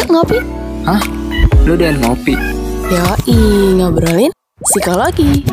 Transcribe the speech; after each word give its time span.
Yuk 0.00 0.16
ngopi. 0.16 0.40
Hah? 0.88 1.02
Lu 1.68 1.76
udah 1.76 1.92
ngopi? 2.00 2.32
Yoi, 2.88 3.36
ngobrolin 3.76 4.32
psikologi. 4.64 5.44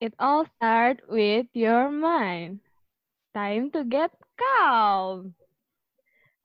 It 0.00 0.16
all 0.16 0.48
start 0.56 1.04
with 1.04 1.52
your 1.52 1.92
mind. 1.92 2.64
Time 3.36 3.68
to 3.76 3.84
get 3.84 4.08
calm. 4.40 5.36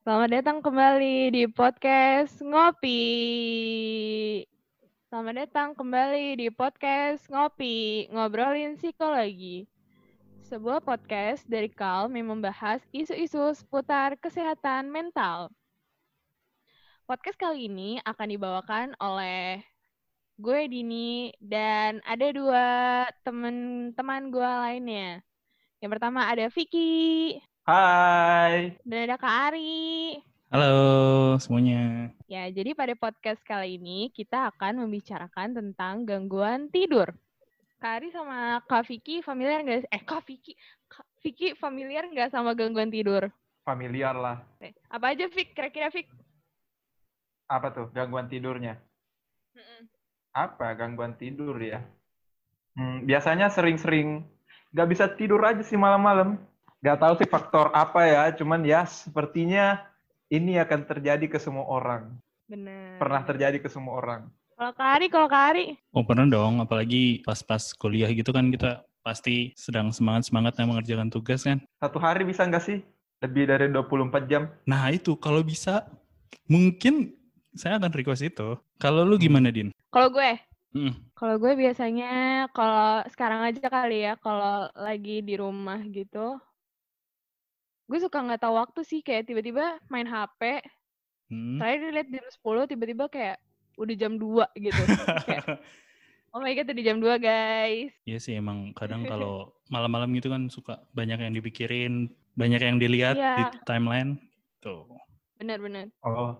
Selamat 0.04 0.44
datang 0.44 0.60
kembali 0.60 1.32
di 1.32 1.48
podcast 1.48 2.44
Ngopi. 2.44 3.00
Selamat 5.08 5.48
datang 5.48 5.72
kembali 5.72 6.44
di 6.44 6.52
podcast 6.52 7.24
Ngopi, 7.32 8.04
ngobrolin 8.12 8.76
psikologi. 8.76 9.64
Sebuah 10.50 10.82
podcast 10.82 11.46
dari 11.46 11.70
Calm 11.70 12.10
yang 12.18 12.34
membahas 12.34 12.82
isu-isu 12.90 13.54
seputar 13.54 14.18
kesehatan 14.18 14.90
mental. 14.90 15.46
Podcast 17.06 17.38
kali 17.38 17.70
ini 17.70 18.02
akan 18.02 18.26
dibawakan 18.34 18.98
oleh 18.98 19.62
gue 20.42 20.60
Dini 20.66 21.30
dan 21.38 22.02
ada 22.02 22.34
dua 22.34 22.66
teman-teman 23.22 24.34
gue 24.34 24.50
lainnya. 24.66 25.22
Yang 25.78 25.90
pertama 25.94 26.26
ada 26.26 26.50
Vicky 26.50 27.38
Hai. 27.62 28.74
dan 28.82 29.06
ada 29.06 29.22
Kak 29.22 29.54
Ari. 29.54 30.18
Halo 30.50 31.38
semuanya. 31.38 32.10
Ya, 32.26 32.50
jadi 32.50 32.74
pada 32.74 32.98
podcast 32.98 33.38
kali 33.46 33.78
ini 33.78 34.10
kita 34.10 34.50
akan 34.50 34.82
membicarakan 34.82 35.54
tentang 35.54 36.02
gangguan 36.02 36.66
tidur. 36.74 37.14
Kak 37.80 37.96
Ari 37.96 38.12
sama 38.12 38.60
Kak 38.68 38.84
Vicky 38.84 39.24
familiar 39.24 39.64
nggak? 39.64 39.88
Eh, 39.88 40.04
Kak 40.04 40.28
Vicky, 40.28 40.52
Kak 40.84 41.08
Vicky 41.24 41.56
familiar 41.56 42.04
nggak 42.04 42.28
sama 42.28 42.52
gangguan 42.52 42.92
tidur? 42.92 43.32
Familiar 43.64 44.12
lah. 44.12 44.44
Eh, 44.60 44.76
Apa 44.92 45.16
aja, 45.16 45.24
Vick? 45.32 45.56
Kira-kira, 45.56 45.88
Vick? 45.88 46.12
Apa 47.48 47.72
tuh 47.72 47.88
gangguan 47.96 48.28
tidurnya? 48.28 48.76
Mm-mm. 49.56 49.88
Apa 50.36 50.76
gangguan 50.76 51.16
tidur 51.16 51.56
ya? 51.56 51.80
Hmm, 52.76 53.08
biasanya 53.08 53.48
sering-sering 53.48 54.28
nggak 54.76 54.88
bisa 54.92 55.08
tidur 55.16 55.40
aja 55.40 55.64
sih 55.64 55.80
malam-malam. 55.80 56.36
Nggak 56.84 57.00
tahu 57.00 57.12
sih 57.16 57.28
faktor 57.32 57.72
apa 57.72 58.04
ya, 58.04 58.22
cuman 58.36 58.60
ya 58.60 58.84
sepertinya 58.84 59.80
ini 60.28 60.60
akan 60.60 60.84
terjadi 60.84 61.26
ke 61.32 61.40
semua 61.40 61.64
orang. 61.64 62.12
Bener. 62.44 63.00
Pernah 63.00 63.24
terjadi 63.24 63.56
ke 63.56 63.72
semua 63.72 63.96
orang. 63.96 64.22
Kalau 64.60 64.76
Kak 64.76 64.90
Ari, 65.00 65.06
kalau 65.08 65.24
Kak 65.24 65.44
Ari, 65.56 65.66
Oh 65.96 66.04
pernah 66.04 66.28
dong, 66.28 66.60
apalagi 66.60 67.24
pas-pas 67.24 67.72
kuliah 67.72 68.12
gitu 68.12 68.28
kan 68.28 68.52
kita 68.52 68.84
pasti 69.00 69.56
sedang 69.56 69.88
semangat-semangatnya 69.88 70.68
mengerjakan 70.68 71.08
tugas 71.08 71.48
kan. 71.48 71.64
Satu 71.80 71.96
hari 71.96 72.28
bisa 72.28 72.44
nggak 72.44 72.60
sih? 72.60 72.84
Lebih 73.24 73.48
dari 73.48 73.72
24 73.72 74.28
jam? 74.28 74.52
Nah 74.68 74.92
itu 74.92 75.16
kalau 75.16 75.40
bisa 75.40 75.88
mungkin 76.44 77.16
saya 77.56 77.80
akan 77.80 77.88
request 77.88 78.20
itu. 78.20 78.60
Kalau 78.76 79.08
lu 79.08 79.16
gimana 79.16 79.48
Din? 79.48 79.72
kalau 79.88 80.12
gue, 80.12 80.36
Hmm. 80.76 80.92
Kalau 81.16 81.40
gue 81.40 81.56
biasanya 81.56 82.44
kalau 82.52 83.00
sekarang 83.08 83.40
aja 83.42 83.64
kali 83.64 84.04
ya, 84.06 84.20
kalau 84.20 84.68
lagi 84.76 85.24
di 85.24 85.40
rumah 85.40 85.80
gitu, 85.88 86.36
gue 87.88 87.98
suka 87.98 88.20
nggak 88.20 88.44
tahu 88.44 88.60
waktu 88.60 88.80
sih 88.84 89.00
kayak 89.00 89.24
tiba-tiba 89.24 89.80
main 89.88 90.04
HP, 90.04 90.60
Hmm. 91.32 91.56
terakhir 91.56 91.80
lihat 91.96 92.08
jam 92.12 92.26
10, 92.28 92.68
tiba-tiba 92.68 93.08
kayak 93.08 93.40
udah 93.80 93.94
jam 93.96 94.20
2 94.20 94.44
gitu. 94.60 94.76
kayak, 95.24 95.44
oh 96.36 96.40
my 96.44 96.52
god 96.52 96.68
udah 96.68 96.84
jam 96.84 96.98
2 97.00 97.16
guys. 97.16 97.90
Iya 98.04 98.18
sih 98.20 98.36
emang 98.36 98.76
kadang 98.76 99.08
kalau 99.08 99.50
malam-malam 99.74 100.12
gitu 100.14 100.28
kan 100.28 100.52
suka 100.52 100.84
banyak 100.92 101.18
yang 101.18 101.32
dipikirin, 101.32 102.12
banyak 102.36 102.60
yang 102.60 102.76
dilihat 102.76 103.16
di 103.16 103.42
Iya. 103.42 103.50
timeline. 103.64 104.20
Tuh. 104.60 104.84
Bener-bener. 105.40 105.88
Oh, 106.04 106.36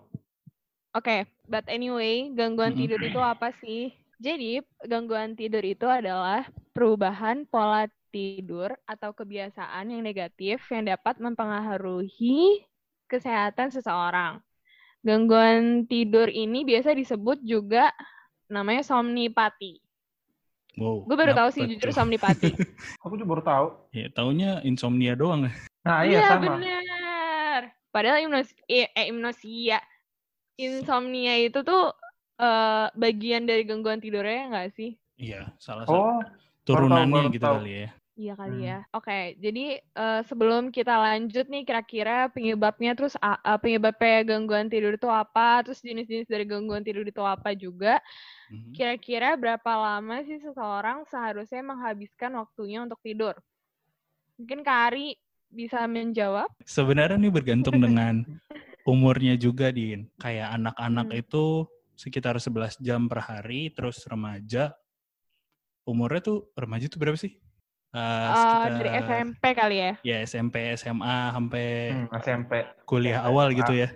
Oke, 0.91 1.23
but 1.47 1.63
anyway, 1.71 2.27
gangguan 2.35 2.75
tidur 2.75 2.99
itu 2.99 3.15
apa 3.15 3.55
sih? 3.63 3.95
Jadi, 4.19 4.59
gangguan 4.83 5.39
tidur 5.39 5.63
itu 5.63 5.87
adalah 5.87 6.43
perubahan 6.75 7.47
pola 7.47 7.87
tidur 8.11 8.75
atau 8.83 9.15
kebiasaan 9.15 9.87
yang 9.87 10.03
negatif 10.03 10.59
yang 10.67 10.83
dapat 10.83 11.15
mempengaruhi 11.23 12.67
kesehatan 13.07 13.71
seseorang. 13.71 14.43
Gangguan 15.01 15.89
tidur 15.89 16.29
ini 16.29 16.61
biasa 16.61 16.93
disebut 16.93 17.41
juga 17.41 17.89
namanya 18.45 18.85
somnipati. 18.85 19.81
Wow. 20.77 21.03
Gue 21.09 21.17
baru 21.17 21.33
tahu 21.35 21.49
sih 21.51 21.65
jujur 21.67 21.89
tuh? 21.89 21.97
somnipati. 21.97 22.53
aku 23.03 23.17
juga 23.17 23.27
baru 23.27 23.43
tahu. 23.43 23.67
ya 23.91 24.07
taunya 24.13 24.61
insomnia 24.61 25.17
doang. 25.17 25.49
Nah, 25.81 25.99
iya, 26.05 26.21
sama. 26.29 26.61
bener. 26.61 27.73
Padahal 27.91 28.23
hipnos 28.23 28.53
eh, 28.69 28.87
eh, 28.93 29.05
hipnosia, 29.09 29.81
insomnia 30.55 31.35
itu 31.41 31.59
tuh 31.65 31.91
eh, 32.39 32.87
bagian 32.93 33.49
dari 33.49 33.65
gangguan 33.65 33.99
tidurnya 33.99 34.53
nggak 34.53 34.69
sih? 34.77 34.95
Iya, 35.17 35.49
salah 35.57 35.89
satu 35.89 35.97
Oh, 35.97 36.19
turunannya 36.63 37.33
gitu 37.33 37.43
tahu. 37.43 37.65
kali 37.65 37.73
ya. 37.85 37.89
Iya 38.19 38.35
kali 38.35 38.59
Hmm. 38.59 38.67
ya. 38.67 38.77
Oke, 38.91 39.39
jadi 39.39 39.79
eh, 39.79 40.21
sebelum 40.27 40.67
kita 40.69 40.93
lanjut 40.99 41.47
nih 41.47 41.63
kira-kira 41.63 42.27
penyebabnya 42.27 42.91
terus 42.91 43.15
a- 43.23 43.39
penyebabnya 43.55 44.27
gangguan 44.27 44.67
tidur 44.67 44.99
itu 44.99 45.07
apa, 45.07 45.63
terus 45.63 45.79
jenis-jenis 45.79 46.27
dari 46.27 46.43
gangguan 46.43 46.83
tidur 46.83 47.07
itu 47.07 47.23
apa 47.23 47.55
juga. 47.55 48.03
Mhm. 48.51 48.75
Kira-kira 48.75 49.39
berapa 49.39 49.71
lama 49.71 50.19
sih 50.27 50.43
seseorang 50.43 51.07
seharusnya 51.07 51.63
menghabiskan 51.63 52.35
waktunya 52.35 52.83
untuk 52.83 52.99
tidur? 52.99 53.39
Mungkin 54.35 54.59
Kak 54.67 54.79
Ari 54.91 55.15
bisa 55.47 55.87
menjawab? 55.87 56.51
Sebenarnya 56.67 57.15
nih 57.15 57.31
bergantung 57.31 57.79
dengan 57.85 58.27
umurnya 58.83 59.39
juga, 59.39 59.71
Din. 59.71 60.11
Kayak 60.19 60.59
anak-anak 60.59 61.07
Hmm. 61.07 61.21
itu 61.23 61.45
sekitar 61.95 62.35
11 62.43 62.75
jam 62.81 63.07
per 63.07 63.23
hari, 63.23 63.71
terus 63.71 64.03
remaja, 64.03 64.75
umurnya 65.85 66.21
tuh, 66.21 66.49
remaja 66.59 66.91
tuh 66.91 66.99
berapa 66.99 67.15
sih? 67.15 67.37
Eh, 67.91 67.99
Eh, 67.99 68.65
dari 68.71 68.87
sekitar, 68.87 69.03
SMP 69.03 69.43
kali 69.51 69.75
ya? 69.75 69.91
ya 69.99 70.17
SMP, 70.23 70.55
SMA, 70.73 71.35
sampai 71.35 71.65
hmm, 71.91 72.07
SMP. 72.23 72.51
kuliah 72.87 73.19
awal 73.21 73.51
gitu 73.51 73.75
ya. 73.75 73.91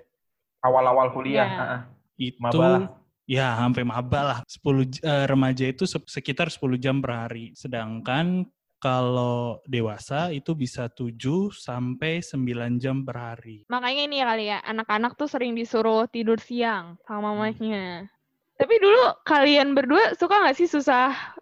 Awal-awal 0.59 1.15
kuliah. 1.15 1.47
Iya. 1.47 1.55
ah, 1.55 1.71
ah. 1.71 1.81
Itu, 2.15 2.39
Maba 2.39 2.67
lah. 2.67 2.81
ya 3.23 3.47
sampai 3.55 3.83
maba 3.83 4.19
lah. 4.23 4.39
10, 4.43 4.83
j- 4.83 4.99
eh, 4.99 5.25
remaja 5.25 5.65
itu 5.67 5.87
se- 5.87 6.03
sekitar 6.11 6.51
10 6.51 6.75
jam 6.75 6.99
per 6.99 7.11
hari. 7.15 7.55
Sedangkan 7.55 8.43
kalau 8.77 9.63
dewasa 9.63 10.29
itu 10.29 10.51
bisa 10.53 10.91
7 10.91 11.51
sampai 11.51 12.19
9 12.19 12.75
jam 12.75 12.99
per 13.01 13.15
hari. 13.15 13.63
Makanya 13.71 14.01
ini 14.05 14.15
ya 14.19 14.25
kali 14.27 14.45
ya, 14.51 14.59
anak-anak 14.61 15.15
tuh 15.15 15.27
sering 15.27 15.55
disuruh 15.55 16.03
tidur 16.07 16.37
siang 16.37 16.99
sama 17.07 17.31
Hmm. 17.31 17.39
mamanya. 17.39 18.11
Tapi 18.55 18.75
dulu 18.79 19.11
kalian 19.23 19.75
berdua 19.75 20.15
suka 20.15 20.39
nggak 20.39 20.55
sih 20.55 20.67
susah 20.67 21.34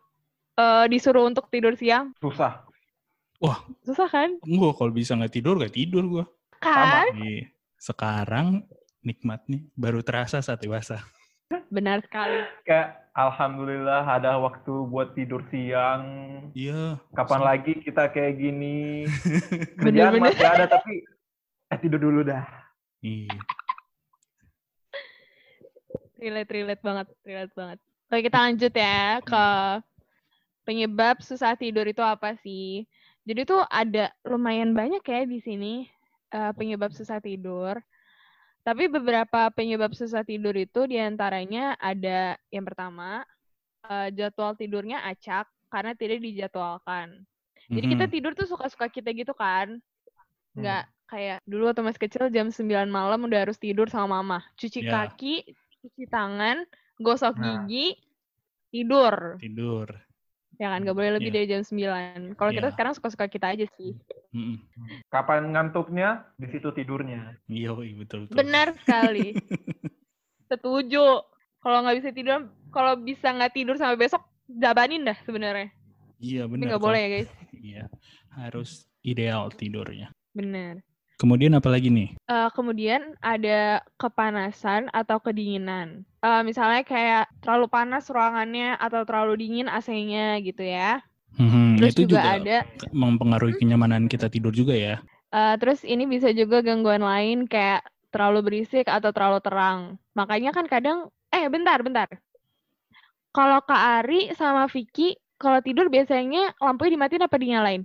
eh, 0.57 0.85
disuruh 0.89 1.25
untuk 1.25 1.49
tidur 1.49 1.73
siang? 1.77 2.13
Susah. 2.21 2.63
Susah 3.83 4.07
kan? 4.07 4.39
Gue 4.39 4.71
kalau 4.71 4.91
bisa 4.95 5.19
nggak 5.19 5.33
tidur, 5.35 5.59
nggak 5.59 5.75
tidur 5.75 6.03
gue. 6.07 6.25
Kan? 6.63 7.11
Iya. 7.19 7.51
Sekarang 7.75 8.63
nikmat 9.03 9.43
nih, 9.51 9.67
baru 9.75 9.99
terasa 9.99 10.39
saat 10.39 10.63
dewasa. 10.63 11.03
Benar 11.67 11.99
sekali. 12.07 12.39
Kayak 12.63 13.03
alhamdulillah 13.11 14.07
ada 14.07 14.39
waktu 14.39 14.73
buat 14.87 15.11
tidur 15.13 15.43
siang. 15.51 16.01
Iya. 16.55 17.03
Kapan 17.11 17.41
Sama. 17.43 17.47
lagi 17.51 17.73
kita 17.83 18.07
kayak 18.09 18.39
gini? 18.39 19.03
Kerjaan 19.83 20.15
Bener-bener. 20.15 20.31
masih 20.31 20.47
ada 20.47 20.65
tapi 20.71 21.03
eh 21.67 21.79
tidur 21.83 21.99
dulu 21.99 22.23
dah. 22.23 22.47
Iya. 23.03 23.35
Relate, 26.23 26.51
relate 26.55 26.79
banget, 26.79 27.07
relate 27.27 27.53
banget. 27.53 27.79
Oke, 28.07 28.21
kita 28.23 28.37
lanjut 28.39 28.73
ya 28.73 29.19
ke 29.19 29.45
penyebab 30.63 31.19
susah 31.23 31.55
tidur 31.55 31.87
itu 31.87 32.01
apa 32.03 32.35
sih? 32.41 32.87
Jadi 33.23 33.47
tuh 33.47 33.63
ada 33.71 34.11
lumayan 34.27 34.75
banyak 34.75 35.03
ya 35.03 35.21
di 35.23 35.39
sini 35.39 35.73
eh, 36.33 36.51
penyebab 36.55 36.91
susah 36.91 37.23
tidur. 37.23 37.79
Tapi 38.63 38.87
beberapa 38.87 39.51
penyebab 39.51 39.91
susah 39.91 40.23
tidur 40.23 40.55
itu 40.55 40.87
di 40.87 40.95
antaranya 40.99 41.75
ada 41.79 42.39
yang 42.51 42.63
pertama 42.67 43.23
eh, 43.87 44.07
jadwal 44.15 44.55
tidurnya 44.55 45.03
acak 45.03 45.47
karena 45.71 45.95
tidak 45.95 46.19
dijadwalkan. 46.23 47.23
Jadi 47.71 47.85
kita 47.95 48.05
tidur 48.11 48.31
tuh 48.35 48.45
suka-suka 48.45 48.91
kita 48.91 49.09
gitu 49.15 49.31
kan. 49.33 49.79
Hmm. 50.53 50.59
Nggak 50.59 50.83
kayak 51.09 51.39
dulu 51.47 51.71
waktu 51.71 51.81
masih 51.81 52.01
kecil 52.05 52.23
jam 52.29 52.47
9 52.51 52.89
malam 52.91 53.23
udah 53.25 53.39
harus 53.47 53.57
tidur 53.57 53.87
sama 53.87 54.19
mama. 54.19 54.39
Cuci 54.59 54.83
Ya. 54.85 55.07
kaki, 55.07 55.47
cuci 55.81 56.03
tangan, 56.11 56.67
gosok 56.99 57.39
Nah. 57.39 57.65
gigi, 57.65 57.97
tidur. 58.69 59.39
Tidur. 59.39 59.87
Ya 60.55 60.69
kan, 60.69 60.85
nggak 60.85 60.93
boleh 60.93 61.11
lebih 61.17 61.29
Iya. 61.29 61.35
dari 61.35 61.47
jam 61.47 61.61
9. 61.61 62.37
Kalau 62.37 62.51
kita 62.51 62.67
Iya. 62.69 62.73
sekarang 62.73 62.93
suka-suka 62.93 63.25
kita 63.25 63.47
aja 63.49 63.65
sih. 63.73 63.97
Mm-mm. 64.29 64.57
Kapan 65.07 65.49
ngantuknya, 65.49 66.29
di 66.35 66.47
situ 66.47 66.69
tidurnya. 66.69 67.37
Iya, 67.47 67.73
betul 67.73 68.25
betul. 68.25 68.37
Benar 68.37 68.77
sekali. 68.77 69.33
Setuju. 70.49 71.05
Kalau 71.57 71.77
nggak 71.79 71.97
bisa 71.97 72.09
tidur, 72.11 72.37
kalau 72.69 72.93
bisa 72.97 73.31
nggak 73.31 73.53
tidur 73.53 73.75
sampai 73.75 73.95
besok, 73.97 74.21
jabanin 74.45 75.01
dah 75.01 75.15
sebenarnya. 75.23 75.71
Iya 76.19 76.43
Tapi 76.43 76.51
benar. 76.51 76.65
nggak 76.67 76.79
kalau- 76.79 76.87
boleh 76.91 76.99
ya 76.99 77.09
guys. 77.09 77.31
Iya, 77.63 77.83
harus 78.35 78.69
ideal 79.01 79.47
tidurnya. 79.49 80.11
Bener. 80.35 80.83
Kemudian 81.17 81.53
apa 81.55 81.69
lagi 81.71 81.87
nih? 81.93 82.09
Eh, 82.27 82.49
kemudian 82.55 83.15
ada 83.21 83.83
kepanasan 83.99 84.89
atau 84.91 85.19
kedinginan. 85.19 86.07
Eh, 86.23 86.41
misalnya 86.41 86.81
kayak 86.87 87.29
terlalu 87.43 87.67
panas 87.69 88.07
ruangannya 88.09 88.75
atau 88.79 89.03
terlalu 89.03 89.43
dingin 89.43 89.67
AC-nya 89.69 90.39
gitu 90.41 90.63
ya. 90.63 91.03
Hmm, 91.37 91.77
Terus 91.81 91.93
itu 91.97 92.01
juga, 92.09 92.21
juga, 92.21 92.37
ada 92.37 92.57
mempengaruhi 92.93 93.57
kenyamanan 93.57 94.05
kita 94.05 94.29
tidur 94.29 94.53
juga 94.53 94.73
ya. 94.77 94.95
eh, 95.33 95.55
terus 95.57 95.81
ini 95.81 96.05
bisa 96.05 96.29
juga 96.29 96.61
gangguan 96.61 97.01
lain 97.01 97.49
kayak 97.49 97.81
terlalu 98.13 98.39
berisik 98.45 98.85
atau 98.85 99.09
terlalu 99.09 99.41
terang. 99.41 99.97
Makanya 100.13 100.53
kan 100.53 100.69
kadang 100.69 101.09
eh 101.33 101.49
bentar 101.49 101.81
bentar. 101.81 102.07
Kalau 103.33 103.59
Kak 103.65 104.05
Ari 104.05 104.29
sama 104.37 104.69
Vicky 104.69 105.17
kalau 105.41 105.59
tidur 105.65 105.89
biasanya 105.89 106.53
lampunya 106.61 106.93
dimatiin 106.95 107.25
apa 107.25 107.37
dinyalain? 107.41 107.81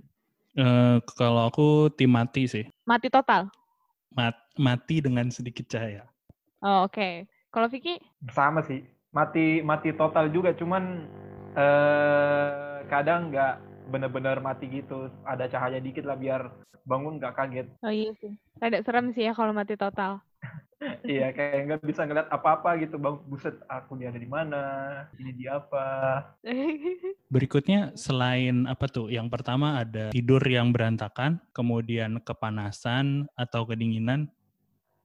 Eh, 0.57 0.97
kalau 1.17 1.41
aku 1.49 1.93
tim 1.97 2.09
mati 2.09 2.49
sih. 2.49 2.65
Mati 2.89 3.07
total. 3.09 3.49
Mat- 4.17 4.49
mati 4.57 4.99
dengan 4.99 5.29
sedikit 5.29 5.69
cahaya. 5.69 6.03
Oh, 6.61 6.83
oke. 6.89 7.27
Kalau 7.53 7.67
Vicky 7.71 7.97
Sama 8.33 8.61
sih. 8.65 8.83
Mati 9.09 9.65
mati 9.65 9.89
total 9.97 10.29
juga, 10.29 10.53
cuman 10.53 10.83
eh 11.57 12.77
kadang 12.93 13.33
nggak 13.33 13.53
bener-bener 13.89 14.37
mati 14.37 14.69
gitu. 14.69 15.09
Ada 15.25 15.49
cahaya 15.49 15.81
dikit 15.81 16.05
lah 16.05 16.13
biar 16.13 16.45
bangun 16.85 17.17
nggak 17.17 17.33
kaget. 17.33 17.67
Oh 17.81 17.89
iya 17.89 18.11
sih. 18.21 18.33
Rada 18.61 18.79
serem 18.85 19.05
sih 19.15 19.23
ya 19.25 19.31
kalau 19.33 19.53
mati 19.55 19.73
total. 19.79 20.21
Iya, 21.11 21.35
kayak 21.35 21.59
nggak 21.67 21.81
bisa 21.89 22.01
ngeliat 22.07 22.29
apa-apa 22.31 22.69
gitu. 22.79 22.95
Bang, 22.95 23.19
buset, 23.27 23.55
aku 23.67 23.99
dia 23.99 24.09
ada 24.11 24.19
di 24.21 24.29
mana? 24.29 24.59
Ini 25.19 25.31
di 25.35 25.45
apa? 25.49 25.85
Berikutnya 27.29 27.93
selain 27.93 28.65
apa 28.65 28.89
tuh? 28.89 29.13
Yang 29.13 29.29
pertama 29.29 29.77
ada 29.77 30.09
tidur 30.09 30.41
yang 30.41 30.73
berantakan, 30.73 31.37
kemudian 31.53 32.17
kepanasan 32.25 33.29
atau 33.37 33.69
kedinginan. 33.69 34.33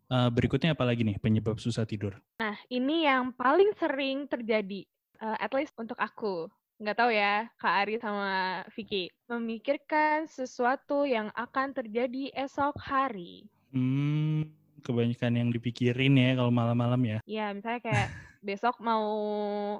Eh, 0.08 0.30
berikutnya 0.32 0.72
apa 0.72 0.88
lagi 0.88 1.04
nih 1.04 1.20
penyebab 1.20 1.60
susah 1.60 1.84
tidur? 1.84 2.16
Nah, 2.40 2.56
ini 2.72 3.04
yang 3.04 3.36
paling 3.36 3.76
sering 3.76 4.24
terjadi, 4.24 4.88
eh, 5.20 5.36
at 5.36 5.52
least 5.52 5.76
untuk 5.76 6.00
aku. 6.00 6.48
Nggak 6.80 6.96
tahu 6.96 7.10
ya, 7.12 7.44
Kak 7.60 7.74
Ari 7.84 8.00
sama 8.00 8.64
Vicky. 8.72 9.12
Memikirkan 9.28 10.24
sesuatu 10.24 11.04
yang 11.04 11.28
akan 11.36 11.76
terjadi 11.76 12.32
esok 12.40 12.80
hari. 12.80 13.44
Hmm, 13.76 14.48
kebanyakan 14.80 15.44
yang 15.44 15.48
dipikirin 15.52 16.16
ya 16.16 16.40
kalau 16.40 16.48
malam-malam 16.48 17.00
ya. 17.04 17.18
Ya, 17.28 17.52
misalnya 17.52 17.84
kayak 17.84 18.08
besok 18.44 18.76
mau 18.78 19.08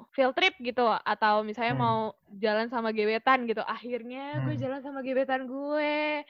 field 0.09 0.33
trip 0.33 0.57
gitu, 0.57 0.81
atau 0.81 1.45
misalnya 1.45 1.77
Hmm. 1.77 1.83
mau 1.85 1.99
jalan 2.41 2.65
sama 2.67 2.89
gebetan 2.89 3.45
gitu. 3.45 3.61
Akhirnya 3.61 4.41
gue 4.41 4.57
Hmm. 4.57 4.63
jalan 4.65 4.81
sama 4.81 5.05
gebetan 5.05 5.45
gue. 5.45 6.25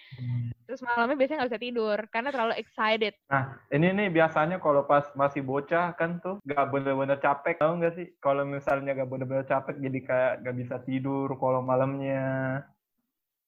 Terus 0.67 0.83
malamnya 0.83 1.15
biasanya 1.15 1.37
nggak 1.41 1.51
bisa 1.55 1.63
tidur, 1.63 1.97
karena 2.11 2.29
terlalu 2.35 2.53
excited. 2.59 3.15
Nah, 3.31 3.55
ini 3.71 3.87
nih 3.89 4.09
biasanya 4.11 4.59
kalau 4.59 4.83
pas 4.83 5.07
masih 5.15 5.39
bocah 5.39 5.95
kan 5.95 6.19
tuh 6.19 6.43
nggak 6.43 6.65
bener-bener 6.67 7.17
capek, 7.17 7.55
tau 7.55 7.79
nggak 7.79 7.95
sih? 7.95 8.07
Kalau 8.19 8.43
misalnya 8.43 8.91
nggak 8.91 9.07
bener-bener 9.07 9.45
capek, 9.47 9.79
jadi 9.79 9.99
kayak 10.03 10.33
nggak 10.43 10.55
bisa 10.59 10.75
tidur 10.83 11.31
kalau 11.39 11.63
malamnya. 11.63 12.59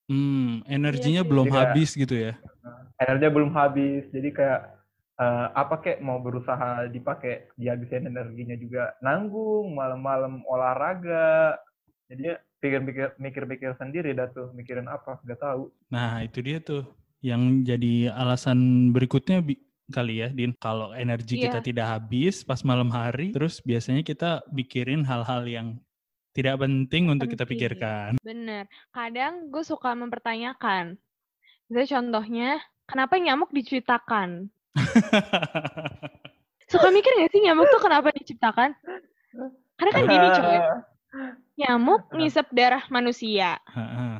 Hmm, 0.08 0.64
energinya 0.72 1.20
sih. 1.20 1.28
belum 1.28 1.52
Jadi 1.52 1.56
kayak- 1.60 1.68
habis 1.76 1.90
gitu 1.92 2.16
ya. 2.16 2.34
Energinya 2.98 3.34
belum 3.36 3.52
habis, 3.52 4.04
jadi 4.08 4.30
kayak 4.32 4.62
eh, 5.18 5.48
apa 5.54 5.82
kek 5.82 6.00
mau 6.00 6.22
berusaha 6.22 6.86
dipakai 6.88 7.50
dihabisin 7.58 8.08
energinya 8.08 8.56
juga 8.58 8.94
nanggung, 9.02 9.74
malam-malam 9.74 10.46
olahraga. 10.46 11.58
Jadi 12.08 12.38
pikir-pikir 12.58 13.20
mikir-mikir 13.20 13.72
sendiri 13.78 14.16
dah 14.16 14.30
tuh, 14.32 14.50
mikirin 14.56 14.88
apa, 14.88 15.20
nggak 15.22 15.42
tahu. 15.42 15.70
Nah, 15.92 16.24
itu 16.24 16.40
dia 16.42 16.58
tuh 16.62 16.88
yang 17.22 17.66
jadi 17.66 18.14
alasan 18.14 18.90
berikutnya 18.94 19.42
bi- 19.42 19.62
kali 19.88 20.20
ya, 20.20 20.28
Din. 20.28 20.52
Kalau 20.60 20.92
energi 20.92 21.40
kita 21.40 21.64
Iya. 21.64 21.68
tidak 21.72 21.88
habis 21.88 22.44
pas 22.44 22.60
malam 22.68 22.92
hari, 22.92 23.32
terus 23.32 23.64
biasanya 23.64 24.04
kita 24.04 24.44
pikirin 24.52 25.08
hal-hal 25.08 25.48
yang 25.48 25.68
tidak 26.36 26.60
penting 26.60 27.08
untuk 27.10 27.32
kita 27.32 27.48
pikirkan. 27.48 28.20
Bener. 28.22 28.68
Kadang 28.94 29.48
gue 29.50 29.64
suka 29.64 29.96
mempertanyakan. 29.96 31.00
Misalnya 31.72 31.90
contohnya, 31.98 32.50
kenapa 32.86 33.16
nyamuk 33.18 33.50
diciptakan? 33.56 34.52
Suka 36.72 36.92
mikir 36.92 37.12
gak 37.16 37.32
sih 37.32 37.42
nyamuk 37.44 37.72
tuh 37.72 37.80
kenapa 37.80 38.12
diciptakan? 38.12 38.76
Karena 39.78 39.92
kan 39.94 40.04
gini 40.04 40.28
coy, 40.36 40.58
nyamuk 41.64 42.02
ngisep 42.12 42.48
darah 42.52 42.84
manusia. 42.92 43.56
Heeh. 43.72 44.14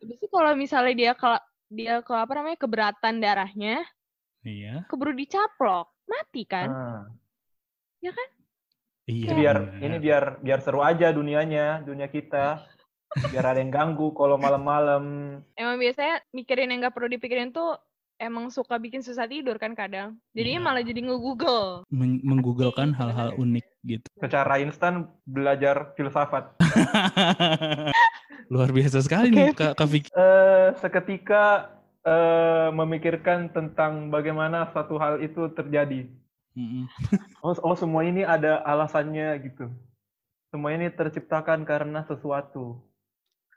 Habis 0.00 0.18
itu 0.18 0.26
kalau 0.32 0.56
misalnya 0.56 0.94
dia 0.96 1.12
ke 1.12 1.28
dia 1.72 1.94
ke 2.00 2.12
apa 2.12 2.32
namanya 2.32 2.58
keberatan 2.60 3.20
darahnya, 3.20 3.84
iya. 4.44 4.84
keburu 4.88 5.12
dicaplok, 5.16 5.88
mati 6.08 6.44
kan? 6.44 6.68
ah. 6.68 7.04
Iya. 9.10 9.34
biar 9.34 9.56
bener. 9.58 9.82
ini 9.82 9.96
biar 9.98 10.24
biar 10.38 10.58
seru 10.62 10.80
aja 10.82 11.10
dunianya, 11.10 11.82
dunia 11.82 12.06
kita. 12.06 12.62
Biar 13.28 13.44
ada 13.44 13.60
yang 13.60 13.68
ganggu 13.68 14.14
kalau 14.16 14.40
malam-malam. 14.40 15.04
Emang 15.58 15.76
biasanya 15.76 16.24
mikirin 16.32 16.72
yang 16.72 16.88
gak 16.88 16.96
perlu 16.96 17.12
dipikirin 17.12 17.52
tuh 17.52 17.76
emang 18.22 18.46
suka 18.48 18.78
bikin 18.78 19.02
susah 19.02 19.26
tidur 19.26 19.58
kan 19.58 19.74
kadang. 19.74 20.14
Jadinya 20.30 20.62
Iya. 20.62 20.66
malah 20.70 20.82
jadi 20.86 21.00
nge-google. 21.02 21.82
Men- 21.90 22.22
menggugulkan 22.22 22.94
Pasti, 22.94 22.98
hal-hal 23.02 23.28
unik 23.34 23.66
gitu. 23.82 24.06
Secara 24.22 24.62
instan 24.62 25.10
belajar 25.26 25.90
filsafat. 25.98 26.54
Luar 28.52 28.70
biasa 28.70 29.02
sekali 29.02 29.34
nih 29.34 29.50
Kak, 29.52 29.74
Kak 29.74 29.88
Vicky. 29.90 30.10
Eh, 30.14 30.68
seketika 30.78 31.72
eh, 32.04 32.68
memikirkan 32.70 33.50
tentang 33.50 34.08
bagaimana 34.08 34.70
satu 34.70 34.94
hal 35.02 35.18
itu 35.18 35.50
terjadi. 35.52 36.06
Mm-mm. 36.54 36.86
Oh, 37.42 37.50
oh, 37.58 37.74
semua 37.74 38.06
ini 38.06 38.22
ada 38.22 38.62
alasannya 38.62 39.34
gitu. 39.42 39.66
Semua 40.54 40.70
ini 40.70 40.86
terciptakan 40.94 41.66
karena 41.66 42.06
sesuatu. 42.06 42.78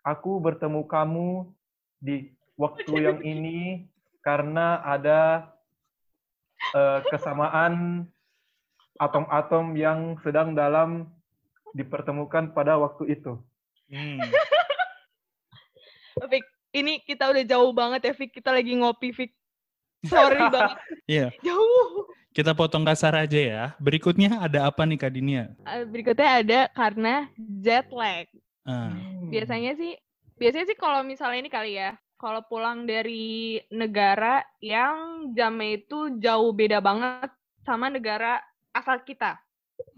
Aku 0.02 0.42
bertemu 0.42 0.82
kamu 0.90 1.54
di 2.02 2.34
waktu 2.58 2.94
yang 2.98 3.20
ini 3.36 3.86
karena 4.26 4.82
ada 4.82 5.54
eh, 6.74 7.00
kesamaan 7.14 8.04
atom-atom 8.98 9.78
yang 9.78 10.18
sedang 10.26 10.58
dalam 10.58 11.06
dipertemukan 11.78 12.50
pada 12.58 12.80
waktu 12.82 13.14
itu. 13.14 13.38
Hmm. 13.92 14.18
Fik, 16.16 16.44
ini 16.74 17.04
kita 17.04 17.30
udah 17.30 17.44
jauh 17.46 17.72
banget 17.76 18.02
ya, 18.10 18.14
Fik. 18.16 18.32
Kita 18.34 18.50
lagi 18.56 18.74
ngopi, 18.74 19.14
Fik. 19.14 19.32
Sorry 20.08 20.42
banget. 20.56 20.80
Iya. 21.06 21.28
Jauh. 21.44 22.10
Kita 22.32 22.52
potong 22.52 22.84
kasar 22.84 23.16
aja 23.16 23.40
ya. 23.40 23.64
Berikutnya 23.80 24.44
ada 24.44 24.68
apa 24.68 24.84
nih 24.84 25.00
Kak 25.00 25.12
Dinia? 25.12 25.52
Eh, 25.68 25.84
Berikutnya 25.88 26.30
ada 26.44 26.60
karena 26.72 27.28
jet 27.38 27.88
lag. 27.92 28.28
Ah, 28.66 28.92
Biasanya 29.30 29.78
sih, 29.78 29.94
biasanya 30.36 30.66
sih 30.72 30.78
kalau 30.80 31.06
misalnya 31.06 31.38
ini 31.46 31.52
kali 31.54 31.78
ya, 31.78 31.94
kalau 32.16 32.42
pulang 32.48 32.88
dari 32.88 33.60
negara 33.72 34.44
yang 34.64 35.30
jamnya 35.36 35.80
itu 35.84 36.16
jauh 36.20 36.52
beda 36.56 36.80
banget 36.80 37.30
sama 37.68 37.92
negara 37.92 38.40
asal 38.72 39.00
kita. 39.04 39.40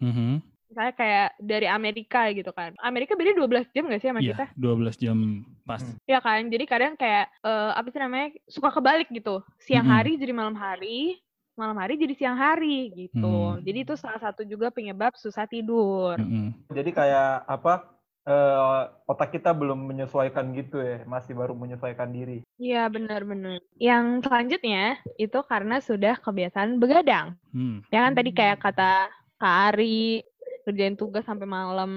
mhm. 0.02 0.42
Misalnya 0.68 0.94
kayak 1.00 1.30
dari 1.40 1.64
Amerika 1.64 2.28
gitu 2.36 2.52
kan. 2.52 2.76
Amerika 2.84 3.16
beda 3.16 3.32
12 3.40 3.72
jam 3.72 3.88
gak 3.88 4.04
sih 4.04 4.12
sama 4.12 4.20
kita? 4.20 4.52
Iya, 4.52 4.60
12 4.60 5.00
jam 5.00 5.18
pas. 5.64 5.80
Hmm. 5.80 5.96
Ya 6.04 6.20
kan, 6.20 6.44
jadi 6.52 6.64
kadang 6.68 6.94
kayak 7.00 7.32
eh, 7.40 7.72
apa 7.72 7.88
sih 7.88 8.00
namanya 8.04 8.36
suka 8.52 8.76
kebalik 8.76 9.08
gitu. 9.08 9.40
Siang 9.64 9.88
Mm-mm. 9.88 9.96
hari 9.96 10.20
jadi 10.20 10.36
malam 10.36 10.60
hari, 10.60 11.24
malam 11.56 11.80
hari 11.80 11.96
jadi 11.98 12.14
siang 12.14 12.38
hari 12.38 12.92
gitu. 12.94 13.58
Hmm. 13.58 13.64
Jadi 13.66 13.80
itu 13.88 13.94
salah 13.98 14.20
satu 14.20 14.46
juga 14.46 14.68
penyebab 14.70 15.16
susah 15.16 15.48
tidur. 15.48 16.20
Mm-mm. 16.20 16.54
Jadi 16.70 16.92
kayak 16.92 17.48
apa? 17.48 17.97
Eh, 18.28 18.82
otak 19.08 19.32
kita 19.32 19.56
belum 19.56 19.88
menyesuaikan 19.88 20.52
gitu 20.52 20.84
ya, 20.84 21.08
masih 21.08 21.32
baru 21.32 21.56
menyesuaikan 21.56 22.12
diri. 22.12 22.44
Iya 22.60 22.92
benar-benar. 22.92 23.64
Yang 23.80 24.28
selanjutnya 24.28 25.00
itu 25.16 25.40
karena 25.48 25.80
sudah 25.80 26.20
kebiasaan 26.20 26.78
begadang. 26.78 27.40
Hmm. 27.56 27.80
Ya 27.88 28.04
kan 28.04 28.14
tadi 28.14 28.36
kayak 28.36 28.60
kata 28.60 29.08
Kak 29.40 29.56
Ari 29.72 30.28
kerjain 30.68 31.00
tugas 31.00 31.24
sampai 31.24 31.48
malam. 31.48 31.92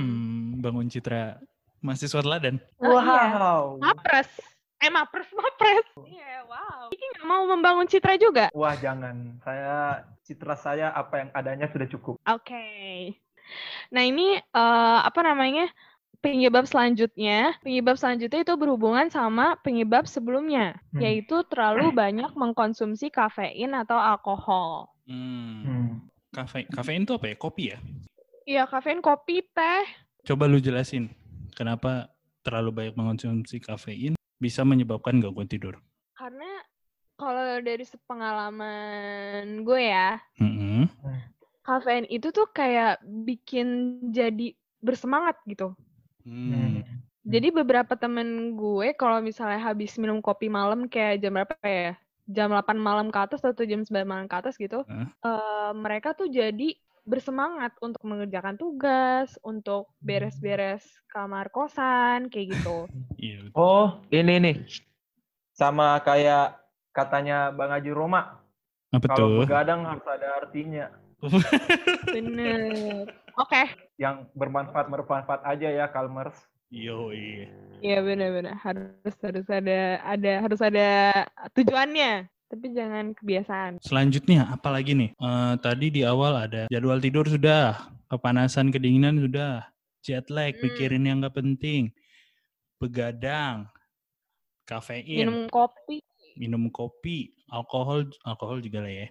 Hmm, 0.00 0.64
bangun 0.64 0.88
citra 0.88 1.36
mahasiswa 1.84 2.24
teladan. 2.24 2.56
Oh, 2.80 2.96
iya. 2.96 3.36
wow. 3.36 3.64
Mapres. 3.76 4.30
Eh 4.80 4.88
mapres, 4.88 5.28
mapres. 5.36 5.84
Iya, 6.08 6.48
wow. 6.48 6.88
Ini 6.88 7.04
nggak 7.12 7.26
mau 7.28 7.44
membangun 7.44 7.84
citra 7.84 8.16
juga. 8.16 8.48
Wah, 8.56 8.72
jangan. 8.80 9.36
Saya 9.44 10.08
citra 10.24 10.56
saya 10.56 10.88
apa 10.96 11.20
yang 11.20 11.30
adanya 11.36 11.68
sudah 11.68 11.84
cukup. 11.92 12.16
Oke. 12.24 12.64
Nah 13.90 14.02
ini 14.04 14.38
eh, 14.38 14.98
apa 15.02 15.20
namanya 15.22 15.68
penyebab 16.20 16.68
selanjutnya? 16.68 17.56
Penyebab 17.64 17.96
selanjutnya 17.96 18.44
itu 18.44 18.54
berhubungan 18.60 19.08
sama 19.08 19.56
penyebab 19.64 20.04
sebelumnya, 20.04 20.76
Hmm. 20.92 21.00
yaitu 21.00 21.40
terlalu 21.48 21.90
banyak 21.90 22.30
mengkonsumsi 22.36 23.08
kafein 23.08 23.72
atau 23.72 23.96
alkohol. 23.96 24.92
Hmm. 25.08 25.64
Hmm. 25.64 25.88
Kafe, 26.30 26.68
kafein 26.70 27.02
itu 27.02 27.16
apa 27.18 27.26
ya? 27.32 27.36
Kopi 27.40 27.64
ya? 27.74 27.78
Iya 28.46 28.62
kafein, 28.68 29.02
kopi, 29.02 29.42
teh. 29.50 29.82
Coba 30.26 30.46
lu 30.46 30.60
jelasin 30.60 31.10
kenapa 31.56 32.12
terlalu 32.44 32.70
banyak 32.70 32.94
mengonsumsi 32.94 33.58
kafein 33.58 34.14
bisa 34.38 34.62
menyebabkan 34.62 35.18
gangguan 35.18 35.48
tidur. 35.48 35.80
Karena 36.14 36.46
Kalau 37.20 37.60
dari 37.60 37.84
sepengalaman 37.84 39.60
gue 39.60 39.82
ya, 39.92 40.16
Mm-mm. 40.40 40.88
Kafein 41.60 42.08
itu 42.08 42.32
tuh 42.32 42.48
kayak 42.50 43.00
bikin 43.04 44.00
jadi 44.10 44.56
bersemangat 44.80 45.36
gitu. 45.44 45.76
Hmm. 46.24 46.84
Jadi 47.20 47.52
beberapa 47.52 47.94
temen 47.94 48.56
gue 48.56 48.96
kalau 48.96 49.20
misalnya 49.20 49.60
habis 49.60 49.94
minum 50.00 50.24
kopi 50.24 50.48
malam 50.48 50.88
kayak 50.88 51.20
jam 51.20 51.36
berapa 51.36 51.54
ya? 51.64 51.94
Jam 52.30 52.54
8 52.54 52.78
malam 52.78 53.10
ke 53.10 53.18
atas 53.18 53.42
atau 53.42 53.66
jam 53.66 53.82
9 53.82 54.06
malam 54.06 54.26
ke 54.30 54.36
atas 54.38 54.56
gitu. 54.56 54.86
Hah? 54.86 55.08
eh, 55.10 55.72
mereka 55.76 56.14
tuh 56.16 56.30
jadi 56.30 56.78
bersemangat 57.04 57.74
untuk 57.82 58.00
mengerjakan 58.06 58.54
tugas, 58.54 59.34
untuk 59.42 59.90
beres-beres 59.98 60.84
kamar 61.10 61.50
kosan 61.50 62.28
kayak 62.30 62.56
gitu. 62.56 62.86
Iya. 63.20 63.52
Oh, 63.52 64.00
ini 64.08 64.40
nih. 64.40 64.56
Sama 65.52 66.00
kayak 66.00 66.56
katanya 66.96 67.52
Bang 67.52 67.68
Haji 67.68 67.92
Roma. 67.92 68.40
Apa 68.96 69.12
Kalau 69.12 69.28
tuh? 69.28 69.44
begadang 69.44 69.84
harus 69.84 70.06
ada 70.08 70.40
artinya. 70.40 70.88
Bener. 72.06 73.06
Oke. 73.36 73.62
Yang 73.96 74.28
bermanfaat 74.34 74.86
bermanfaat 74.88 75.42
aja 75.44 75.68
ya, 75.68 75.86
Kalmers. 75.88 76.36
Yo, 76.70 77.10
iya. 77.10 77.50
Iya 77.80 77.98
benar-benar 78.04 78.54
harus 78.60 79.16
harus 79.24 79.46
ada 79.48 79.98
ada 80.04 80.32
harus 80.44 80.60
ada 80.60 80.88
tujuannya. 81.52 82.28
Tapi 82.50 82.66
jangan 82.74 83.14
kebiasaan. 83.14 83.78
Selanjutnya, 83.78 84.50
apa 84.50 84.74
lagi 84.74 84.90
nih? 84.94 85.10
Eh, 85.14 85.54
tadi 85.62 85.86
di 85.90 86.02
awal 86.02 86.34
ada 86.34 86.66
jadwal 86.66 86.98
tidur 86.98 87.22
sudah, 87.22 87.78
kepanasan, 88.10 88.74
kedinginan 88.74 89.22
sudah, 89.22 89.70
jet 90.02 90.26
lag, 90.26 90.58
Hmm. 90.58 90.62
pikirin 90.66 91.06
yang 91.06 91.22
nggak 91.22 91.38
penting, 91.38 91.94
begadang, 92.82 93.70
kafein, 94.66 95.06
Minum 95.30 95.46
kopi. 95.46 96.02
minum 96.34 96.66
kopi, 96.74 97.30
alkohol, 97.54 98.10
alkohol 98.26 98.58
juga 98.58 98.82
lah 98.82 98.90
ya. 98.98 99.08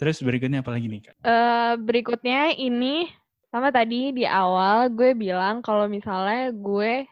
Terus 0.00 0.24
berikutnya 0.24 0.64
apa 0.64 0.72
lagi 0.72 0.88
nih, 0.88 1.00
Kak? 1.04 1.14
eh 1.20 1.72
berikutnya 1.76 2.56
ini 2.56 3.12
sama 3.52 3.68
tadi 3.68 4.16
di 4.16 4.24
awal 4.24 4.88
gue 4.88 5.12
bilang 5.12 5.60
kalau 5.60 5.84
misalnya 5.86 6.48
gue 6.56 7.04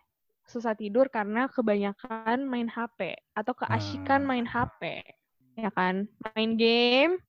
susah 0.48 0.72
tidur 0.72 1.12
karena 1.12 1.44
kebanyakan 1.52 2.48
main 2.48 2.64
HP 2.66 3.12
atau 3.36 3.52
keasikan 3.52 4.24
Hmm. 4.24 4.28
main 4.32 4.46
HP. 4.48 5.04
Ya 5.58 5.68
kan? 5.68 6.08
Main 6.32 6.56
game, 6.56 7.20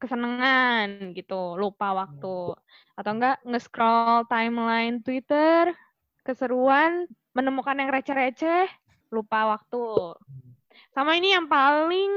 kesenangan 0.00 1.12
gitu, 1.12 1.54
lupa 1.54 1.92
waktu. 1.92 2.56
Atau 2.96 3.10
enggak 3.12 3.42
nge-scroll 3.44 4.24
timeline 4.26 5.02
Twitter, 5.02 5.74
keseruan, 6.22 7.04
menemukan 7.34 7.76
yang 7.76 7.90
receh-receh, 7.90 8.70
lupa 9.10 9.52
waktu. 9.52 10.16
Sama 10.94 11.18
ini 11.18 11.34
yang 11.34 11.50
paling 11.50 12.12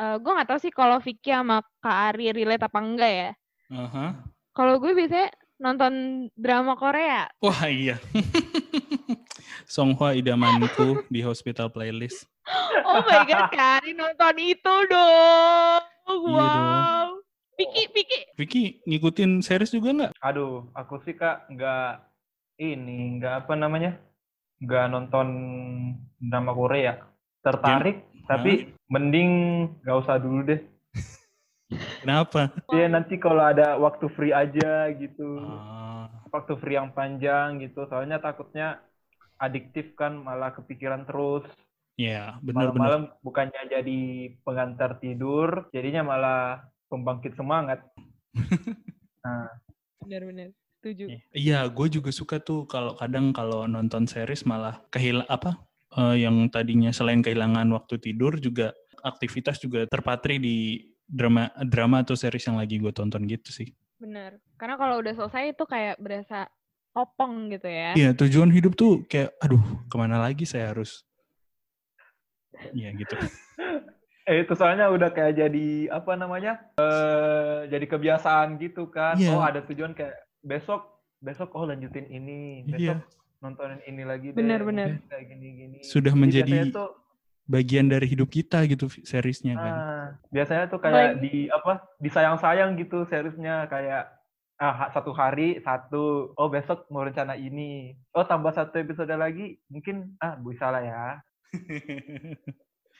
eh, 0.00 0.16
gue 0.16 0.32
nggak 0.32 0.48
tahu 0.48 0.58
sih 0.64 0.72
kalau 0.72 0.96
Vicky 1.04 1.28
sama 1.28 1.60
Kak 1.84 2.16
Ari 2.16 2.32
relate 2.32 2.64
apa 2.64 2.78
enggak 2.80 3.12
ya. 3.12 3.30
Aha. 3.70 4.06
Kalau 4.56 4.80
gue 4.80 4.96
biasanya 4.96 5.28
nonton 5.60 5.92
drama 6.34 6.72
Korea. 6.74 7.28
Wah 7.44 7.62
iya. 7.68 8.00
Songhwa 9.72 10.16
idamanku 10.16 11.04
di 11.12 11.20
hospital 11.20 11.68
playlist. 11.70 12.24
Oh 12.82 13.04
my 13.04 13.22
god, 13.28 13.52
Kak 13.52 13.84
Ari 13.84 13.92
nonton 13.94 14.34
itu 14.40 14.74
dong. 14.88 15.82
Iya 16.10 16.16
dong. 16.16 16.34
Wow. 16.34 17.20
Vicky, 17.60 17.82
Vicky. 17.92 18.18
Vicky 18.40 18.64
ngikutin 18.88 19.44
series 19.44 19.76
juga 19.76 19.92
nggak? 19.92 20.12
Aduh, 20.24 20.72
aku 20.72 20.96
sih 21.04 21.12
kak 21.12 21.44
nggak 21.52 22.00
ini, 22.56 23.20
nggak 23.20 23.44
apa 23.44 23.52
namanya, 23.52 24.00
nggak 24.64 24.84
nonton 24.88 25.28
drama 26.16 26.56
Korea. 26.56 27.04
Tertarik, 27.44 28.00
tapi 28.30 28.70
mending 28.86 29.30
nggak 29.82 29.98
usah 30.06 30.16
dulu 30.22 30.40
deh. 30.46 30.60
Kenapa? 32.02 32.50
Ya 32.70 32.86
nanti 32.86 33.18
kalau 33.18 33.42
ada 33.42 33.74
waktu 33.78 34.06
free 34.14 34.30
aja 34.34 34.90
gitu, 34.94 35.38
Ah, 35.42 36.06
waktu 36.30 36.54
free 36.62 36.78
yang 36.78 36.94
panjang 36.94 37.58
gitu. 37.62 37.86
Soalnya 37.90 38.22
takutnya 38.22 38.78
adiktif 39.42 39.92
kan, 39.98 40.14
malah 40.22 40.54
kepikiran 40.54 41.02
terus. 41.08 41.44
ya 42.00 42.40
benar-benar. 42.40 42.80
Malam-malam 42.80 43.02
bukannya 43.20 43.62
jadi 43.68 44.00
pengantar 44.40 44.96
tidur, 45.04 45.68
jadinya 45.74 46.02
malah 46.06 46.40
pembangkit 46.88 47.36
semangat. 47.36 47.82
Nah, 49.20 49.52
Benar-benar. 50.00 50.48
Setuju. 50.80 51.12
Iya, 51.36 51.68
gue 51.68 51.86
juga 51.92 52.08
suka 52.08 52.40
tuh 52.40 52.64
kalau 52.64 52.96
kadang 52.96 53.36
kalau 53.36 53.68
nonton 53.68 54.08
series 54.08 54.48
malah 54.48 54.80
kehilang 54.88 55.28
apa 55.28 55.60
eh, 55.96 56.16
yang 56.22 56.46
tadinya 56.52 56.90
selain 56.94 57.22
kehilangan 57.24 57.66
waktu 57.74 57.98
tidur 57.98 58.38
juga 58.38 58.74
aktivitas 59.00 59.58
juga 59.58 59.88
terpatri 59.88 60.36
di 60.38 60.56
drama 61.10 61.50
drama 61.66 62.06
atau 62.06 62.14
series 62.14 62.46
yang 62.46 62.60
lagi 62.60 62.78
gue 62.78 62.92
tonton 62.94 63.26
gitu 63.26 63.50
sih. 63.50 63.68
Benar. 63.98 64.38
Karena 64.56 64.78
kalau 64.78 65.02
udah 65.02 65.12
selesai 65.12 65.56
itu 65.56 65.64
kayak 65.66 65.98
berasa 65.98 66.46
opong 66.94 67.50
gitu 67.52 67.66
ya. 67.66 67.94
Iya, 67.94 68.10
tujuan 68.14 68.50
hidup 68.50 68.74
tuh 68.78 69.04
kayak 69.06 69.34
aduh, 69.42 69.62
ke 69.90 69.96
mana 69.98 70.22
lagi 70.22 70.46
saya 70.46 70.70
harus 70.72 71.02
Iya 72.70 72.90
gitu. 72.94 73.14
Eh 74.28 74.46
itu 74.46 74.52
soalnya 74.54 74.86
udah 74.94 75.10
kayak 75.10 75.42
jadi 75.42 75.90
apa 75.90 76.14
namanya? 76.14 76.60
eh 76.78 77.66
jadi 77.66 77.82
kebiasaan 77.88 78.62
gitu 78.62 78.86
kan. 78.92 79.18
Iya. 79.18 79.34
Oh, 79.34 79.42
ada 79.42 79.64
tujuan 79.66 79.90
kayak 79.96 80.14
besok 80.44 81.02
besok 81.18 81.50
oh 81.56 81.66
lanjutin 81.66 82.06
ini, 82.06 82.62
besok 82.68 83.00
Iya. 83.00 83.19
Nontonin 83.40 83.80
ini 83.84 84.02
lagi 84.04 84.30
deh. 84.30 84.36
Benar-benar. 84.36 84.88
mungkin 84.94 85.08
Kayak 85.08 85.24
gini-gini. 85.26 85.78
Sudah 85.82 86.12
Jadi 86.12 86.20
menjadi 86.20 86.56
tuh 86.70 86.90
bagian 87.44 87.88
dari 87.88 88.06
hidup 88.06 88.28
kita 88.28 88.62
gitu 88.64 88.86
seriesnya 89.02 89.56
kan. 89.56 89.72
ah, 89.72 90.04
biasanya 90.28 90.64
tuh 90.68 90.78
kayak 90.78 90.94
Apalagi- 91.16 91.20
di 91.20 91.34
apa? 91.48 91.72
Disayang-sayang 91.98 92.76
gitu 92.76 93.04
seriesnya 93.04 93.66
kayak 93.66 94.06
ah 94.56 94.92
satu 94.92 95.10
hari 95.10 95.56
satu 95.58 96.36
oh 96.36 96.48
besok 96.48 96.84
mau 96.88 97.00
rencana 97.00 97.32
ini 97.32 97.96
oh 98.12 98.20
tambah 98.22 98.52
satu 98.52 98.76
episode 98.76 99.08
lagi 99.08 99.56
mungkin 99.66 100.12
ah 100.20 100.36
bisa 100.36 100.68
lah 100.68 100.84
ya 100.84 101.04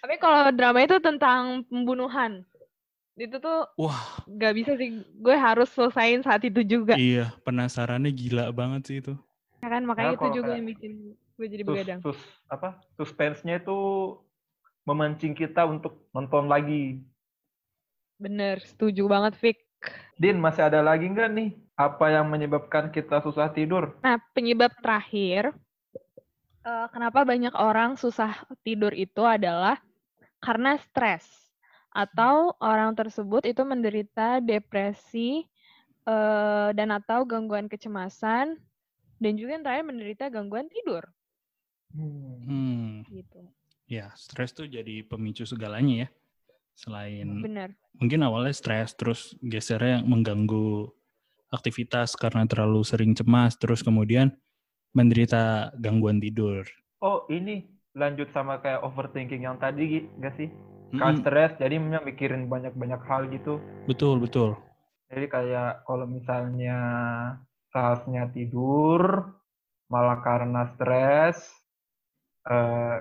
Tapi 0.00 0.16
kalau 0.16 0.48
drama 0.50 0.80
itu 0.80 0.96
tentang 0.98 1.60
pembunuhan. 1.68 2.48
Itu 3.12 3.36
tuh 3.36 3.68
Wah, 3.76 4.24
gak 4.26 4.56
bisa 4.56 4.72
sih. 4.74 5.04
Gue 5.20 5.36
harus 5.36 5.68
selesain 5.68 6.24
saat 6.24 6.40
itu 6.40 6.64
juga. 6.64 6.96
iya, 6.96 7.28
penasarannya 7.44 8.08
gila 8.08 8.48
banget 8.48 8.82
sih 8.88 8.96
itu. 8.98 9.12
Ya 9.60 9.68
kan? 9.68 9.82
Makanya 9.84 10.12
Ya, 10.12 10.16
itu 10.16 10.28
juga 10.40 10.50
yang 10.56 10.66
bikin 10.68 10.92
gue 11.36 11.46
jadi 11.48 11.64
sus, 11.64 11.72
begadang. 11.72 12.00
sus 12.04 12.20
apa 12.48 12.68
suspense-nya 12.96 13.60
itu 13.60 13.76
memancing 14.84 15.32
kita 15.32 15.64
untuk 15.64 16.04
nonton 16.12 16.48
lagi 16.48 17.00
Bener, 18.20 18.60
setuju 18.60 19.08
banget, 19.08 19.32
Vic. 19.40 19.56
Din 20.20 20.36
masih 20.36 20.68
ada 20.68 20.84
lagi 20.84 21.08
nggak 21.08 21.32
nih 21.32 21.50
apa 21.72 22.12
yang 22.12 22.28
menyebabkan 22.28 22.92
kita 22.92 23.24
susah 23.24 23.48
tidur 23.48 23.96
Nah, 24.04 24.20
penyebab 24.36 24.68
terakhir, 24.84 25.56
eh, 26.60 26.86
kenapa 26.92 27.24
banyak 27.24 27.56
orang 27.56 27.96
susah 27.96 28.44
tidur 28.60 28.92
itu 28.92 29.24
adalah 29.24 29.80
karena 30.44 30.76
stres. 30.76 31.24
Atau 31.90 32.52
orang 32.60 32.92
tersebut 32.92 33.48
itu 33.48 33.64
menderita 33.64 34.44
depresi 34.44 35.48
eh, 36.04 36.68
dan 36.76 36.92
atau 36.92 37.24
gangguan 37.24 37.64
kecemasan, 37.64 38.60
dan 39.20 39.36
juga 39.36 39.54
yang 39.54 39.64
terakhir 39.64 39.84
menderita 39.86 40.24
gangguan 40.32 40.66
tidur. 40.66 41.04
Hmm, 41.92 43.02
Gitu. 43.10 43.42
ya 43.90 44.14
stres 44.14 44.54
tuh 44.54 44.70
jadi 44.70 45.02
pemicu 45.02 45.42
segalanya 45.44 46.06
ya. 46.06 46.08
Selain 46.78 47.26
Bener. 47.42 47.74
mungkin 47.98 48.22
awalnya 48.24 48.54
stres 48.54 48.94
terus 48.96 49.34
gesernya 49.44 50.00
mengganggu 50.06 50.88
aktivitas 51.50 52.14
karena 52.16 52.46
terlalu 52.46 52.80
sering 52.86 53.12
cemas 53.12 53.58
terus 53.58 53.82
kemudian 53.82 54.32
menderita 54.94 55.70
gangguan 55.78 56.18
tidur. 56.18 56.62
oh 57.02 57.26
ini 57.28 57.66
lanjut 57.98 58.30
sama 58.30 58.62
kayak 58.62 58.86
overthinking 58.86 59.42
yang 59.44 59.58
tadi 59.58 60.06
nggak 60.20 60.34
sih 60.38 60.48
kan 60.94 61.18
Mm-mm, 61.18 61.22
stres 61.22 61.52
jadi 61.58 61.74
memang 61.80 62.06
mikirin 62.06 62.46
banyak-banyak 62.46 63.00
hal 63.06 63.26
gitu 63.30 63.58
betul 63.90 64.22
betul. 64.22 64.54
jadi 65.10 65.26
kayak 65.26 65.70
kalau 65.86 66.06
misalnya 66.06 66.76
seharusnya 67.70 68.30
tidur 68.30 69.30
malah 69.90 70.22
karena 70.22 70.70
stres 70.74 71.38
eh 72.46 72.98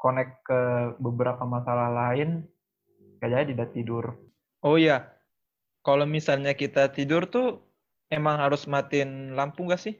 connect 0.00 0.42
ke 0.46 0.62
beberapa 0.96 1.44
masalah 1.44 1.92
lain 1.92 2.48
kayak 3.20 3.30
jadi 3.30 3.44
tidak 3.52 3.68
tidur. 3.76 4.04
Oh 4.64 4.80
iya 4.80 5.20
kalau 5.80 6.04
misalnya 6.04 6.52
kita 6.52 6.92
tidur 6.92 7.24
tuh 7.28 7.60
emang 8.12 8.36
harus 8.36 8.68
matiin 8.68 9.32
lampu 9.36 9.64
nggak 9.64 9.80
sih? 9.80 9.96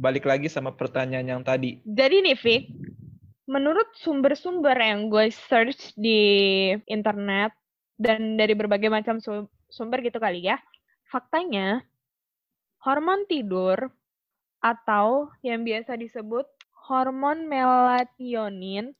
Balik 0.00 0.24
lagi 0.24 0.48
sama 0.48 0.72
pertanyaan 0.72 1.28
yang 1.28 1.42
tadi. 1.44 1.84
Jadi 1.84 2.24
nih, 2.24 2.36
Vic, 2.40 2.64
menurut 3.44 3.84
sumber-sumber 4.00 4.72
yang 4.80 5.12
gue 5.12 5.28
search 5.28 5.92
di 5.92 6.20
internet 6.88 7.52
dan 8.00 8.40
dari 8.40 8.56
berbagai 8.56 8.88
macam 8.88 9.20
su- 9.20 9.50
sumber 9.68 10.00
gitu 10.00 10.16
kali 10.16 10.48
ya, 10.48 10.56
faktanya 11.12 11.84
hormon 12.84 13.24
tidur 13.28 13.92
atau 14.60 15.32
yang 15.40 15.64
biasa 15.64 15.96
disebut 15.96 16.46
hormon 16.88 17.48
melatonin 17.48 18.92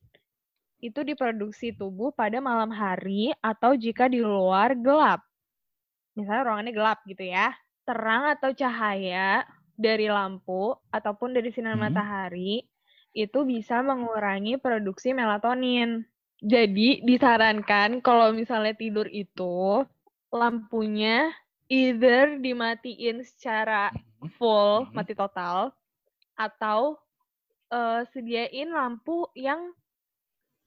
itu 0.80 1.00
diproduksi 1.04 1.76
tubuh 1.76 2.12
pada 2.16 2.40
malam 2.40 2.72
hari 2.72 3.32
atau 3.44 3.76
jika 3.76 4.08
di 4.08 4.24
luar 4.24 4.72
gelap. 4.80 5.20
Misalnya 6.16 6.42
ruangannya 6.48 6.72
gelap 6.72 6.98
gitu 7.04 7.24
ya. 7.28 7.52
Terang 7.84 8.32
atau 8.32 8.50
cahaya 8.56 9.44
dari 9.76 10.08
lampu 10.08 10.72
ataupun 10.92 11.36
dari 11.36 11.52
sinar 11.52 11.76
Hmm. 11.76 11.88
matahari 11.88 12.64
itu 13.12 13.38
bisa 13.44 13.80
mengurangi 13.84 14.56
produksi 14.56 15.12
melatonin. 15.12 16.04
Jadi 16.40 17.04
disarankan 17.04 18.00
kalau 18.00 18.32
misalnya 18.32 18.72
tidur 18.72 19.04
itu 19.12 19.84
lampunya 20.32 21.28
either 21.70 22.36
dimatiin 22.42 23.22
secara 23.22 23.94
full, 24.36 24.90
Mhm. 24.90 24.94
mati 24.94 25.14
total, 25.14 25.70
atau 26.36 26.98
eh, 27.70 28.02
sediain 28.10 28.66
lampu 28.74 29.30
yang 29.38 29.70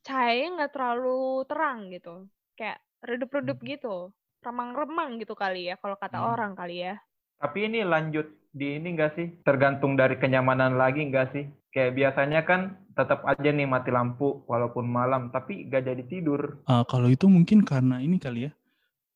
cahayanya 0.07 0.49
nggak 0.55 0.71
terlalu 0.71 1.43
terang 1.51 1.91
gitu. 1.91 2.15
Kayak 2.55 2.79
redup-redup 3.03 3.59
gitu. 3.63 4.15
Remang-remang 4.39 5.19
gitu 5.19 5.35
kali 5.35 5.67
ya, 5.71 5.75
kalau 5.79 5.99
kata 5.99 6.23
Hmm. 6.23 6.31
orang 6.35 6.51
kali 6.55 6.83
ya. 6.87 6.95
Tapi 7.39 7.67
ini 7.67 7.83
lanjut 7.83 8.27
di 8.55 8.79
ini 8.79 8.95
enggak 8.95 9.19
sih? 9.19 9.27
Tergantung 9.43 9.99
dari 9.99 10.15
kenyamanan 10.15 10.79
lagi 10.79 11.03
enggak 11.03 11.35
sih? 11.35 11.43
Kayak 11.75 11.91
biasanya 11.99 12.41
kan 12.47 12.61
tetap 12.95 13.25
aja 13.27 13.49
nih 13.51 13.67
mati 13.67 13.91
lampu 13.91 14.45
walaupun 14.47 14.85
malam, 14.87 15.27
tapi 15.33 15.67
nggak 15.67 15.83
jadi 15.83 16.03
tidur. 16.07 16.63
Ah, 16.69 16.87
kalau 16.87 17.11
itu 17.11 17.27
mungkin 17.27 17.65
karena 17.67 17.99
ini 17.99 18.15
kali 18.21 18.47
ya, 18.47 18.51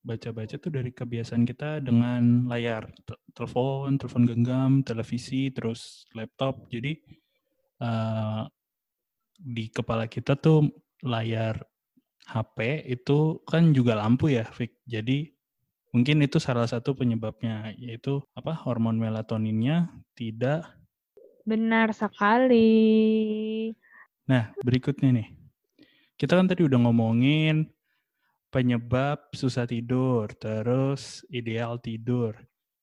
baca-baca 0.02 0.56
tuh 0.56 0.70
dari 0.72 0.90
kebiasaan 0.94 1.44
kita 1.44 1.82
dengan 1.82 2.46
layar, 2.46 2.88
Te- 3.04 3.20
telepon, 3.34 3.98
telepon 3.98 4.24
genggam, 4.24 4.72
televisi, 4.86 5.50
terus 5.52 6.06
laptop. 6.14 6.70
Jadi 6.70 6.96
eh, 7.82 8.42
di 9.38 9.64
kepala 9.70 10.10
kita 10.10 10.34
tuh 10.34 10.66
layar 11.06 11.62
HP 12.28 12.84
itu 12.90 13.40
kan 13.48 13.72
juga 13.72 13.96
lampu 13.96 14.28
ya, 14.28 14.44
Fik. 14.44 14.84
Jadi 14.84 15.32
mungkin 15.94 16.20
itu 16.20 16.36
salah 16.36 16.68
satu 16.68 16.92
penyebabnya, 16.92 17.72
yaitu 17.80 18.20
apa 18.36 18.52
hormon 18.52 19.00
melatoninnya 19.00 19.88
tidak. 20.12 20.68
Benar 21.48 21.96
sekali. 21.96 22.68
Nah, 24.28 24.52
berikutnya 24.60 25.08
nih, 25.16 25.28
kita 26.20 26.36
kan 26.36 26.44
tadi 26.44 26.68
udah 26.68 26.76
ngomongin 26.84 27.72
penyebab 28.48 29.28
susah 29.36 29.68
tidur, 29.68 30.28
terus 30.36 31.24
ideal 31.28 31.76
tidur. 31.80 32.36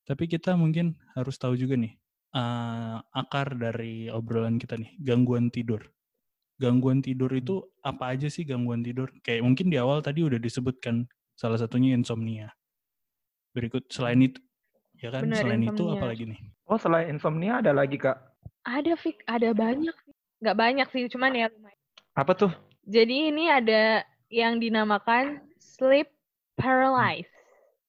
Tapi 0.06 0.30
kita 0.30 0.54
mungkin 0.54 0.94
harus 1.18 1.36
tahu 1.42 1.58
juga 1.58 1.74
nih, 1.78 1.94
eh, 2.38 2.98
akar 3.02 3.58
dari 3.58 4.10
obrolan 4.10 4.62
kita 4.62 4.78
nih, 4.78 4.94
gangguan 5.02 5.50
tidur. 5.50 5.82
Gangguan 6.56 7.04
tidur 7.04 7.28
itu 7.36 7.60
apa 7.84 8.16
aja 8.16 8.32
sih 8.32 8.48
gangguan 8.48 8.86
tidur? 8.86 9.12
Kayak 9.26 9.44
mungkin 9.44 9.68
di 9.68 9.76
awal 9.76 10.00
tadi 10.00 10.24
udah 10.24 10.40
disebutkan 10.40 11.04
salah 11.36 11.60
satunya 11.60 11.92
insomnia. 11.98 12.48
Berikut 13.52 13.92
selain 13.92 14.24
itu, 14.24 14.40
ya 15.02 15.12
kan? 15.12 15.28
Benar, 15.28 15.44
selain 15.44 15.64
itu 15.66 15.74
insomnia. 15.84 16.00
apa 16.00 16.06
lagi 16.08 16.24
nih? 16.30 16.40
Oh, 16.70 16.80
selain 16.80 17.08
insomnia 17.12 17.60
ada 17.60 17.76
lagi, 17.76 17.98
Kak. 18.00 18.16
Ada, 18.64 18.96
Fik. 18.96 19.26
Ada 19.28 19.52
banyak. 19.52 19.96
Nggak 20.40 20.58
banyak 20.58 20.88
sih, 20.94 21.04
cuman 21.12 21.32
ya 21.36 21.48
lumayan. 21.52 21.80
Apa 22.16 22.32
tuh? 22.38 22.52
Jadi 22.86 23.34
ini 23.34 23.52
ada 23.52 24.06
yang 24.30 24.62
dinamakan 24.62 25.45
sleep 25.76 26.08
paralysis. 26.56 27.28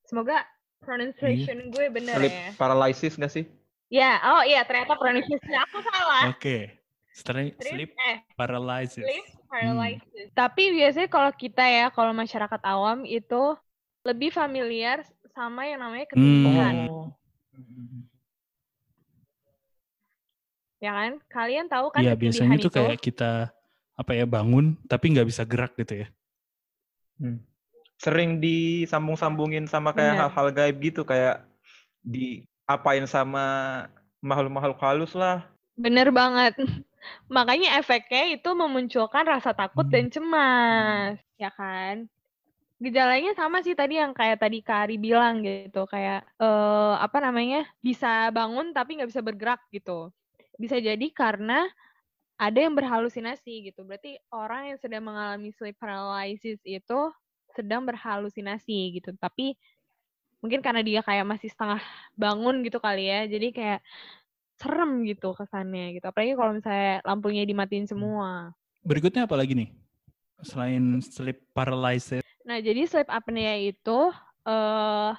Semoga 0.06 0.42
pronunciation 0.82 1.70
gue 1.70 1.86
bener 1.90 2.14
Sleep 2.18 2.34
ya. 2.34 2.48
paralysis 2.58 3.12
nggak 3.18 3.32
sih? 3.32 3.44
Ya, 3.86 4.18
oh 4.34 4.42
iya 4.42 4.66
ternyata 4.66 4.98
pronunciation 4.98 5.54
aku 5.62 5.78
salah. 5.82 6.34
Oke, 6.34 6.82
Stre- 7.14 7.54
Sleep, 7.62 7.62
sleep 7.62 7.90
eh, 8.10 8.18
paralysis. 8.34 9.06
sleep 9.06 9.24
Hmm. 9.26 9.48
paralysis. 9.50 10.26
Tapi 10.34 10.62
biasanya 10.74 11.08
kalau 11.08 11.30
kita 11.30 11.64
ya, 11.64 11.86
kalau 11.94 12.10
masyarakat 12.10 12.60
awam 12.66 13.06
itu 13.06 13.54
lebih 14.02 14.30
familiar 14.34 15.02
sama 15.34 15.66
yang 15.70 15.82
namanya 15.82 16.06
ketindihan. 16.10 16.74
Oh. 16.90 17.10
Ya 20.82 20.92
kan? 20.92 21.12
Kalian 21.32 21.66
tahu 21.72 21.88
kan 21.94 22.02
Iya, 22.04 22.12
biasanya 22.18 22.56
itu? 22.60 22.68
tuh 22.68 22.72
kayak 22.74 22.98
kita 23.00 23.50
apa 23.96 24.12
ya 24.12 24.28
bangun 24.28 24.76
tapi 24.84 25.14
nggak 25.16 25.24
bisa 25.30 25.42
gerak 25.48 25.72
gitu 25.80 26.04
ya. 26.04 26.06
Sering 28.00 28.44
disambung-sambungin 28.44 29.64
sama 29.64 29.96
kayak 29.96 30.14
Bener. 30.14 30.20
hal-hal 30.28 30.46
gaib 30.52 30.76
gitu, 30.84 31.00
kayak 31.08 31.48
diapain 32.04 33.04
sama 33.08 33.44
makhluk-makhluk 34.20 34.78
halus 34.84 35.12
lah. 35.16 35.48
Bener 35.76 36.08
banget. 36.08 36.56
Makanya 37.36 37.76
efeknya 37.80 38.32
itu 38.36 38.50
memunculkan 38.56 39.24
rasa 39.28 39.52
takut 39.52 39.86
Hmm. 39.86 39.92
dan 39.92 40.06
cemas, 40.10 41.16
ya 41.36 41.52
kan? 41.52 42.08
Gejalanya 42.80 43.32
sama 43.36 43.64
sih 43.64 43.72
tadi 43.72 43.96
yang 44.00 44.12
kayak 44.12 44.40
tadi 44.42 44.60
Kari 44.60 44.96
bilang 45.00 45.40
gitu, 45.44 45.88
kayak 45.88 46.28
eh 46.40 46.94
apa 47.00 47.18
namanya 47.24 47.64
bisa 47.80 48.28
bangun 48.32 48.72
tapi 48.76 49.00
nggak 49.00 49.10
bisa 49.12 49.22
bergerak 49.24 49.60
gitu. 49.72 50.12
Bisa 50.60 50.76
jadi 50.80 51.06
karena 51.12 51.68
ada 52.40 52.58
yang 52.60 52.74
berhalusinasi 52.76 53.72
gitu. 53.72 53.84
Berarti 53.88 54.20
orang 54.32 54.74
yang 54.74 54.78
sedang 54.80 55.04
mengalami 55.08 55.50
sleep 55.56 55.76
paralysis 55.80 56.60
itu 56.66 57.00
sedang 57.56 57.88
berhalusinasi 57.88 59.00
gitu. 59.00 59.16
Tapi 59.16 59.56
mungkin 60.44 60.60
karena 60.60 60.84
dia 60.84 61.00
kayak 61.00 61.24
masih 61.24 61.48
setengah 61.48 61.80
bangun 62.12 62.60
gitu 62.60 62.76
kali 62.76 63.08
ya, 63.08 63.24
jadi 63.24 63.48
kayak 63.50 63.80
serem 64.60 65.04
gitu 65.08 65.32
kesannya 65.32 65.96
gitu. 65.96 66.06
Apalagi 66.08 66.36
kalau 66.36 66.52
misalnya 66.52 67.00
lampunya 67.04 67.42
dimatiin 67.48 67.88
semua. 67.88 68.52
Berikutnya 68.84 69.24
apa 69.24 69.36
lagi 69.36 69.56
nih? 69.56 69.72
Selain 70.44 71.00
sleep 71.00 71.40
paralysis. 71.56 72.20
Nah, 72.44 72.60
jadi 72.60 72.84
sleep 72.84 73.08
apnea 73.08 73.56
itu 73.58 74.12
eh 74.46 75.12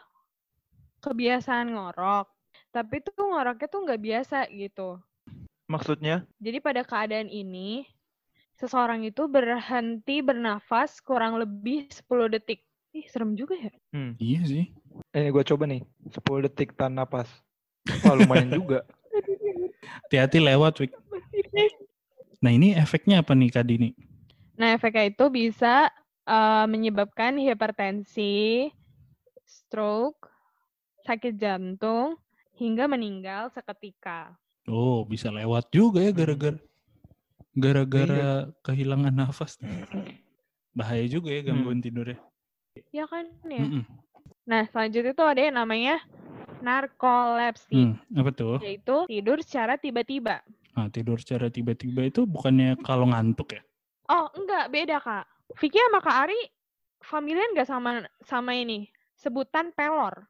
kebiasaan 1.01 1.73
ngorok. 1.73 2.29
Tapi 2.71 3.01
tuh 3.01 3.25
ngoroknya 3.25 3.67
tuh 3.67 3.79
nggak 3.85 4.01
biasa 4.01 4.37
gitu. 4.53 5.01
Maksudnya? 5.67 6.23
Jadi 6.39 6.57
pada 6.63 6.81
keadaan 6.85 7.27
ini, 7.27 7.83
seseorang 8.57 9.05
itu 9.05 9.29
berhenti 9.29 10.25
bernafas 10.25 10.97
kurang 10.99 11.37
lebih 11.37 11.87
10 11.93 12.33
detik. 12.33 12.65
Ih, 12.91 13.05
serem 13.07 13.37
juga 13.37 13.53
ya. 13.53 13.71
Hmm. 13.93 14.17
Iya 14.17 14.41
sih. 14.49 14.65
Ini 15.13 15.29
gue 15.29 15.43
coba 15.45 15.69
nih, 15.69 15.85
10 16.09 16.45
detik 16.49 16.73
tahan 16.73 16.97
napas. 16.97 17.29
Wah, 18.01 18.17
lumayan 18.17 18.49
juga. 18.49 18.83
Hati-hati 20.09 20.41
lewat, 20.41 20.81
Wik. 20.81 20.91
Nah 22.41 22.51
ini 22.53 22.73
efeknya 22.73 23.21
apa 23.21 23.37
nih 23.37 23.49
Kak 23.53 23.65
Dini? 23.65 23.93
Nah, 24.57 24.73
efeknya 24.73 25.09
itu 25.09 25.25
bisa 25.29 25.89
eh, 26.25 26.65
menyebabkan 26.65 27.37
hipertensi, 27.37 28.69
stroke, 29.45 30.29
sakit 31.05 31.37
jantung, 31.37 32.17
hingga 32.57 32.89
meninggal 32.89 33.53
seketika. 33.53 34.33
Oh 34.67 35.05
bisa 35.07 35.31
lewat 35.31 35.71
juga 35.71 36.03
ya 36.03 36.11
gara-gara 36.11 36.59
gara-gara 37.57 38.45
kehilangan 38.61 39.13
nafas. 39.13 39.57
Bahaya 40.77 41.05
juga 41.09 41.33
ya 41.33 41.41
gangguan 41.41 41.81
tidurnya. 41.81 42.21
Ya 42.93 43.09
kan 43.09 43.25
ya? 43.49 43.65
Mm-mm. 43.65 43.83
Nah, 44.45 44.63
selanjutnya 44.69 45.11
itu 45.17 45.25
ada 45.25 45.41
yang 45.41 45.57
namanya 45.57 45.97
narkolepsi, 46.61 47.73
Hmm, 47.73 47.93
apa 48.13 48.29
tuh? 48.31 48.57
yaitu 48.61 49.09
tidur 49.09 49.41
secara 49.41 49.75
tiba-tiba. 49.75 50.45
Nah, 50.77 50.87
tidur 50.93 51.17
secara 51.17 51.49
tiba-tiba 51.49 52.05
itu 52.05 52.23
bukannya 52.29 52.77
kalau 52.85 53.09
ngantuk 53.09 53.57
ya? 53.57 53.61
Oh, 54.07 54.29
enggak, 54.37 54.69
beda, 54.69 54.97
Kak. 55.01 55.25
Vicky 55.57 55.81
sama 55.81 55.99
Kak 55.99 56.17
Ari 56.29 56.39
familiar 57.01 57.49
nggak 57.57 57.67
sama 57.67 58.05
sama 58.23 58.53
ini? 58.53 58.85
Sebutan 59.17 59.73
pelor 59.73 60.29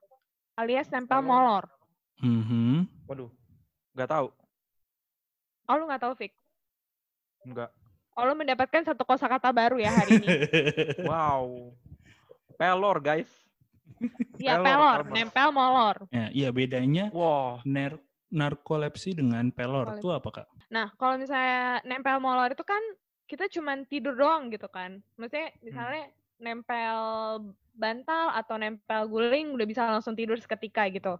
alias 0.55 0.87
nempel 0.89 1.19
Pelor. 1.21 1.27
molor. 1.29 1.63
Mhm. 2.23 2.87
Waduh, 3.05 3.29
nggak 3.93 4.09
tahu. 4.09 4.27
Oh, 5.67 5.75
lu 5.77 5.83
nggak 5.85 6.01
tahu, 6.01 6.13
Vic? 6.15 6.31
Nggak. 7.47 7.69
Oh, 8.17 8.25
lu 8.25 8.33
mendapatkan 8.33 8.81
satu 8.83 9.05
kosakata 9.05 9.53
baru 9.53 9.77
ya 9.77 9.93
hari 9.93 10.19
ini. 10.19 10.27
Wow. 11.09 11.71
Pelor, 12.57 12.97
guys. 12.99 13.29
Iya, 14.37 14.59
Pelor, 14.61 15.07
pelor, 15.07 15.15
nempel 15.15 15.49
molor. 15.49 15.97
ya, 16.11 16.29
iya 16.29 16.49
bedanya 16.53 17.09
Wah. 17.09 17.57
ner- 17.65 17.97
narkolepsi 18.29 19.15
dengan 19.15 19.49
pelor 19.49 19.89
Narkolepsi. 19.95 20.03
itu 20.03 20.07
apa 20.11 20.29
kak? 20.29 20.47
Nah, 20.69 20.91
kalau 20.99 21.15
misalnya 21.17 21.79
nempel 21.81 22.19
molor 22.19 22.51
itu 22.51 22.61
kan 22.61 22.83
kita 23.25 23.47
cuman 23.49 23.87
tidur 23.87 24.13
doang 24.13 24.51
gitu 24.51 24.67
kan. 24.69 24.99
Maksudnya 25.15 25.49
misalnya 25.63 26.03
nempel 26.37 26.97
bantal 27.73 28.35
atau 28.35 28.55
nempel 28.59 29.07
guling 29.09 29.55
udah 29.55 29.65
bisa 29.65 29.81
langsung 29.89 30.13
tidur 30.13 30.37
seketika 30.37 30.85
gitu. 30.91 31.17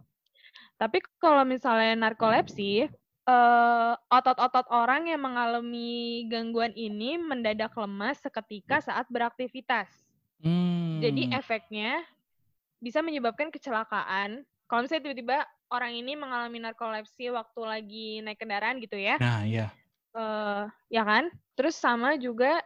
Tapi 0.78 1.02
kalau 1.18 1.42
misalnya 1.42 1.98
narkolepsi, 1.98 2.86
eh, 3.28 3.92
otot-otot 4.08 4.66
orang 4.72 5.12
yang 5.12 5.20
mengalami 5.20 6.24
gangguan 6.32 6.72
ini 6.72 7.20
mendadak 7.20 7.76
lemas 7.76 8.16
seketika 8.24 8.80
saat 8.80 9.04
beraktivitas. 9.12 9.92
Hmm. 10.40 11.04
Jadi 11.04 11.28
efeknya 11.34 12.00
bisa 12.80 13.04
menyebabkan 13.04 13.52
kecelakaan. 13.52 14.48
Kalau 14.70 14.80
misalnya 14.84 15.10
tiba-tiba 15.10 15.38
orang 15.68 15.92
ini 15.96 16.16
mengalami 16.16 16.58
narkolepsi 16.64 17.28
waktu 17.28 17.60
lagi 17.60 18.08
naik 18.24 18.40
kendaraan 18.40 18.80
gitu 18.80 18.96
ya, 18.96 19.20
Nah, 19.20 19.44
ya. 19.44 19.68
eh 20.16 20.64
ya 20.88 21.02
kan? 21.04 21.28
Terus 21.58 21.76
sama 21.76 22.16
juga 22.16 22.64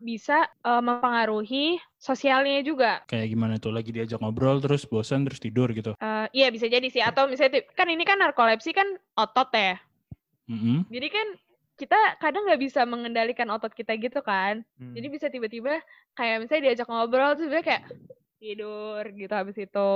bisa 0.00 0.48
eh, 0.64 0.82
mempengaruhi 0.82 1.76
sosialnya 2.00 2.64
juga. 2.64 3.04
Kayak 3.06 3.28
gimana 3.36 3.54
tuh 3.60 3.70
lagi 3.70 3.92
diajak 3.92 4.18
ngobrol 4.18 4.58
terus 4.64 4.88
bosan 4.88 5.28
terus 5.28 5.38
tidur 5.38 5.68
gitu. 5.76 5.92
Eh, 6.00 6.26
iya 6.32 6.48
bisa 6.48 6.66
jadi 6.66 6.88
sih. 6.88 7.04
Atau 7.04 7.28
misalnya 7.28 7.60
kan 7.76 7.86
ini 7.86 8.02
kan 8.08 8.16
narkolepsi 8.18 8.72
kan 8.72 8.88
otot 9.14 9.52
ya. 9.52 9.76
Mm-mm. 10.50 10.82
Jadi 10.90 11.08
kan 11.14 11.26
kita 11.78 11.96
kadang 12.20 12.44
nggak 12.44 12.60
bisa 12.60 12.84
mengendalikan 12.84 13.48
otot 13.54 13.72
kita 13.72 13.96
gitu 13.96 14.20
kan. 14.20 14.66
Hmm. 14.76 14.92
Jadi 14.92 15.06
bisa 15.08 15.32
tiba-tiba 15.32 15.80
kayak 16.18 16.44
misalnya 16.44 16.62
diajak 16.68 16.88
ngobrol 16.90 17.38
terus 17.38 17.48
dia 17.48 17.62
kayak 17.64 17.88
tidur 18.36 19.04
gitu 19.16 19.32
habis 19.32 19.56
itu 19.56 19.92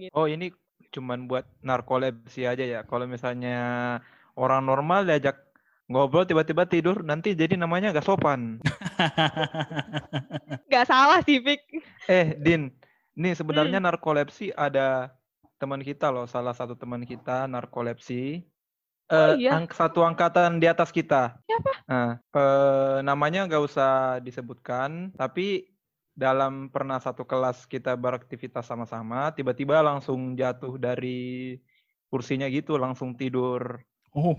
gitu. 0.00 0.10
Oh 0.10 0.26
ini 0.26 0.50
cuman 0.90 1.30
buat 1.30 1.46
narkolepsi 1.62 2.48
aja 2.48 2.64
ya. 2.64 2.80
Kalau 2.82 3.06
misalnya 3.06 3.58
orang 4.34 4.66
normal 4.66 5.06
diajak 5.06 5.38
ngobrol 5.86 6.24
tiba-tiba 6.24 6.64
tidur 6.66 7.04
nanti 7.04 7.36
jadi 7.36 7.60
namanya 7.60 7.92
gak 7.92 8.08
sopan. 8.08 8.58
Gak 10.72 10.88
salah 10.88 11.20
sih, 11.22 11.38
Fik. 11.38 11.60
Eh 12.08 12.34
Din, 12.40 12.72
nih 13.14 13.36
sebenarnya 13.36 13.78
Hmm. 13.78 13.86
narkolepsi 13.92 14.50
ada 14.56 15.14
teman 15.60 15.84
kita 15.84 16.10
loh, 16.10 16.26
salah 16.26 16.56
satu 16.56 16.74
teman 16.74 17.04
kita 17.06 17.46
narkolepsi. 17.46 18.53
Oh, 19.14 19.30
Eh, 19.30 19.32
iya? 19.40 19.50
ang- 19.54 19.70
satu 19.70 20.00
angkatan 20.02 20.58
di 20.62 20.66
atas 20.66 20.90
kita. 20.90 21.38
Siapa? 21.46 21.72
Nah, 21.86 22.18
eh, 22.18 22.96
namanya 23.06 23.38
nggak 23.46 23.62
usah 23.68 23.90
disebutkan, 24.26 25.14
tapi 25.14 25.70
dalam 26.14 26.70
pernah 26.70 26.98
satu 27.02 27.22
kelas 27.26 27.66
kita 27.66 27.94
beraktivitas 27.98 28.64
sama-sama, 28.70 29.30
tiba-tiba 29.36 29.82
langsung 29.82 30.38
jatuh 30.38 30.78
dari 30.78 31.58
kursinya 32.10 32.46
gitu, 32.50 32.78
langsung 32.78 33.14
tidur. 33.18 33.82
oh, 34.14 34.36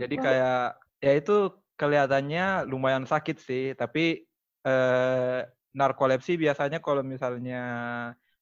Jadi 0.00 0.14
kayak 0.18 0.58
ya 1.04 1.12
itu 1.20 1.32
kelihatannya 1.78 2.66
lumayan 2.70 3.04
sakit 3.06 3.36
sih, 3.38 3.64
tapi 3.80 4.24
eh, 4.66 5.38
narkolepsi 5.74 6.32
biasanya 6.38 6.78
kalau 6.84 7.02
misalnya 7.02 7.56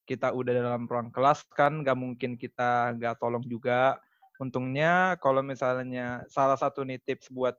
kita 0.09 0.35
udah 0.35 0.53
dalam 0.53 0.83
ruang 0.91 1.09
kelas 1.15 1.47
kan 1.59 1.73
nggak 1.83 1.97
mungkin 1.99 2.31
kita 2.43 2.97
nggak 2.99 3.15
tolong 3.23 3.45
juga. 3.47 3.99
Untungnya 4.43 5.15
kalau 5.23 5.39
misalnya 5.39 6.27
salah 6.27 6.59
satu 6.59 6.83
nih 6.83 6.99
tips 7.07 7.31
buat 7.31 7.55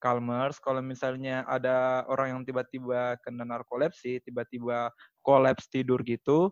Calmers, 0.00 0.58
kalau 0.58 0.80
misalnya 0.82 1.46
ada 1.46 2.02
orang 2.10 2.34
yang 2.34 2.42
tiba-tiba 2.42 3.20
kena 3.22 3.46
narkolepsi, 3.46 4.18
tiba-tiba 4.26 4.90
kolaps 5.22 5.70
tidur 5.70 6.02
gitu, 6.02 6.50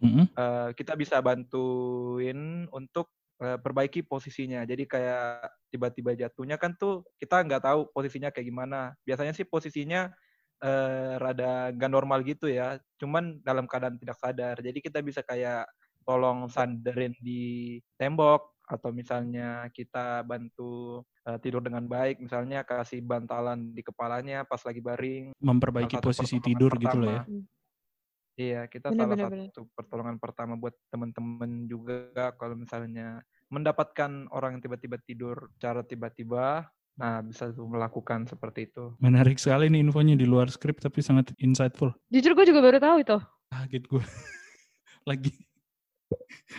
mm-mm. 0.00 0.24
eh, 0.32 0.68
kita 0.72 0.96
bisa 0.96 1.20
bantuin 1.20 2.64
untuk 2.72 3.12
eh, 3.44 3.60
perbaiki 3.60 4.00
posisinya. 4.00 4.64
Jadi 4.64 4.88
kayak 4.88 5.44
tiba-tiba 5.68 6.16
jatuhnya 6.16 6.56
kan 6.56 6.72
tuh 6.78 7.04
kita 7.20 7.44
nggak 7.44 7.68
tahu 7.68 7.92
posisinya 7.92 8.32
kayak 8.32 8.48
gimana. 8.48 8.96
Biasanya 9.04 9.36
sih 9.36 9.44
posisinya 9.44 10.08
eh, 10.64 11.20
rada 11.20 11.76
nggak 11.76 11.92
normal 11.92 12.24
gitu 12.24 12.48
ya. 12.48 12.80
Cuman 12.96 13.44
dalam 13.44 13.68
keadaan 13.68 14.00
tidak 14.00 14.16
sadar. 14.16 14.56
Jadi 14.64 14.80
kita 14.80 15.04
bisa 15.04 15.20
kayak 15.20 15.68
tolong 16.08 16.48
sandarin 16.48 17.12
di 17.20 17.76
tembok 18.00 18.55
atau 18.66 18.90
misalnya 18.90 19.70
kita 19.70 20.26
bantu 20.26 21.02
eh, 21.22 21.38
tidur 21.38 21.62
dengan 21.62 21.86
baik. 21.86 22.18
Misalnya 22.18 22.66
kasih 22.66 23.00
bantalan 23.06 23.70
di 23.72 23.82
kepalanya 23.86 24.42
pas 24.42 24.60
lagi 24.66 24.82
baring. 24.82 25.32
memperbaiki 25.38 26.02
posisi 26.02 26.42
tidur 26.42 26.74
gitu 26.76 26.98
loh 26.98 27.10
ya. 27.10 27.22
pertama. 27.24 27.54
Iya, 28.36 28.68
kita 28.68 28.92
Bener, 28.92 29.00
salah 29.00 29.16
bener, 29.16 29.28
bener. 29.32 29.48
satu 29.48 29.62
pertolongan 29.72 30.16
pertama 30.20 30.60
buat 30.60 30.76
teman-teman 30.92 31.64
juga 31.64 32.12
kalau 32.36 32.52
misalnya 32.52 33.24
mendapatkan 33.48 34.28
orang 34.28 34.58
yang 34.58 34.62
tiba-tiba 34.68 35.00
tidur 35.00 35.48
cara 35.56 35.80
tiba-tiba, 35.80 36.68
nah 37.00 37.24
bisa 37.24 37.48
tuh 37.48 37.64
melakukan 37.64 38.28
seperti 38.28 38.68
itu. 38.68 38.92
Menarik 39.00 39.40
sekali 39.40 39.72
nih 39.72 39.80
infonya 39.88 40.20
di 40.20 40.28
luar 40.28 40.52
skrip 40.52 40.84
tapi 40.84 41.00
sangat 41.00 41.32
insightful. 41.40 41.96
Jujur 42.12 42.36
gue 42.36 42.44
juga 42.52 42.60
baru 42.60 42.76
tahu 42.76 42.96
itu. 43.00 43.16
Kaget 43.48 43.84
gue. 43.88 44.04
lagi 45.08 45.32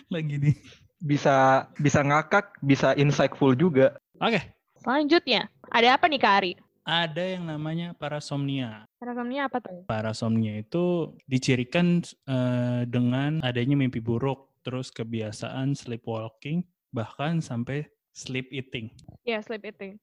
lagi 0.09 0.35
nih. 0.41 0.57
Bisa 0.97 1.67
bisa 1.77 2.01
ngakak, 2.01 2.57
bisa 2.61 2.97
insightful 2.97 3.53
juga. 3.53 3.93
Oke, 4.17 4.57
Selanjutnya, 4.81 5.51
ada 5.67 5.99
apa 5.99 6.07
nih 6.07 6.21
Kak 6.21 6.35
Ari? 6.41 6.53
ada 6.87 7.19
yang 7.19 7.43
namanya 7.43 7.91
parasomnia. 7.91 8.87
Parasomnia 8.95 9.51
apa 9.51 9.59
tuh? 9.59 9.83
Parasomnia 9.91 10.63
itu 10.63 11.11
dicirikan 11.27 11.99
eh, 12.23 12.87
dengan 12.87 13.43
adanya 13.43 13.75
mimpi 13.75 13.99
buruk, 13.99 14.55
terus 14.63 14.87
kebiasaan 14.95 15.75
sleepwalking, 15.75 16.63
bahkan 16.95 17.43
sampai 17.43 17.91
sleep 18.15 18.47
eating. 18.55 18.87
Ya, 19.27 19.43
sleep 19.43 19.67
eating. 19.67 19.99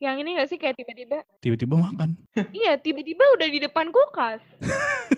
Yang 0.00 0.16
ini 0.24 0.28
gak 0.40 0.48
sih 0.48 0.56
kayak 0.56 0.80
tiba-tiba? 0.80 1.28
Tiba-tiba 1.44 1.74
makan. 1.76 2.16
iya, 2.56 2.80
tiba-tiba 2.80 3.22
udah 3.36 3.48
di 3.52 3.60
depan 3.60 3.92
kulkas. 3.92 4.40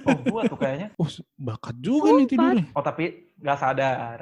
Oh, 0.02 0.18
gua 0.26 0.50
tuh 0.50 0.59
kayaknya. 0.59 0.90
Oh, 0.98 1.07
bakat 1.38 1.79
juga 1.79 2.18
nih 2.18 2.26
Sumpah. 2.26 2.31
tidurnya. 2.35 2.64
Oh, 2.74 2.83
tapi 2.83 3.05
nggak 3.38 3.59
sadar. 3.62 4.20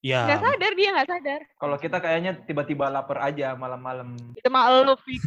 Ya, 0.00 0.28
Gak 0.28 0.38
sadar 0.38 0.72
dia 0.72 0.88
gak 0.92 1.08
sadar. 1.08 1.40
Kalau 1.56 1.76
kita 1.76 1.96
kayaknya 1.98 2.32
tiba-tiba 2.42 2.86
lapar 2.86 3.18
aja 3.22 3.52
malam-malam. 3.52 4.14
Itu 4.32 4.48
mah 4.48 4.68
lo, 4.84 4.94
Fik. 4.96 5.18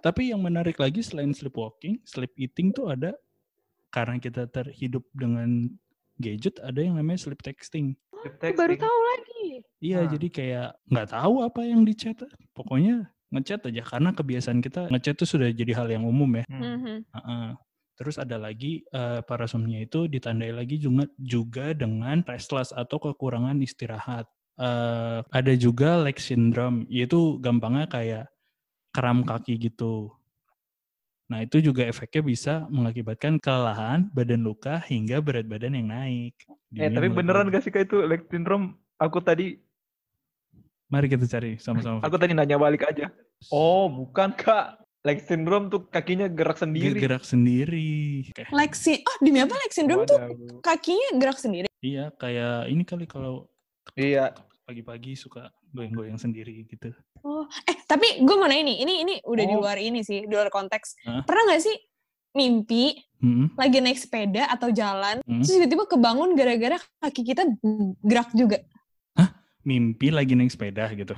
Tapi 0.00 0.32
yang 0.32 0.40
menarik 0.40 0.80
lagi 0.80 1.04
selain 1.04 1.30
sleepwalking, 1.30 2.00
sleep 2.02 2.32
eating 2.34 2.72
tuh 2.72 2.88
ada 2.88 3.12
karena 3.92 4.16
kita 4.16 4.48
terhidup 4.48 5.04
dengan 5.12 5.68
gadget, 6.16 6.56
ada 6.58 6.80
yang 6.80 6.96
namanya 6.96 7.20
sleep 7.20 7.44
texting. 7.44 7.92
Sleep 8.10 8.34
Aku 8.34 8.56
baru 8.56 8.74
texting. 8.74 8.80
tahu 8.80 8.98
lagi. 9.06 9.44
Iya, 9.78 9.98
Ah. 10.00 10.08
jadi 10.08 10.26
kayak 10.28 10.68
nggak 10.88 11.08
tahu 11.10 11.34
apa 11.44 11.60
yang 11.62 11.84
dicat. 11.84 12.16
Pokoknya 12.52 13.12
ngechat 13.28 13.60
aja 13.62 13.82
karena 13.84 14.10
kebiasaan 14.10 14.58
kita 14.58 14.88
ngechat 14.88 15.14
tuh 15.14 15.28
sudah 15.28 15.48
jadi 15.52 15.72
hal 15.76 15.86
yang 15.86 16.02
umum 16.02 16.32
ya. 16.34 16.44
Hmm. 16.48 16.64
Mhm. 16.64 16.96
Heeh. 17.12 17.48
Terus 18.00 18.16
ada 18.16 18.40
lagi 18.40 18.80
eh, 18.80 19.20
parasomnia 19.20 19.84
itu 19.84 20.08
ditandai 20.08 20.56
lagi 20.56 20.80
juga 20.80 21.04
juga 21.20 21.76
dengan 21.76 22.24
restless 22.24 22.72
atau 22.72 22.96
kekurangan 22.96 23.60
istirahat. 23.60 24.24
Eh, 24.56 25.20
ada 25.20 25.52
juga 25.60 26.00
leg 26.00 26.16
syndrome, 26.16 26.88
yaitu 26.88 27.36
gampangnya 27.44 27.84
kayak 27.92 28.24
kram 28.96 29.20
kaki 29.20 29.60
gitu. 29.60 30.16
Nah, 31.28 31.44
itu 31.44 31.60
juga 31.60 31.84
efeknya 31.84 32.22
bisa 32.24 32.54
mengakibatkan 32.72 33.36
kelelahan, 33.38 34.08
badan 34.16 34.42
luka, 34.42 34.80
hingga 34.88 35.20
berat 35.20 35.44
badan 35.46 35.76
yang 35.76 35.92
naik. 35.92 36.34
Eh, 36.74 36.88
tapi 36.88 37.06
mulai 37.06 37.20
beneran 37.20 37.52
gak 37.52 37.68
sih 37.68 37.70
kayak 37.70 37.92
itu 37.92 38.00
leg 38.00 38.24
syndrome? 38.32 38.80
Aku 38.96 39.20
tadi 39.20 39.60
Mari 40.90 41.06
kita 41.06 41.28
cari 41.30 41.54
sama-sama. 41.62 42.02
aku 42.02 42.16
tadi 42.18 42.34
nanya 42.34 42.58
balik 42.58 42.82
aja. 42.82 43.12
Oh, 43.52 43.86
bukan 43.86 44.34
Kak. 44.34 44.79
Leg 45.00 45.24
syndrome 45.24 45.72
tuh 45.72 45.88
kakinya 45.88 46.28
gerak 46.28 46.60
sendiri. 46.60 47.00
gerak 47.00 47.24
sendiri. 47.24 48.28
Kayak, 48.36 48.52
Lexi, 48.52 49.00
oh 49.00 49.16
demi 49.24 49.40
apa 49.40 49.56
Lex 49.56 49.72
syndrome 49.72 50.04
tuh 50.04 50.20
Waduh. 50.20 50.60
kakinya 50.60 51.08
gerak 51.16 51.38
sendiri? 51.40 51.68
iya, 51.80 52.12
kayak 52.12 52.68
ini 52.68 52.84
kali 52.84 53.08
kalau 53.08 53.48
Iya, 53.96 54.36
pagi-pagi 54.68 55.16
suka 55.16 55.50
goyang-goyang 55.72 56.20
sendiri 56.20 56.62
gitu. 56.68 56.92
Oh, 57.24 57.48
eh 57.64 57.74
tapi 57.88 58.20
gue 58.22 58.36
mau 58.38 58.46
nanya 58.46 58.70
nih, 58.70 58.76
ini 58.84 58.94
ini 59.02 59.14
udah 59.24 59.44
di 59.44 59.54
Oh. 59.56 59.64
luar 59.64 59.80
ini 59.80 60.04
sih, 60.04 60.28
di 60.28 60.30
luar 60.30 60.52
konteks. 60.52 61.00
Hah? 61.08 61.24
Pernah 61.24 61.42
nggak 61.50 61.62
sih 61.64 61.76
mimpi 62.30 62.94
Mm-mm, 63.24 63.58
lagi 63.58 63.82
naik 63.82 63.98
sepeda 63.98 64.46
atau 64.46 64.70
jalan, 64.70 65.24
mm. 65.26 65.42
terus 65.42 65.50
tiba-tiba 65.50 65.84
kebangun 65.90 66.38
gara-gara 66.38 66.78
kaki 67.02 67.22
kita 67.26 67.42
gerak 68.04 68.30
juga? 68.30 68.60
Mimpi 69.60 70.08
lagi 70.08 70.32
naik 70.38 70.52
sepeda 70.54 70.86
gitu. 70.94 71.16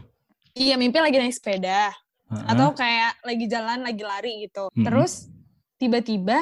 Iya, 0.55 0.75
mimpi 0.81 0.99
lagi 0.99 1.19
naik 1.19 1.35
sepeda 1.37 1.93
Heeh. 2.33 2.49
atau 2.49 2.69
kayak 2.73 3.13
lagi 3.23 3.47
jalan, 3.47 3.79
lagi 3.85 4.03
lari 4.03 4.33
gitu. 4.49 4.73
Mm-mm. 4.73 4.85
Terus 4.89 5.29
tiba-tiba 5.77 6.41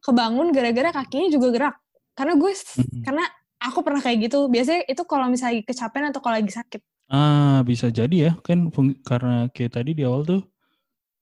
kebangun 0.00 0.52
gara-gara 0.52 0.92
kakinya 0.92 1.28
juga 1.32 1.48
gerak. 1.50 1.76
Karena 2.12 2.36
gue, 2.36 2.52
Mm-mm. 2.52 3.00
karena 3.00 3.24
aku 3.56 3.78
pernah 3.80 4.00
kayak 4.00 4.28
gitu. 4.28 4.46
Biasanya 4.46 4.84
itu 4.84 5.02
kalau 5.04 5.26
misalnya 5.26 5.64
kecapean 5.64 6.12
atau 6.12 6.20
kalau 6.20 6.36
lagi 6.36 6.52
sakit. 6.52 6.80
Ah, 7.10 7.64
bisa 7.64 7.90
jadi 7.90 8.30
ya, 8.30 8.32
kan 8.38 8.70
karena 9.02 9.50
kayak 9.50 9.72
tadi 9.74 9.98
di 9.98 10.06
awal 10.06 10.22
tuh 10.22 10.42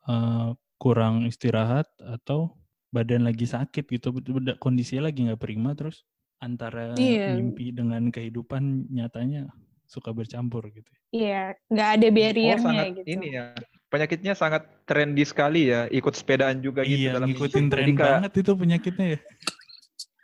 eh, 0.04 0.48
kurang 0.76 1.24
istirahat 1.24 1.88
atau 1.98 2.54
badan 2.88 3.24
lagi 3.24 3.44
sakit 3.44 3.84
gitu, 3.88 4.08
beda- 4.12 4.56
kondisinya 4.56 5.08
lagi 5.12 5.28
nggak 5.28 5.36
prima, 5.36 5.76
terus 5.76 6.04
antara 6.40 6.96
Iya. 6.96 7.36
mimpi 7.36 7.72
dengan 7.72 8.08
kehidupan 8.08 8.88
nyatanya 8.88 9.52
suka 9.84 10.12
bercampur 10.12 10.64
gitu. 10.72 10.88
Iya, 11.12 11.56
nggak 11.68 11.88
ada 11.98 12.06
Oh, 12.08 12.14
barriernya 12.14 12.56
sangat 12.60 12.86
gitu. 12.96 13.08
ini 13.10 13.26
ya. 13.32 13.44
Penyakitnya 13.88 14.36
sangat 14.36 14.68
trendy 14.84 15.24
sekali 15.24 15.72
ya, 15.72 15.88
ikut 15.88 16.12
sepedaan 16.12 16.60
juga 16.60 16.84
gitu 16.84 17.08
Iya, 17.08 17.16
dalam 17.16 17.32
ngikutin 17.32 17.56
hidup. 17.58 17.72
tren 17.72 17.84
Jadi 17.84 17.92
kayak, 17.96 18.08
banget 18.12 18.32
itu 18.36 18.52
penyakitnya 18.52 19.06
ya. 19.08 19.20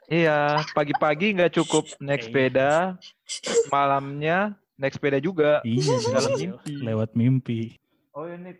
Iya, 0.05 0.39
pagi-pagi 0.77 1.27
nggak 1.33 1.53
cukup 1.57 1.85
naik 1.97 2.21
Iya. 2.21 2.27
sepeda, 2.29 2.71
malamnya 3.71 4.39
naik 4.77 4.93
sepeda 4.93 5.17
juga. 5.17 5.65
Iya, 5.65 5.97
Dalam 6.13 6.33
mimpi. 6.37 6.75
lewat 6.77 7.11
mimpi. 7.17 7.61
Oh 8.13 8.29
ini 8.29 8.53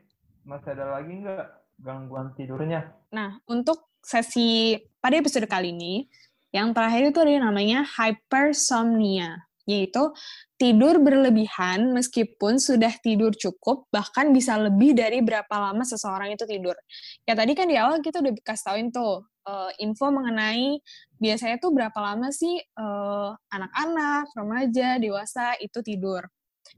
masih 0.43 0.73
ada 0.73 0.97
lagi 0.97 1.13
nggak 1.21 1.47
gangguan 1.79 2.33
tidurnya? 2.33 2.89
Nah, 3.13 3.37
untuk 3.45 3.93
sesi 4.01 4.73
pada 4.99 5.21
episode 5.21 5.45
kali 5.45 5.69
ini, 5.71 6.09
yang 6.49 6.73
terakhir 6.73 7.13
itu 7.13 7.19
ada 7.21 7.29
yang 7.31 7.45
namanya 7.45 7.85
hypersomnia. 7.85 9.45
Yaitu 9.65 10.13
tidur 10.61 11.01
berlebihan 11.01 11.93
meskipun 11.97 12.61
sudah 12.61 12.93
tidur 13.01 13.33
cukup, 13.33 13.89
bahkan 13.89 14.31
bisa 14.31 14.57
lebih 14.61 14.93
dari 14.93 15.25
berapa 15.25 15.51
lama 15.51 15.83
seseorang 15.85 16.33
itu 16.33 16.45
tidur. 16.45 16.77
Ya 17.25 17.33
tadi 17.37 17.57
kan 17.57 17.69
di 17.69 17.77
awal 17.81 18.05
kita 18.05 18.21
udah 18.21 18.33
kasih 18.45 18.65
tauin 18.65 18.89
tuh 18.93 19.25
uh, 19.49 19.71
info 19.81 20.09
mengenai 20.13 20.81
biasanya 21.21 21.57
tuh 21.61 21.73
berapa 21.73 21.97
lama 22.01 22.29
sih 22.33 22.61
uh, 22.77 23.33
anak-anak, 23.53 24.33
remaja, 24.37 25.01
dewasa 25.01 25.57
itu 25.61 25.81
tidur. 25.81 26.25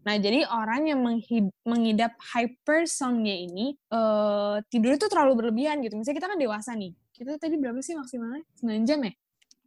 Nah, 0.02 0.18
jadi 0.18 0.46
orang 0.46 0.90
yang 0.90 1.00
mengidap 1.66 2.14
hypersomnia 2.34 3.38
ini 3.38 3.74
uh, 3.90 4.58
tidur 4.70 4.98
itu 4.98 5.06
terlalu 5.10 5.46
berlebihan 5.46 5.82
gitu. 5.82 5.98
Misalnya 5.98 6.18
kita 6.22 6.28
kan 6.30 6.38
dewasa 6.38 6.70
nih. 6.74 6.94
Kita 7.14 7.38
tadi 7.38 7.54
berapa 7.58 7.78
sih 7.82 7.94
maksimalnya? 7.98 8.44
9 8.60 8.86
jam 8.86 8.98
ya? 9.02 9.12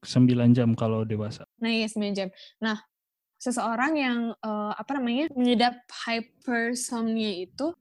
9 0.03 0.55
jam 0.55 0.69
kalau 0.79 1.03
dewasa. 1.03 1.43
Nah, 1.59 1.71
iya 1.71 1.87
9 1.87 2.15
jam. 2.15 2.27
Nah, 2.63 2.79
seseorang 3.39 3.93
yang 3.95 4.19
uh, 4.43 4.75
apa 4.75 4.99
namanya 4.99 5.31
mengidap 5.31 5.79
hypersomnia 6.03 7.47
itu 7.47 7.71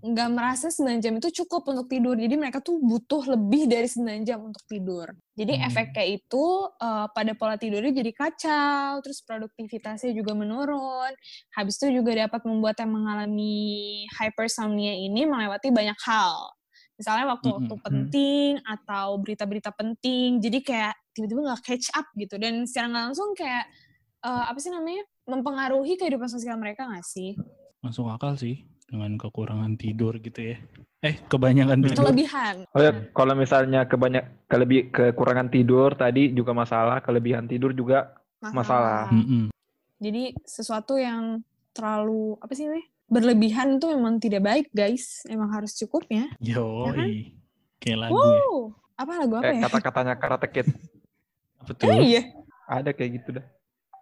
nggak 0.00 0.28
uh, 0.28 0.32
merasa 0.32 0.72
9 0.72 1.04
jam 1.04 1.20
itu 1.20 1.44
cukup 1.44 1.68
untuk 1.68 1.92
tidur. 1.92 2.16
Jadi 2.16 2.34
mereka 2.40 2.64
tuh 2.64 2.80
butuh 2.80 3.36
lebih 3.36 3.68
dari 3.68 3.84
9 3.84 4.24
jam 4.24 4.40
untuk 4.40 4.64
tidur. 4.64 5.12
Jadi 5.36 5.60
hmm. 5.60 5.68
efeknya 5.68 6.06
itu 6.16 6.44
uh, 6.80 7.06
pada 7.12 7.36
pola 7.36 7.60
tidurnya 7.60 7.92
jadi 7.92 8.12
kacau, 8.16 9.04
terus 9.04 9.20
produktivitasnya 9.20 10.16
juga 10.16 10.32
menurun. 10.32 11.12
Habis 11.52 11.76
itu 11.84 12.00
juga 12.00 12.24
dapat 12.24 12.40
membuat 12.48 12.80
yang 12.80 12.96
mengalami 12.96 14.08
hypersomnia 14.16 14.96
ini 14.96 15.28
melewati 15.28 15.68
banyak 15.68 16.00
hal. 16.08 16.56
Misalnya 16.94 17.36
waktu-waktu 17.36 17.68
mm 17.68 17.74
-hmm. 17.74 17.88
penting 17.90 18.50
atau 18.64 19.18
berita-berita 19.18 19.74
penting, 19.74 20.38
jadi 20.38 20.58
kayak 20.62 20.94
tiba-tiba 21.12 21.52
nggak 21.52 21.62
catch 21.66 21.90
up 21.92 22.06
gitu. 22.14 22.38
Dan 22.38 22.64
secara 22.70 22.86
langsung 22.86 23.34
kayak 23.34 23.66
uh, 24.24 24.44
apa 24.48 24.58
sih 24.58 24.72
namanya 24.72 25.04
mempengaruhi 25.28 26.00
kehidupan 26.00 26.26
sosial 26.26 26.56
mereka 26.56 26.88
nggak 26.88 27.04
sih? 27.04 27.36
Masuk 27.84 28.08
akal 28.08 28.40
sih 28.40 28.64
dengan 28.88 29.20
kekurangan 29.20 29.76
tidur 29.76 30.16
gitu 30.18 30.56
ya. 30.56 30.58
Eh 31.04 31.20
kebanyakan 31.28 31.84
tidur. 31.84 32.00
Kelebihan. 32.00 32.64
Oh 32.72 32.80
ya, 32.80 32.92
kalau 33.12 33.36
misalnya 33.36 33.84
kebanyak 33.84 34.48
kelebih 34.48 34.88
kekurangan 34.88 35.52
tidur 35.52 35.92
tadi 35.92 36.32
juga 36.32 36.56
masalah, 36.56 37.04
kelebihan 37.04 37.44
tidur 37.44 37.76
juga 37.76 38.16
masalah. 38.40 38.56
masalah. 38.56 39.04
Mm 39.12 39.24
-mm. 39.24 39.44
Jadi 40.00 40.24
sesuatu 40.44 40.96
yang 40.96 41.44
terlalu 41.76 42.40
apa 42.40 42.52
sih 42.56 42.68
nih 42.70 42.86
berlebihan 43.08 43.76
itu 43.76 43.86
memang 43.92 44.16
tidak 44.16 44.42
baik 44.44 44.66
guys. 44.72 45.24
Emang 45.28 45.52
harus 45.52 45.76
cukup 45.76 46.08
ya. 46.08 46.28
Yo, 46.40 46.88
ya 46.88 46.92
kan? 46.96 47.08
kayak 47.80 47.98
lagu 48.08 48.16
wow. 48.16 48.24
ya. 48.24 48.48
Apa 48.94 49.12
lagu 49.20 49.34
apa 49.36 49.50
eh, 49.52 49.56
ya? 49.58 49.62
Kata-katanya 49.68 50.14
Karate 50.16 50.48
Kid. 50.48 50.68
apa 51.60 51.70
tuh? 51.76 51.88
Eh, 51.92 52.00
iya. 52.16 52.22
Ada 52.64 52.96
kayak 52.96 53.10
gitu 53.20 53.28
dah. 53.40 53.46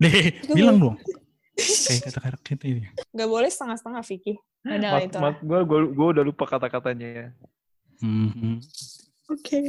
Deh, 0.03 0.35
bilang 0.51 0.77
dong. 0.83 0.97
Kayak 1.87 2.11
kata-kata 2.11 2.39
kita 2.43 2.65
ini. 2.67 2.89
Gak 3.13 3.29
boleh 3.29 3.51
setengah-setengah, 3.53 4.03
Vicky. 4.03 4.35
Ada 4.63 4.89
mas, 4.95 5.03
itu 5.11 5.19
gue, 5.43 5.61
gue, 5.67 5.81
gue 5.91 6.09
udah 6.15 6.25
lupa 6.25 6.45
kata-katanya 6.47 7.09
ya. 7.09 7.27
Mm 8.03 8.31
-hmm. 8.31 8.55
Oke. 9.31 9.43
Okay. 9.43 9.67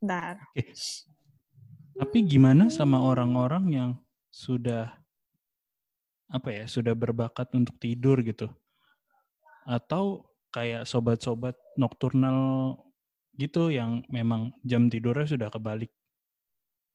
Bentar. 0.00 0.36
Okay. 0.52 0.72
Tapi 1.94 2.18
gimana 2.26 2.68
sama 2.68 3.00
orang-orang 3.00 3.64
yang 3.72 3.90
sudah 4.28 4.92
apa 6.28 6.48
ya, 6.50 6.64
sudah 6.66 6.92
berbakat 6.92 7.48
untuk 7.54 7.76
tidur 7.78 8.18
gitu? 8.24 8.50
Atau 9.64 10.26
kayak 10.50 10.84
sobat-sobat 10.84 11.56
nokturnal 11.78 12.76
gitu 13.38 13.70
yang 13.70 14.02
memang 14.10 14.54
jam 14.62 14.86
tidurnya 14.86 15.26
sudah 15.26 15.48
kebalik 15.50 15.90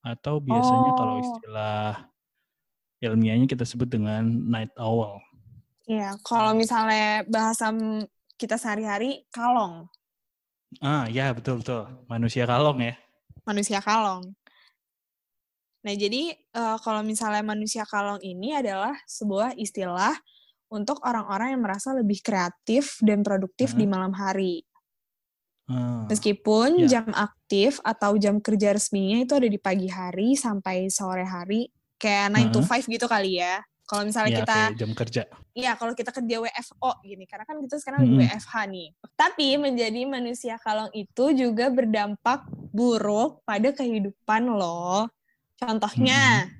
atau 0.03 0.39
biasanya 0.39 0.91
oh. 0.91 0.97
kalau 0.97 1.15
istilah 1.19 1.87
ilmiahnya 2.99 3.47
kita 3.47 3.63
sebut 3.63 3.87
dengan 3.87 4.23
night 4.25 4.71
owl. 4.75 5.19
Iya, 5.89 6.19
kalau 6.21 6.53
misalnya 6.53 7.25
bahasa 7.25 7.73
kita 8.37 8.55
sehari-hari 8.55 9.25
kalong. 9.33 9.89
Ah, 10.79 11.09
ya 11.09 11.33
betul 11.33 11.59
betul. 11.59 11.89
Manusia 12.05 12.45
kalong 12.45 12.77
ya. 12.79 12.93
Manusia 13.41 13.81
kalong. 13.81 14.37
Nah, 15.79 15.95
jadi 15.95 16.35
uh, 16.53 16.77
kalau 16.83 17.01
misalnya 17.01 17.41
manusia 17.41 17.87
kalong 17.87 18.19
ini 18.21 18.53
adalah 18.53 18.93
sebuah 19.07 19.55
istilah 19.55 20.13
untuk 20.69 21.01
orang-orang 21.01 21.57
yang 21.57 21.63
merasa 21.65 21.95
lebih 21.97 22.21
kreatif 22.21 23.01
dan 23.01 23.25
produktif 23.25 23.73
hmm. 23.73 23.79
di 23.79 23.85
malam 23.89 24.13
hari. 24.13 24.61
Hmm. 25.69 26.09
Meskipun 26.09 26.89
ya. 26.89 26.99
jam 26.99 27.13
aktif 27.13 27.77
atau 27.85 28.17
jam 28.17 28.41
kerja 28.41 28.73
resminya 28.73 29.21
itu 29.21 29.37
ada 29.37 29.45
di 29.45 29.61
pagi 29.61 29.85
hari 29.85 30.33
sampai 30.33 30.89
sore 30.89 31.29
hari, 31.29 31.69
kayak 32.01 32.33
9 32.33 32.55
to 32.57 32.59
5 32.65 32.89
gitu 32.89 33.05
kali 33.05 33.37
ya. 33.37 33.61
Kalau 33.85 34.05
misalnya 34.05 34.29
ya, 34.29 34.39
kita 34.41 34.57
jam 34.77 34.91
kerja. 34.93 35.21
Iya, 35.53 35.71
kalau 35.77 35.93
kita 35.97 36.13
kerja 36.13 36.35
WFO 36.45 36.91
gini, 37.01 37.25
karena 37.25 37.45
kan 37.45 37.57
kita 37.57 37.77
sekarang 37.81 38.05
hmm. 38.05 38.17
WFH 38.21 38.53
nih. 38.69 38.89
Tapi 39.17 39.47
menjadi 39.57 40.01
manusia 40.05 40.55
kalong 40.61 40.93
itu 40.93 41.33
juga 41.33 41.73
berdampak 41.73 42.45
buruk 42.69 43.41
pada 43.45 43.73
kehidupan 43.73 44.45
lo. 44.45 45.09
Contohnya, 45.57 46.45
hmm. 46.45 46.53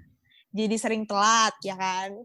jadi 0.54 0.76
sering 0.78 1.06
telat, 1.06 1.54
ya 1.62 1.78
kan? 1.78 2.18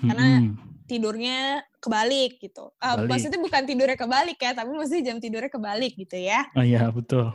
Karena 0.00 0.40
hmm 0.40 0.72
tidurnya 0.92 1.64
kebalik 1.82 2.38
gitu. 2.38 2.70
Uh, 2.78 3.10
maksudnya 3.10 3.42
bukan 3.42 3.66
tidurnya 3.66 3.98
kebalik 3.98 4.38
ya, 4.38 4.54
tapi 4.54 4.70
maksudnya 4.70 5.10
jam 5.10 5.18
tidurnya 5.18 5.50
kebalik 5.50 5.92
gitu 5.98 6.14
ya. 6.14 6.46
Oh 6.54 6.62
iya, 6.62 6.86
betul. 6.94 7.34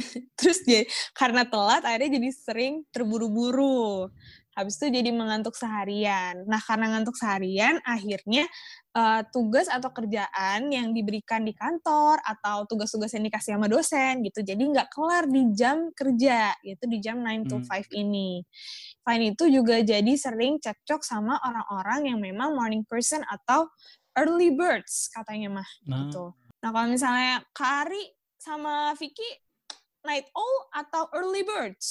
Terus 0.40 0.64
dia 0.64 0.88
karena 1.12 1.44
telat 1.44 1.84
akhirnya 1.84 2.16
jadi 2.16 2.30
sering 2.32 2.74
terburu-buru. 2.88 4.08
Habis 4.50 4.82
itu 4.82 4.90
jadi 4.90 5.14
mengantuk 5.14 5.54
seharian. 5.54 6.42
Nah, 6.44 6.58
karena 6.58 6.90
ngantuk 6.90 7.14
seharian 7.14 7.78
akhirnya 7.86 8.50
uh, 8.98 9.22
tugas 9.30 9.70
atau 9.70 9.94
kerjaan 9.94 10.68
yang 10.74 10.90
diberikan 10.90 11.46
di 11.46 11.54
kantor 11.54 12.18
atau 12.20 12.66
tugas-tugas 12.66 13.14
yang 13.14 13.24
dikasih 13.30 13.56
sama 13.56 13.70
dosen 13.70 14.26
gitu. 14.26 14.42
Jadi 14.42 14.60
nggak 14.60 14.90
kelar 14.90 15.30
di 15.30 15.54
jam 15.54 15.94
kerja, 15.94 16.52
yaitu 16.66 16.84
di 16.90 16.98
jam 16.98 17.22
9 17.22 17.46
to 17.46 17.56
5 17.62 17.70
hmm. 17.70 18.02
ini. 18.02 18.30
Selain 19.00 19.32
itu 19.32 19.44
juga 19.48 19.80
jadi 19.80 20.12
sering 20.14 20.60
cekcok 20.60 21.02
sama 21.02 21.40
orang-orang 21.42 22.14
yang 22.14 22.18
memang 22.20 22.54
morning 22.54 22.84
person 22.86 23.24
atau 23.26 23.66
early 24.14 24.52
birds 24.54 25.08
katanya 25.10 25.60
mah 25.60 25.68
nah. 25.88 26.06
gitu. 26.06 26.30
Nah 26.60 26.70
kalau 26.70 26.86
misalnya 26.92 27.42
Kari 27.56 28.12
sama 28.36 28.92
Vicky 28.94 29.26
night 30.04 30.28
owl 30.36 30.68
atau 30.72 31.08
early 31.16 31.44
birds 31.44 31.88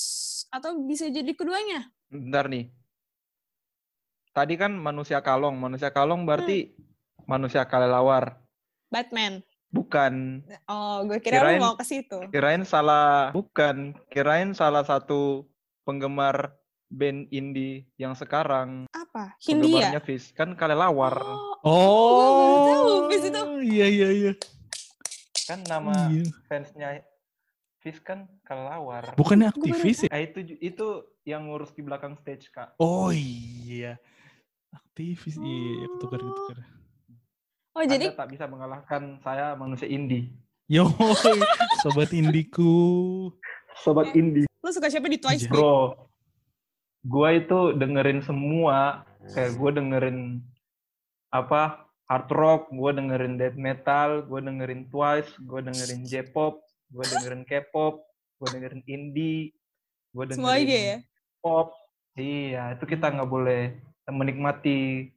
atau 0.53 0.77
bisa 0.85 1.09
jadi 1.09 1.29
keduanya? 1.33 1.89
Bentar 2.09 2.49
nih. 2.49 2.69
Tadi 4.33 4.53
kan 4.55 4.71
manusia 4.77 5.19
kalong, 5.25 5.57
manusia 5.57 5.89
kalong 5.89 6.23
berarti 6.25 6.69
hmm. 6.69 7.25
manusia 7.25 7.65
kelelawar. 7.65 8.37
Batman. 8.89 9.41
Bukan. 9.69 10.41
Oh, 10.65 11.05
gue 11.05 11.21
kira 11.21 11.45
kirain, 11.45 11.61
mau 11.61 11.77
ke 11.77 11.85
situ. 11.85 12.17
Kirain 12.33 12.65
salah, 12.65 13.29
bukan. 13.29 13.93
Kirain 14.09 14.57
salah 14.57 14.81
satu 14.81 15.45
penggemar 15.85 16.58
band 16.89 17.29
indie 17.29 17.85
yang 18.01 18.17
sekarang. 18.17 18.89
Apa? 18.89 19.37
Hindia? 19.39 19.93
Penggemarnya 19.93 20.01
Fish. 20.03 20.33
Kan 20.33 20.57
kelelawar. 20.57 21.21
Oh, 21.21 21.55
oh. 21.63 23.05
Fish 23.07 23.29
itu. 23.29 23.41
Iya, 23.63 23.87
iya, 23.87 24.09
iya. 24.09 24.31
Kan 25.45 25.61
nama 25.69 26.09
iya. 26.09 26.25
fansnya 26.49 27.05
Fish 27.79 28.01
kan 28.01 28.27
kelelawar. 28.43 29.15
Bukannya 29.15 29.53
aktivis 29.53 30.09
ya? 30.09 30.09
Eh, 30.11 30.33
itu 30.33 30.57
itu 30.59 30.87
yang 31.23 31.47
ngurus 31.47 31.71
di 31.77 31.85
belakang 31.85 32.17
stage, 32.19 32.49
Kak. 32.51 32.75
Oh 32.81 33.13
iya. 33.13 33.95
Aktivis, 34.73 35.37
iya, 35.39 35.45
iya, 35.45 35.73
iya. 35.79 35.87
ketukar, 35.95 36.19
ketukar. 36.19 36.57
Oh, 37.77 37.81
Anda 37.85 37.95
jadi 37.95 38.05
tak 38.17 38.33
bisa 38.33 38.45
mengalahkan 38.49 39.21
saya 39.23 39.53
manusia 39.55 39.87
indie. 39.87 40.33
Yo, 40.69 40.89
sobat 41.81 42.13
indiku. 42.13 43.29
Sobat 43.81 44.11
indie. 44.13 44.45
Lo 44.59 44.69
suka 44.69 44.91
siapa 44.91 45.07
di 45.07 45.17
Twice? 45.17 45.47
Bro, 45.47 46.08
gue 47.05 47.29
itu 47.37 47.59
dengerin 47.77 48.21
semua. 48.25 49.05
Kayak 49.29 49.51
gue 49.59 49.71
dengerin 49.77 50.19
apa 51.29 51.85
hard 52.09 52.29
rock 52.33 52.61
gue 52.73 52.89
dengerin 52.89 53.37
death 53.37 53.53
metal 53.53 54.25
gue 54.25 54.41
dengerin 54.41 54.89
Twice 54.89 55.29
gue 55.37 55.61
dengerin 55.61 56.01
J-pop 56.09 56.57
gue 56.89 57.05
dengerin 57.05 57.45
K-pop 57.45 58.01
gue 58.41 58.47
dengerin 58.49 58.81
indie 58.89 59.53
gue 60.09 60.23
dengerin 60.25 60.65
ya? 60.65 60.97
pop. 61.37 61.69
Iya 62.17 62.73
itu 62.73 62.83
kita 62.89 63.13
nggak 63.13 63.29
boleh 63.29 63.77
menikmati 64.09 65.13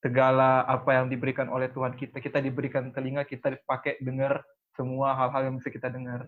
segala 0.00 0.64
apa 0.64 0.96
yang 0.96 1.12
diberikan 1.12 1.52
oleh 1.52 1.68
Tuhan 1.68 1.92
kita. 1.92 2.24
Kita 2.24 2.40
diberikan 2.40 2.88
telinga 2.88 3.28
kita 3.28 3.52
dipakai 3.52 4.00
dengar 4.00 4.40
semua 4.72 5.12
hal-hal 5.12 5.52
yang 5.52 5.54
bisa 5.60 5.68
kita 5.68 5.92
dengar 5.92 6.24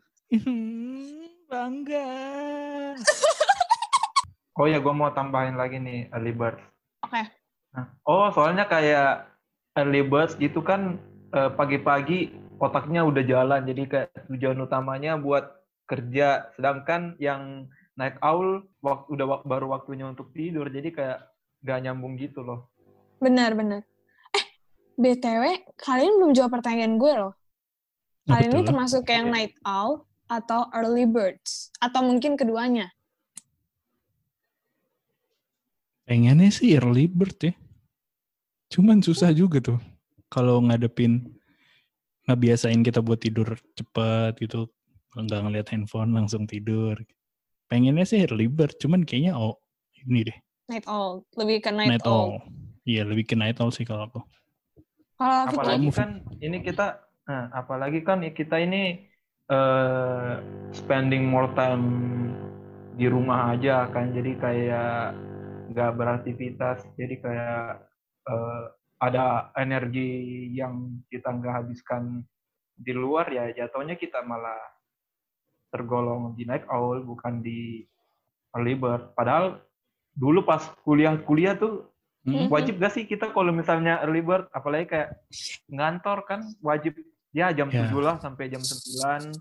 bangga 1.49 2.09
Oh 4.59 4.69
ya, 4.69 4.79
gue 4.79 4.95
mau 4.95 5.09
tambahin 5.13 5.57
lagi 5.57 5.81
nih 5.81 6.13
early 6.13 6.33
birds. 6.37 6.61
Oke. 7.05 7.17
Okay. 7.17 7.25
Nah, 7.73 7.87
oh, 8.05 8.29
soalnya 8.33 8.69
kayak 8.69 9.33
early 9.81 10.05
birds 10.05 10.37
itu 10.37 10.61
kan 10.61 11.01
eh, 11.33 11.51
pagi-pagi 11.57 12.37
otaknya 12.61 13.03
udah 13.03 13.25
jalan, 13.25 13.65
jadi 13.65 13.83
kayak 13.89 14.29
tujuan 14.29 14.61
utamanya 14.61 15.17
buat 15.17 15.57
kerja. 15.89 16.53
Sedangkan 16.55 17.17
yang 17.17 17.73
naik 17.97 18.17
owl 18.25 18.65
waktu 18.81 19.09
udah 19.13 19.27
wak- 19.29 19.47
baru 19.49 19.67
waktunya 19.69 20.09
untuk 20.09 20.33
tidur 20.33 20.69
jadi 20.73 20.89
kayak 20.89 21.19
gak 21.63 21.81
nyambung 21.85 22.17
gitu 22.17 22.41
loh 22.41 22.73
Benar, 23.23 23.55
benar. 23.55 23.87
Eh, 24.35 24.45
BTW, 24.99 25.63
kalian 25.79 26.19
belum 26.19 26.35
jawab 26.35 26.59
pertanyaan 26.59 26.99
gue 26.99 27.13
loh. 27.15 27.39
Kalian 28.27 28.51
ini 28.51 28.61
tuh? 28.67 28.69
termasuk 28.75 29.07
yang 29.07 29.31
night 29.31 29.55
owl 29.63 30.11
atau 30.27 30.67
early 30.75 31.07
birds? 31.07 31.71
Atau 31.79 32.03
mungkin 32.03 32.35
keduanya? 32.35 32.91
Pengennya 36.13 36.53
sih 36.53 36.77
early 36.77 37.09
bird 37.09 37.41
ya. 37.41 37.57
Cuman 38.69 39.01
susah 39.01 39.33
juga 39.33 39.65
tuh. 39.65 39.81
Kalau 40.29 40.61
ngadepin, 40.61 41.25
ngebiasain 42.29 42.85
kita 42.85 43.01
buat 43.01 43.17
tidur 43.17 43.57
cepet 43.73 44.37
gitu. 44.45 44.69
Nggak 45.17 45.41
ngeliat 45.41 45.67
handphone 45.73 46.13
langsung 46.13 46.45
tidur. 46.45 47.01
Pengennya 47.65 48.05
sih 48.05 48.29
early 48.29 48.45
bird. 48.45 48.77
Cuman 48.77 49.09
kayaknya 49.09 49.41
oh 49.41 49.57
ini 50.05 50.29
deh. 50.29 50.37
Night 50.69 50.85
owl. 50.85 51.25
Lebih 51.33 51.65
ke 51.65 51.73
night, 51.73 51.97
Night, 51.97 52.05
owl. 52.05 52.45
Iya 52.85 53.09
lebih 53.09 53.33
ke 53.33 53.33
night 53.33 53.57
owl 53.57 53.73
sih 53.73 53.89
kalau 53.89 54.13
aku. 54.13 54.21
Kalau 55.17 55.49
Vicky? 55.49 55.57
apalagi 55.57 55.89
Movie. 55.89 55.97
kan 55.97 56.11
ini 56.45 56.59
kita 56.61 56.87
nah, 57.25 57.45
apalagi 57.57 58.01
kan 58.05 58.21
kita 58.21 58.61
ini 58.61 59.09
eh, 59.49 60.33
spending 60.77 61.25
more 61.25 61.49
time 61.57 61.89
di 63.01 63.09
rumah 63.09 63.57
aja 63.57 63.89
kan 63.89 64.13
jadi 64.13 64.33
kayak 64.37 65.32
nggak 65.73 65.97
beraktivitas 65.97 66.85
jadi 66.95 67.15
kayak 67.19 67.67
eh, 68.29 68.63
ada 69.03 69.51
energi 69.59 70.47
yang 70.55 71.03
kita 71.11 71.33
nggak 71.33 71.65
habiskan 71.65 72.23
di 72.77 72.93
luar 72.95 73.27
ya 73.29 73.51
jatuhnya 73.51 73.99
kita 73.99 74.23
malah 74.23 74.61
tergolong 75.73 76.37
di 76.37 76.45
night 76.45 76.69
owl 76.69 77.01
bukan 77.03 77.41
di 77.41 77.83
early 78.53 78.77
bird 78.77 79.17
padahal 79.17 79.59
dulu 80.13 80.45
pas 80.45 80.61
kuliah-kuliah 80.85 81.57
tuh 81.57 81.89
Hmm. 82.23 82.47
Mhm. 82.47 82.55
wajib 82.55 82.79
gak 82.79 82.95
sih 82.95 83.03
kita 83.03 83.35
kalau 83.35 83.51
misalnya 83.51 83.99
early 84.07 84.23
bird 84.23 84.47
apalagi 84.55 84.95
kayak 84.95 85.11
ngantor 85.67 86.23
kan 86.23 86.47
wajib 86.63 86.95
ya 87.35 87.51
jam 87.51 87.67
Ya. 87.67 87.91
7 87.91 87.99
lah 87.99 88.23
sampai 88.23 88.47
jam 88.47 88.63
9 88.63 89.35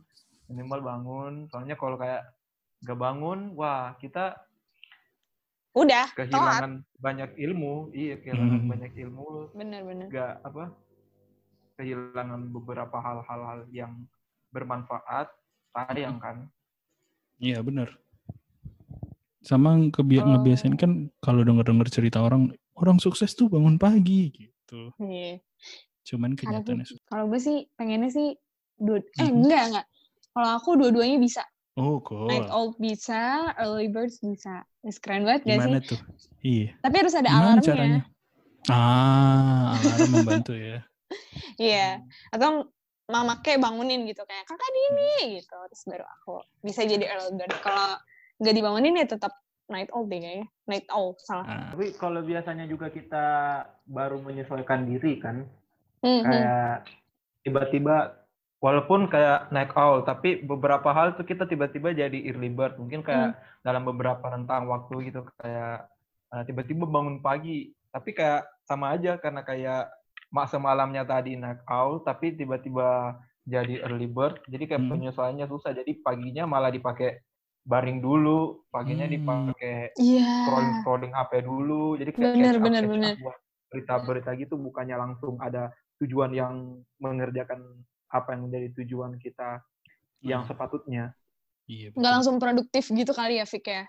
minimal 0.49 0.81
bangun 0.81 1.33
soalnya 1.53 1.77
kalau 1.77 1.93
kayak 2.01 2.25
gak 2.81 2.97
bangun 2.97 3.53
wah 3.53 3.93
kita 4.01 4.33
Udah, 5.71 6.11
kehilangan 6.11 6.83
banyak 6.99 7.31
ilmu 7.39 7.95
iya 7.95 8.19
kehilangan 8.19 8.59
Hmm. 8.59 8.69
banyak 8.69 8.91
ilmu 8.93 9.55
Bener-bener. 9.55 10.07
gak 10.11 10.43
apa 10.43 10.75
kehilangan 11.75 12.51
beberapa 12.51 12.97
hal-hal 12.99 13.65
yang 13.71 14.03
bermanfaat 14.51 15.31
sayang 15.71 16.19
kan 16.19 16.51
Iya 17.39 17.57
bener. 17.61 17.97
Sama 19.41 19.73
kebia 19.89 20.21
Oh. 20.21 20.29
ngebiasain 20.29 20.77
kan 20.77 21.09
kalau 21.17 21.41
denger-denger 21.41 21.89
cerita 21.89 22.21
orang, 22.21 22.53
orang 22.77 23.01
sukses 23.01 23.33
tuh 23.33 23.49
bangun 23.49 23.81
pagi 23.81 24.29
gitu. 24.29 24.93
Iya. 25.01 25.41
Cuman 26.05 26.37
kenyataannya. 26.37 26.85
Kalau 27.01 27.25
gue 27.25 27.41
sih 27.41 27.65
pengennya 27.73 28.13
sih 28.13 28.37
dua, 28.77 29.01
eh 29.17 29.25
Mhm. 29.25 29.41
enggak 29.41 29.63
enggak. 29.73 29.85
Kalau 30.29 30.49
aku 30.53 30.69
dua-duanya 30.77 31.17
bisa. 31.17 31.41
Oh, 31.79 32.03
Night 32.27 32.51
cool. 32.51 32.51
owl 32.51 32.69
bisa, 32.75 33.55
early 33.55 33.87
birds 33.87 34.19
bisa. 34.19 34.67
Wis 34.83 34.99
keren 34.99 35.23
banget 35.23 35.47
gak 35.47 35.63
sih? 35.63 35.71
Gimana 35.71 35.79
tuh? 35.79 35.99
Iya. 36.43 36.67
Tapi 36.83 36.95
harus 36.99 37.13
ada 37.15 37.29
Gimana 37.31 37.47
alarmnya. 37.47 37.63
caranya? 37.63 38.01
Ah, 38.67 39.73
alarm 39.79 40.11
membantu 40.11 40.53
ya. 40.55 40.79
Iya. 41.59 41.99
Atau 42.31 42.71
mama 43.11 43.39
kayak 43.43 43.59
bangunin 43.59 44.07
gitu 44.07 44.23
kayak 44.23 44.47
kakak 44.47 44.69
Dini 44.71 45.39
gitu. 45.39 45.57
Terus 45.71 45.83
baru 45.87 46.05
aku 46.07 46.35
bisa 46.63 46.83
jadi 46.87 47.05
early 47.07 47.35
bird. 47.39 47.51
Kalau 47.63 47.99
nggak 48.39 48.55
dibangunin 48.55 48.99
ya 48.99 49.05
tetap 49.07 49.35
night 49.67 49.91
owl 49.91 50.07
deh 50.07 50.19
kayaknya. 50.19 50.47
Night 50.67 50.87
owl 50.91 51.15
salah. 51.19 51.45
Ah, 51.47 51.71
tapi 51.75 51.91
kalau 51.95 52.23
biasanya 52.23 52.67
juga 52.67 52.87
kita 52.91 53.25
baru 53.87 54.19
menyesuaikan 54.23 54.87
diri 54.87 55.19
kan 55.19 55.43
Mhm. 56.01 56.23
kayak 56.25 56.87
tiba-tiba 57.43 58.20
walaupun 58.61 59.09
kayak 59.09 59.49
night 59.49 59.73
owl 59.73 60.05
tapi 60.05 60.45
beberapa 60.45 60.93
hal 60.93 61.17
tuh 61.17 61.25
kita 61.25 61.49
tiba-tiba 61.49 61.91
jadi 61.91 62.13
early 62.29 62.47
bird 62.47 62.77
mungkin 62.77 63.01
kayak 63.01 63.33
dalam 63.65 63.81
beberapa 63.83 64.21
rentang 64.29 64.69
waktu 64.69 65.09
gitu 65.09 65.25
kayak 65.41 65.89
uh, 66.29 66.43
tiba-tiba 66.45 66.85
bangun 66.85 67.19
pagi 67.19 67.73
tapi 67.89 68.13
kayak 68.13 68.45
sama 68.63 68.93
aja 68.93 69.17
karena 69.17 69.41
kayak 69.41 69.89
mak 70.29 70.47
semalamnya 70.47 71.03
tadi 71.03 71.35
night 71.35 71.59
owl 71.67 72.05
tapi 72.05 72.37
tiba-tiba 72.37 73.17
jadi 73.43 73.81
early 73.83 74.05
bird 74.05 74.37
jadi 74.45 74.69
kayak 74.69 74.81
Hmm. 74.85 74.91
penyesuaiannya 74.93 75.49
susah 75.49 75.73
jadi 75.73 75.91
paginya 75.99 76.45
malah 76.45 76.69
dipakai 76.69 77.17
baring 77.65 77.97
dulu 77.97 78.61
paginya 78.69 79.09
Hmm. 79.09 79.15
dipakai 79.17 79.97
Iya. 79.97 80.25
scrolling 80.45 80.73
scrolling 80.79 81.13
HP 81.13 81.31
dulu 81.41 81.97
jadi 81.97 82.09
kayak 82.13 82.29
Bener, 82.31 82.45
catch 82.45 82.55
up, 82.55 82.63
bener, 82.63 82.81
catch 82.81 82.85
up 82.85 82.93
bener. 82.93 83.15
buat 83.17 83.37
berita-berita 83.71 84.31
gitu 84.37 84.53
bukannya 84.55 84.95
langsung 84.95 85.41
ada 85.41 85.73
tujuan 85.97 86.31
yang 86.31 86.53
mengerjakan 87.01 87.81
apa 88.11 88.35
yang 88.35 88.47
menjadi 88.47 88.67
tujuan 88.83 89.15
kita 89.17 89.63
yang 90.21 90.43
Hmm. 90.43 90.49
sepatutnya 90.51 91.03
iya. 91.65 91.89
Nggak 91.95 92.13
langsung 92.19 92.37
produktif 92.37 92.91
gitu 92.91 93.11
kali 93.15 93.39
ya, 93.41 93.45
Fik 93.47 93.65
ya? 93.65 93.83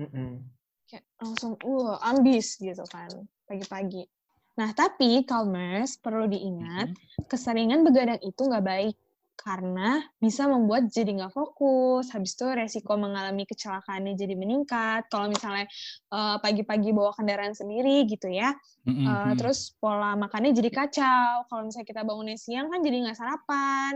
Mm-mm. 0.00 0.42
kayak 0.90 1.06
langsung 1.22 1.54
uh 1.62 1.94
ambis 2.02 2.58
gitu 2.58 2.82
kan 2.90 3.06
pagi-pagi. 3.46 4.10
Nah 4.58 4.74
tapi 4.74 5.22
Calmers 5.22 5.94
perlu 6.02 6.26
diingat 6.26 6.90
Mhm. 6.90 7.30
keseringan 7.30 7.86
begadang 7.86 8.18
itu 8.26 8.42
nggak 8.42 8.64
baik 8.66 8.96
karena 9.40 10.04
bisa 10.20 10.44
membuat 10.44 10.92
jadi 10.92 11.16
nggak 11.16 11.32
fokus. 11.32 12.12
Habis 12.12 12.36
itu 12.36 12.44
resiko 12.52 12.92
mengalami 13.00 13.48
kecelakaannya 13.48 14.12
jadi 14.20 14.34
meningkat. 14.36 15.08
Kalau 15.08 15.32
misalnya 15.32 15.64
eh, 16.12 16.36
pagi-pagi 16.44 16.92
bawa 16.92 17.16
kendaraan 17.16 17.56
sendiri 17.56 18.04
gitu 18.04 18.28
ya, 18.28 18.52
Mhm, 18.84 18.96
Eh, 19.00 19.32
mhm. 19.32 19.36
terus 19.40 19.72
pola 19.80 20.12
makannya 20.16 20.52
jadi 20.56 20.70
kacau. 20.72 21.48
Kalau 21.48 21.62
misalnya 21.68 21.88
kita 21.88 22.02
bangunnya 22.04 22.36
siang 22.36 22.68
kan 22.68 22.80
jadi 22.84 22.96
nggak 23.08 23.16
sarapan. 23.18 23.94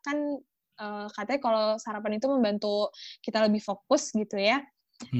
Kan 0.00 0.16
eh, 0.80 1.06
katanya 1.12 1.40
kalau 1.44 1.64
sarapan 1.80 2.12
itu 2.20 2.26
membantu 2.28 2.88
kita 3.24 3.44
lebih 3.48 3.60
fokus 3.64 4.12
gitu 4.16 4.36
ya. 4.40 4.60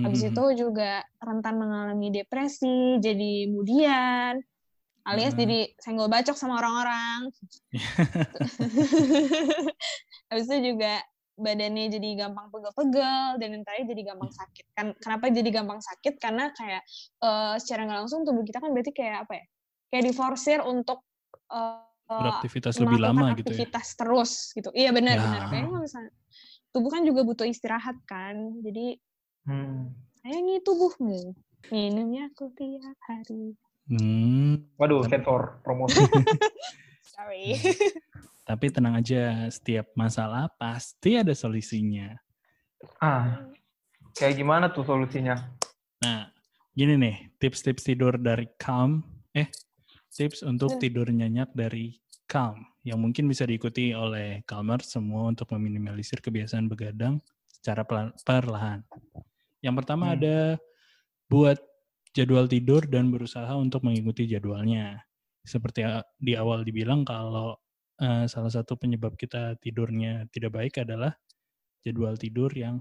Habis 0.04 0.20
Mhm. 0.24 0.30
itu 0.32 0.44
juga 0.66 1.04
rentan 1.20 1.60
mengalami 1.60 2.08
depresi, 2.08 2.96
jadi 2.96 3.52
mudian, 3.52 4.40
alias 5.06 5.32
Hmm. 5.32 5.40
jadi 5.46 5.58
senggol 5.78 6.10
bacok 6.10 6.34
sama 6.34 6.58
orang-orang. 6.58 7.30
Habis 10.30 10.46
itu 10.50 10.74
juga 10.74 10.98
badannya 11.36 11.92
jadi 11.92 12.08
gampang 12.26 12.48
pegel-pegel 12.48 13.36
dan 13.36 13.48
yang 13.52 13.62
terakhir 13.62 13.86
jadi 13.92 14.02
gampang 14.12 14.32
sakit. 14.32 14.64
Kan 14.72 14.86
kenapa 14.98 15.24
jadi 15.30 15.50
gampang 15.52 15.80
sakit? 15.84 16.14
Karena 16.18 16.50
kayak 16.50 16.82
eh, 17.22 17.54
secara 17.62 17.86
nggak 17.86 17.98
langsung 18.04 18.26
tubuh 18.26 18.42
kita 18.42 18.58
kan 18.58 18.72
berarti 18.72 18.92
kayak 18.96 19.28
apa 19.28 19.32
ya? 19.38 19.44
Kayak 19.92 20.04
diforsir 20.10 20.58
untuk 20.64 21.04
eh, 21.52 21.84
beraktivitas 22.06 22.78
lebih 22.78 23.02
lama 23.02 23.34
gitu 23.34 23.50
ya. 23.50 23.66
aktivitas 23.66 23.86
terus 23.98 24.30
gitu. 24.54 24.70
Iya 24.74 24.90
benar 24.94 25.18
Ya. 25.18 25.22
benar. 25.22 25.40
Kayaknya 25.50 25.78
misalnya 25.78 26.12
tubuh 26.74 26.90
kan 26.90 27.02
juga 27.06 27.20
butuh 27.22 27.46
istirahat 27.46 27.96
kan. 28.08 28.34
Jadi 28.64 28.98
Hmm. 29.46 29.94
sayangi 30.18 30.58
tubuhmu. 30.66 31.38
Minumnya 31.70 32.26
aku 32.34 32.50
tiap 32.58 32.98
hari. 33.06 33.54
Hmm, 33.86 34.66
Waduh, 34.74 35.06
sensor 35.06 35.62
promosi. 35.62 35.94
Sorry. 37.14 37.54
tapi 38.48 38.66
tenang 38.70 38.98
aja, 38.98 39.46
setiap 39.50 39.90
masalah 39.94 40.50
pasti 40.54 41.18
ada 41.18 41.34
solusinya. 41.34 42.14
ah, 43.00 43.46
kayak 44.14 44.36
gimana 44.38 44.70
tuh 44.70 44.84
solusinya? 44.86 45.38
Nah, 46.02 46.28
gini 46.76 46.94
nih, 46.98 47.16
tips-tips 47.40 47.82
tidur 47.82 48.14
dari 48.20 48.46
Calm, 48.58 49.02
eh, 49.32 49.48
tips 50.12 50.42
untuk 50.42 50.76
Hmm. 50.76 50.82
tidur 50.82 51.06
nyenyak 51.08 51.50
dari 51.56 51.98
Calm, 52.26 52.62
yang 52.82 52.98
mungkin 52.98 53.26
bisa 53.30 53.46
diikuti 53.46 53.94
oleh 53.94 54.42
Calmer 54.46 54.82
semua 54.82 55.30
untuk 55.30 55.50
meminimalisir 55.54 56.18
kebiasaan 56.20 56.66
begadang 56.66 57.22
secara 57.48 57.86
perlahan. 58.22 58.82
Yang 59.62 59.74
pertama 59.82 60.10
Hmm. 60.12 60.16
ada 60.20 60.38
buat 61.26 61.58
jadwal 62.16 62.48
tidur 62.48 62.80
dan 62.88 63.12
berusaha 63.12 63.52
untuk 63.60 63.84
mengikuti 63.84 64.24
jadwalnya. 64.24 65.04
Seperti 65.44 65.84
di 66.16 66.32
awal 66.32 66.64
dibilang 66.64 67.04
kalau 67.04 67.60
eh, 68.00 68.24
salah 68.26 68.48
satu 68.50 68.80
penyebab 68.80 69.14
kita 69.20 69.60
tidurnya 69.60 70.24
tidak 70.32 70.56
baik 70.56 70.80
adalah 70.80 71.12
jadwal 71.84 72.16
tidur 72.16 72.48
yang 72.56 72.80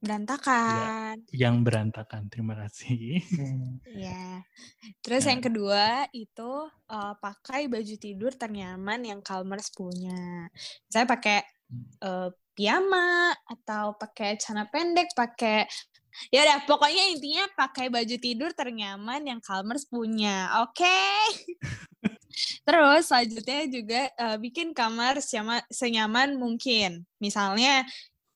Berantakan. 0.00 1.28
yang 1.28 1.60
berantakan. 1.60 2.32
Terima 2.32 2.56
kasih. 2.56 3.20
Hmm. 3.36 3.84
Iya. 3.84 4.40
Terus 5.04 5.28
Nah. 5.28 5.30
yang 5.36 5.42
kedua 5.44 5.84
itu 6.16 6.50
eh, 6.88 7.14
pakai 7.20 7.68
baju 7.68 7.94
tidur 8.00 8.32
ternyaman 8.32 9.04
yang 9.04 9.20
Calmers 9.20 9.68
punya. 9.76 10.48
Saya 10.88 11.04
pakai 11.04 11.44
eh, 12.00 12.28
piyama 12.56 13.32
atau 13.44 13.96
pakai 13.96 14.40
celana 14.40 14.68
pendek, 14.72 15.12
pakai 15.12 15.68
ya 16.30 16.42
udah 16.46 16.58
pokoknya 16.66 17.04
intinya 17.14 17.44
pakai 17.54 17.86
baju 17.88 18.16
tidur 18.20 18.50
ternyaman 18.52 19.22
yang 19.26 19.40
Calmers 19.42 19.86
punya. 19.86 20.62
Oke. 20.66 20.86
Terus 22.66 23.10
selanjutnya 23.10 23.60
juga 23.66 24.00
eh, 24.10 24.36
bikin 24.38 24.70
kamar 24.72 25.18
senyama- 25.18 25.66
senyaman 25.70 26.38
mungkin. 26.38 27.02
Misalnya 27.18 27.84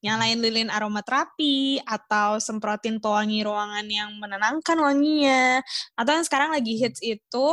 nyalain 0.04 0.36
lilin 0.36 0.68
aromaterapi 0.68 1.80
atau 1.80 2.36
semprotin 2.36 3.00
pewangi 3.00 3.40
ruangan 3.40 3.88
yang 3.88 4.12
menenangkan 4.20 4.76
wanginya 4.76 5.64
atau 5.96 6.12
yang 6.20 6.26
sekarang 6.28 6.52
lagi 6.52 6.76
hits 6.76 7.00
itu 7.00 7.48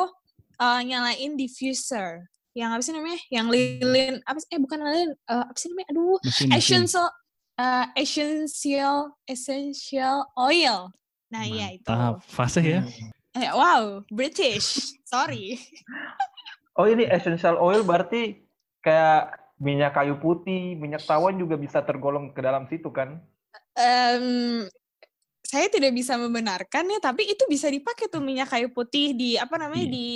uh, 0.59 0.81
nyalain 0.83 1.39
diffuser 1.39 2.27
yang 2.51 2.75
apa 2.75 2.83
sih 2.83 2.91
namanya 2.91 3.15
yang 3.31 3.47
lilin 3.47 4.19
apa 4.27 4.35
sih 4.43 4.51
eh 4.51 4.59
bukan 4.59 4.83
lilin 4.83 5.15
uh, 5.31 5.47
apa 5.47 5.55
sih 5.55 5.71
namanya 5.71 5.87
aduh 5.95 6.19
Mesin, 6.19 6.47
mesin. 6.51 6.59
essential 6.59 7.07
uh, 7.61 7.85
essential 7.93 9.13
essential 9.29 10.25
oil 10.33 10.89
nah 11.29 11.45
iya 11.45 11.77
itu 11.77 11.85
Mantap. 11.85 12.25
Fasih 12.25 12.65
ya. 12.65 12.81
Eh, 13.31 13.47
wow 13.53 14.01
British 14.09 14.97
sorry 15.05 15.55
Oh 16.73 16.87
ini 16.87 17.03
essential 17.03 17.59
oil 17.59 17.83
berarti 17.83 18.41
kayak 18.79 19.37
minyak 19.59 19.91
kayu 19.91 20.15
putih, 20.17 20.73
minyak 20.73 21.03
tawon 21.03 21.35
juga 21.35 21.59
bisa 21.59 21.83
tergolong 21.83 22.31
ke 22.31 22.39
dalam 22.39 22.63
situ 22.71 22.87
kan? 22.89 23.19
Em, 23.75 24.65
saya 25.43 25.67
tidak 25.67 25.91
bisa 25.91 26.15
membenarkan 26.15 26.87
ya, 26.87 26.99
tapi 27.03 27.27
itu 27.27 27.43
bisa 27.51 27.67
dipakai 27.67 28.07
tuh 28.07 28.23
minyak 28.23 28.47
kayu 28.49 28.71
putih 28.71 29.11
di 29.11 29.35
apa 29.35 29.59
namanya 29.59 29.83
Iya. 29.83 29.93
di 29.93 30.07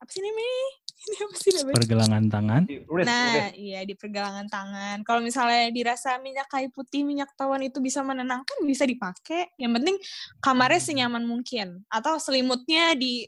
apa 0.00 0.08
sih 0.10 0.24
namanya? 0.24 0.58
Ini 1.00 1.16
apa 1.24 1.34
sih 1.40 1.50
namanya? 1.56 1.76
Pergelangan 1.80 2.24
tangan. 2.28 2.62
Nah, 3.08 3.48
iya 3.56 3.80
di 3.88 3.94
pergelangan 3.96 4.46
tangan. 4.52 4.96
Kalau 5.00 5.24
misalnya 5.24 5.72
dirasa 5.72 6.20
minyak 6.20 6.44
kayu 6.52 6.68
putih, 6.68 7.08
minyak 7.08 7.32
tawon 7.40 7.64
itu 7.64 7.80
bisa 7.80 8.04
menenangkan, 8.04 8.60
bisa 8.68 8.84
dipakai. 8.84 9.48
Yang 9.56 9.72
penting 9.80 9.96
kamarnya 10.44 10.80
senyaman 10.84 11.24
mungkin 11.24 11.80
atau 11.88 12.20
selimutnya 12.20 12.92
di 12.92 13.24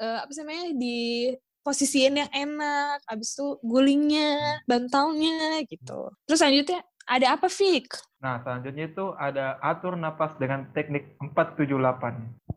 eh, 0.00 0.18
apa 0.24 0.30
sih 0.32 0.40
namanya? 0.40 0.72
di 0.72 0.98
posisiin 1.60 2.16
yang 2.16 2.30
enak. 2.32 3.04
Habis 3.04 3.36
itu 3.36 3.60
gulingnya, 3.60 4.64
bantalnya 4.64 5.60
gitu. 5.68 6.16
Terus 6.24 6.38
selanjutnya 6.40 6.80
ada 7.04 7.36
apa, 7.36 7.46
Fik? 7.52 7.92
Nah, 8.22 8.38
selanjutnya 8.40 8.86
itu 8.88 9.12
ada 9.18 9.58
atur 9.58 9.98
napas 9.98 10.38
dengan 10.38 10.70
teknik 10.70 11.18
478. 11.18 12.51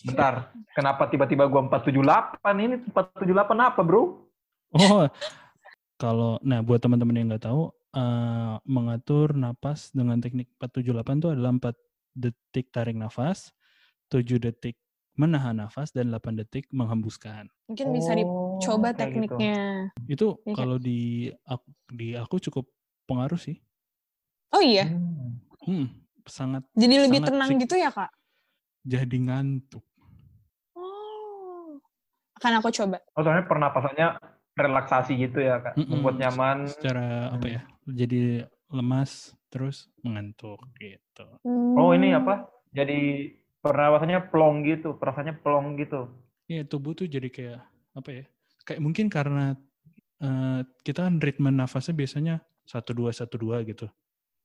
Bentar, 0.00 0.34
kenapa 0.72 1.04
tiba-tiba 1.04 1.44
gua 1.44 1.68
478 1.68 2.56
ini 2.56 2.76
478 2.88 3.60
apa, 3.60 3.80
Bro? 3.84 4.24
Oh, 4.72 5.04
kalau 6.00 6.40
nah 6.40 6.64
buat 6.64 6.80
teman-teman 6.80 7.12
yang 7.12 7.28
nggak 7.28 7.44
tahu, 7.44 7.68
eh, 7.92 8.54
mengatur 8.64 9.36
napas 9.36 9.92
dengan 9.92 10.16
teknik 10.16 10.48
478 10.56 11.20
itu 11.20 11.28
adalah 11.28 11.52
4 11.52 11.76
detik 12.16 12.72
tarik 12.72 12.96
nafas, 12.96 13.52
7 14.08 14.40
detik 14.40 14.80
menahan 15.12 15.60
nafas 15.60 15.92
dan 15.92 16.08
8 16.08 16.40
detik 16.40 16.72
menghembuskan. 16.72 17.52
Mungkin 17.68 17.92
bisa 17.92 18.16
dicoba 18.16 18.32
Oh, 18.88 18.92
gitu. 18.96 18.96
tekniknya. 18.96 19.92
Itu 20.08 20.40
Iya 20.42 20.52
kan? 20.52 20.56
kalau 20.56 20.76
di 20.80 21.00
aku, 21.44 21.66
di 21.92 22.08
aku 22.16 22.40
cukup 22.40 22.64
pengaruh 23.04 23.36
sih. 23.36 23.60
Oh 24.52 24.60
iya, 24.64 24.88
Hmm. 24.88 25.36
Hmm, 25.62 25.86
sangat 26.26 26.66
jadi 26.74 27.06
lebih 27.06 27.22
sangat 27.22 27.28
tenang 27.32 27.50
sik- 27.54 27.60
gitu 27.62 27.76
ya, 27.76 27.88
Kak? 27.92 28.10
Jadi 28.82 29.16
ngantuk. 29.16 29.82
Oh. 30.74 31.78
Akan 32.36 32.58
aku 32.58 32.68
coba. 32.70 32.98
Oh, 33.14 33.22
soalnya 33.22 33.46
pernapasannya 33.46 34.08
relaksasi 34.52 35.16
gitu 35.16 35.40
ya, 35.40 35.62
Kak. 35.62 35.74
Mm-mm. 35.78 35.88
Membuat 35.88 36.16
nyaman. 36.18 36.58
Secara 36.68 37.32
apa 37.32 37.46
Hmm. 37.46 37.54
ya? 37.56 37.62
Jadi 37.88 38.20
lemas 38.68 39.32
terus 39.48 39.88
mengantuk 40.00 40.60
gitu. 40.76 41.26
Oh, 41.76 41.92
ini 41.92 42.12
Hmm. 42.12 42.20
apa? 42.24 42.34
Jadi 42.72 43.28
pernapasannya 43.60 44.32
plong 44.32 44.64
gitu, 44.64 44.96
perasaannya 44.96 45.36
plong 45.38 45.76
gitu. 45.78 46.08
Iya, 46.48 46.64
tubuh 46.66 46.92
tuh 46.92 47.06
jadi 47.06 47.28
kayak 47.28 47.60
apa 47.94 48.10
ya? 48.10 48.24
Kayak 48.64 48.80
mungkin 48.80 49.06
karena 49.08 49.54
eh, 50.18 50.60
kita 50.86 51.02
kan 51.02 51.18
ritme 51.18 51.50
nafasnya 51.50 51.98
biasanya 51.98 52.34
satu 52.62 52.94
dua 52.94 53.10
satu 53.10 53.34
dua 53.36 53.66
gitu. 53.66 53.90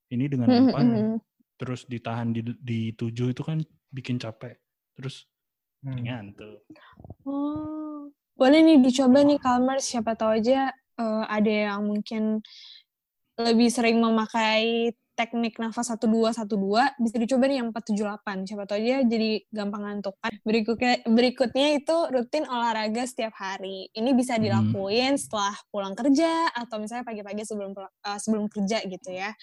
Ini 0.10 0.26
dengan 0.26 0.50
Hmm, 0.50 0.60
empat 0.68 0.82
hmm, 0.82 0.98
hmm. 0.98 1.18
terus 1.54 1.86
ditahan 1.86 2.34
di 2.34 2.42
di 2.58 2.90
tujuh 2.92 3.30
itu 3.30 3.46
kan 3.46 3.62
bikin 3.90 4.18
capek. 4.18 4.58
Terus 4.96 5.26
Hmm. 5.78 6.02
ngantuk. 6.04 6.66
Oh. 7.22 8.10
Boleh 8.34 8.62
nih 8.66 8.82
dicoba 8.82 9.22
nih 9.22 9.38
Kalmar, 9.38 9.78
siapa 9.78 10.18
tahu 10.18 10.42
aja 10.42 10.74
eh, 10.98 11.24
ada 11.30 11.52
yang 11.74 11.86
mungkin 11.86 12.42
lebih 13.38 13.70
sering 13.70 14.02
memakai 14.02 14.90
teknik 15.14 15.58
nafas 15.58 15.90
1212 15.94 16.94
bisa 17.02 17.18
dicoba 17.18 17.50
nih 17.50 17.58
yang 17.62 17.70
478 17.74 18.46
siapa 18.46 18.70
tahu 18.70 18.78
aja 18.78 19.02
jadi 19.02 19.42
gampang 19.50 19.82
ngantuk 19.82 20.14
kan 20.22 20.30
berikutnya 20.46 21.02
berikutnya 21.10 21.68
itu 21.74 21.98
rutin 22.14 22.46
olahraga 22.46 23.02
setiap 23.06 23.34
hari 23.34 23.90
ini 23.94 24.14
bisa 24.14 24.38
Hmm. 24.38 24.46
dilakuin 24.46 25.18
setelah 25.18 25.58
pulang 25.74 25.98
kerja 25.98 26.54
atau 26.54 26.78
misalnya 26.78 27.02
pagi-pagi 27.02 27.46
sebelum 27.46 27.74
eh, 27.78 28.20
sebelum 28.22 28.46
kerja 28.50 28.82
gitu 28.86 29.10
ya 29.10 29.34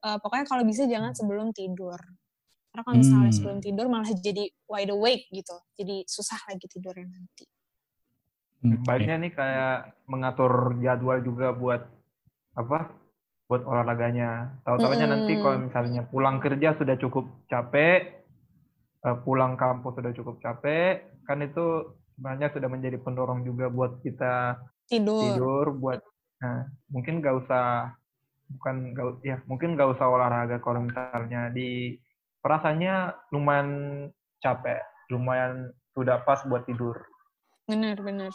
Eh, 0.00 0.16
pokoknya 0.18 0.46
kalau 0.48 0.64
bisa 0.64 0.86
jangan 0.88 1.12
sebelum 1.14 1.52
tidur 1.54 1.98
karena 2.70 2.82
kalau 2.86 2.96
misalnya 3.02 3.30
Hmm. 3.30 3.36
sebelum 3.36 3.58
tidur 3.58 3.86
malah 3.90 4.10
jadi 4.14 4.44
wide 4.70 4.92
awake 4.94 5.26
gitu 5.34 5.56
jadi 5.74 6.06
susah 6.06 6.38
lagi 6.46 6.66
tidurnya 6.70 7.10
nanti 7.10 7.46
Oke. 8.60 8.76
Baiknya 8.84 9.16
nih 9.24 9.32
kayak 9.32 10.04
mengatur 10.04 10.76
jadwal 10.84 11.24
juga 11.24 11.48
buat 11.56 11.80
apa? 12.52 12.92
Buat 13.48 13.64
olahraganya. 13.64 14.60
Tahu-tahunya 14.68 15.06
nanti 15.08 15.32
Mm-mm. 15.32 15.44
kalau 15.48 15.58
misalnya 15.64 16.02
pulang 16.04 16.36
kerja 16.44 16.76
sudah 16.76 16.92
cukup 17.00 17.24
capek, 17.48 18.20
eh, 19.00 19.16
pulang 19.24 19.56
kampus 19.56 19.96
sudah 19.96 20.12
cukup 20.12 20.44
capek, 20.44 21.24
kan 21.24 21.40
itu 21.40 21.96
sebenarnya 22.12 22.52
sudah 22.52 22.68
menjadi 22.68 23.00
pendorong 23.00 23.40
juga 23.48 23.72
buat 23.72 24.04
kita 24.04 24.60
tidur, 24.84 25.24
tidur, 25.24 25.64
buat 25.80 26.04
nah, 26.44 26.68
mungkin 26.92 27.24
gak 27.24 27.40
usah 27.40 27.96
bukan 28.60 28.92
gak, 28.92 29.24
ya 29.24 29.40
mungkin 29.48 29.72
gak 29.72 29.96
usah 29.96 30.04
olahraga 30.04 30.60
kalau 30.60 30.84
misalnya 30.84 31.48
di 31.48 31.96
perasaannya 32.40 32.96
lumayan 33.32 33.68
capek, 34.40 34.80
lumayan 35.12 35.70
sudah 35.92 36.24
pas 36.24 36.40
buat 36.48 36.64
tidur. 36.64 36.96
bener 37.70 37.94
bener 38.02 38.34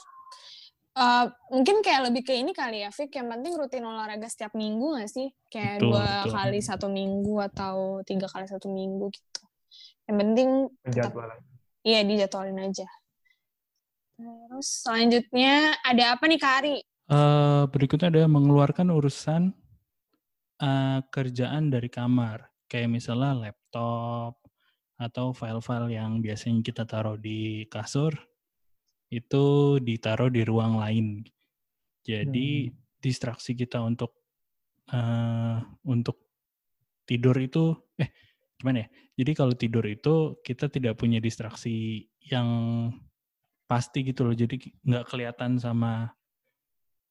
Eh, 0.96 1.26
mungkin 1.52 1.84
kayak 1.84 2.08
lebih 2.08 2.24
ke 2.24 2.32
ini 2.40 2.56
kali 2.56 2.80
ya, 2.80 2.88
Fik. 2.88 3.12
Yang 3.12 3.28
penting 3.36 3.54
rutin 3.60 3.84
olahraga 3.84 4.32
setiap 4.32 4.56
minggu 4.56 4.96
nggak 4.96 5.12
sih? 5.12 5.28
Kayak 5.52 5.84
Betul, 5.84 5.92
dua 5.92 6.08
betul. 6.08 6.32
kali 6.32 6.60
satu 6.64 6.88
minggu 6.88 7.36
atau 7.52 7.76
tiga 8.08 8.32
kali 8.32 8.48
satu 8.48 8.72
minggu 8.72 9.12
gitu. 9.12 9.44
Yang 10.08 10.18
penting 10.24 10.50
tetap, 10.88 11.12
Jadwal. 11.12 11.32
iya 11.84 12.00
dijadwalin 12.00 12.60
aja. 12.64 12.88
Terus 14.16 14.68
selanjutnya 14.88 15.76
ada 15.84 16.16
apa 16.16 16.24
nih 16.32 16.40
Kak 16.40 16.54
Ari? 16.64 16.76
Eh, 17.12 17.64
berikutnya 17.68 18.08
ada 18.08 18.24
mengeluarkan 18.32 18.88
urusan 18.96 19.52
eh, 20.64 21.00
kerjaan 21.12 21.76
dari 21.76 21.92
kamar, 21.92 22.48
kayak 22.72 22.88
misalnya 22.88 23.52
laptop 23.76 24.40
atau 24.96 25.36
file-file 25.36 26.00
yang 26.00 26.24
biasanya 26.24 26.64
kita 26.64 26.88
taruh 26.88 27.20
di 27.20 27.68
kasur 27.68 28.16
itu 29.12 29.76
ditaruh 29.84 30.32
di 30.32 30.42
ruang 30.48 30.80
lain. 30.80 31.20
Jadi 32.00 32.72
distraksi 32.96 33.52
kita 33.60 33.84
untuk 33.84 34.16
eh, 34.88 35.60
untuk 35.84 36.16
tidur 37.04 37.36
itu 37.36 37.76
eh 38.00 38.10
gimana 38.56 38.88
ya? 38.88 38.90
Jadi 39.20 39.32
kalau 39.36 39.54
tidur 39.54 39.84
itu 39.84 40.40
kita 40.40 40.72
tidak 40.72 40.96
punya 40.96 41.20
distraksi 41.20 42.08
yang 42.24 42.48
pasti 43.68 44.08
gitu 44.08 44.24
loh. 44.24 44.36
Jadi 44.36 44.56
nggak 44.88 45.12
kelihatan 45.12 45.60
sama 45.60 46.08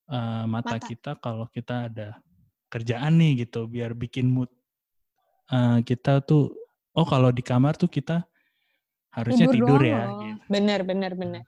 eh, 0.08 0.44
mata, 0.48 0.80
Mata. 0.80 0.88
kita 0.88 1.20
kalau 1.20 1.44
kita 1.52 1.92
ada 1.92 2.16
kerjaan 2.72 3.20
nih 3.20 3.44
gitu 3.44 3.68
biar 3.68 3.92
bikin 3.92 4.32
mood 4.32 4.48
eh, 5.51 5.78
kita 5.84 6.22
tuh 6.24 6.55
oh 6.95 7.07
kalau 7.09 7.34
di 7.34 7.42
kamar 7.42 7.74
tuh 7.76 7.90
kita 7.90 8.22
harusnya 9.14 9.47
tidur, 9.51 9.78
doang 9.78 9.84
ya 9.86 10.05
gitu. 10.26 10.45
Bener, 10.51 10.80
bener, 10.82 11.12
bener. 11.14 11.45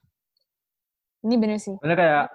Ini 1.27 1.35
bener 1.39 1.59
sih. 1.59 1.75
Sebenarnya 1.83 1.99
kayak 1.99 2.27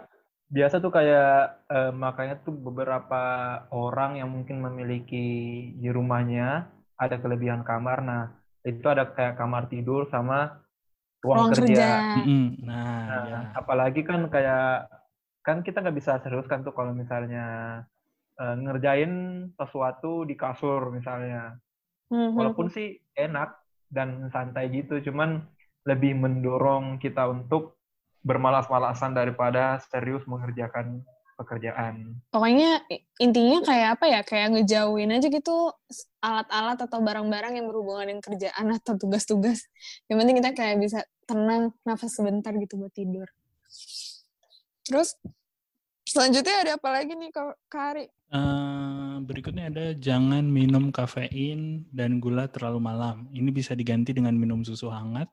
biasa 0.52 0.76
tuh 0.84 0.92
kayak 0.92 1.32
eh, 1.72 1.92
makanya 1.96 2.36
tuh 2.44 2.52
beberapa 2.52 3.24
orang 3.72 4.20
yang 4.20 4.28
mungkin 4.28 4.60
memiliki 4.60 5.28
di 5.80 5.88
rumahnya 5.88 6.68
ada 7.00 7.16
kelebihan 7.18 7.64
kamar. 7.64 8.04
Nah, 8.04 8.24
itu 8.68 8.84
ada 8.86 9.08
kayak 9.08 9.40
kamar 9.40 9.72
tidur 9.72 10.12
sama 10.12 10.60
ruang, 11.24 11.48
Ruang 11.48 11.52
kerja. 11.56 11.64
kerja. 11.64 11.90
Mm-mm. 12.20 12.46
Nah, 12.68 13.00
Nah, 13.08 13.24
ya. 13.28 13.40
apalagi 13.56 14.02
kan 14.04 14.28
kayak 14.28 14.92
kan 15.42 15.66
kita 15.66 15.82
nggak 15.82 15.98
bisa 15.98 16.22
serius 16.22 16.46
kan 16.46 16.62
tuh 16.62 16.76
kalau 16.76 16.94
misalnya 16.94 17.82
eh, 18.42 18.56
ngerjain 18.58 19.14
sesuatu 19.54 20.26
di 20.26 20.34
kasur 20.34 20.90
misalnya. 20.90 21.62
Mhm. 22.10 22.36
Walaupun 22.36 22.74
sih 22.74 22.98
enak 23.14 23.62
dan 23.88 24.28
santai 24.34 24.74
gitu, 24.74 24.98
cuman 25.06 25.46
lebih 25.86 26.18
mendorong 26.18 26.98
kita 26.98 27.30
untuk 27.30 27.78
bermalas-malasan 28.22 29.18
daripada 29.18 29.82
serius 29.82 30.22
mengerjakan 30.30 31.02
pekerjaan. 31.42 32.22
Pokoknya 32.30 32.86
intinya 33.18 33.66
kayak 33.66 33.98
apa 33.98 34.06
ya? 34.06 34.22
Kayak 34.22 34.48
ngejauhin 34.54 35.10
aja 35.10 35.28
gitu 35.28 35.74
alat-alat 36.22 36.78
atau 36.86 37.02
barang-barang 37.02 37.58
yang 37.58 37.66
berhubungan 37.66 38.14
dengan 38.14 38.24
kerjaan 38.24 38.66
atau 38.78 38.94
tugas-tugas. 38.96 39.66
Yang 40.06 40.18
penting 40.22 40.38
kita 40.38 40.52
kayak 40.54 40.78
bisa 40.78 41.00
tenang, 41.26 41.74
nafas 41.82 42.14
sebentar 42.14 42.54
gitu 42.54 42.78
buat 42.78 42.94
tidur. 42.94 43.26
Terus 44.86 45.18
selanjutnya 46.06 46.56
ada 46.62 46.72
apa 46.78 46.90
lagi 46.94 47.14
nih 47.18 47.30
Kak 47.34 47.74
Ari? 47.74 48.06
Eh, 48.32 49.16
berikutnya 49.28 49.68
ada 49.68 49.92
jangan 49.92 50.48
minum 50.48 50.88
kafein 50.88 51.84
dan 51.92 52.24
gula 52.24 52.48
terlalu 52.48 52.80
malam. 52.80 53.28
Ini 53.36 53.52
bisa 53.52 53.76
diganti 53.76 54.16
dengan 54.16 54.32
minum 54.40 54.64
susu 54.64 54.88
hangat 54.88 55.28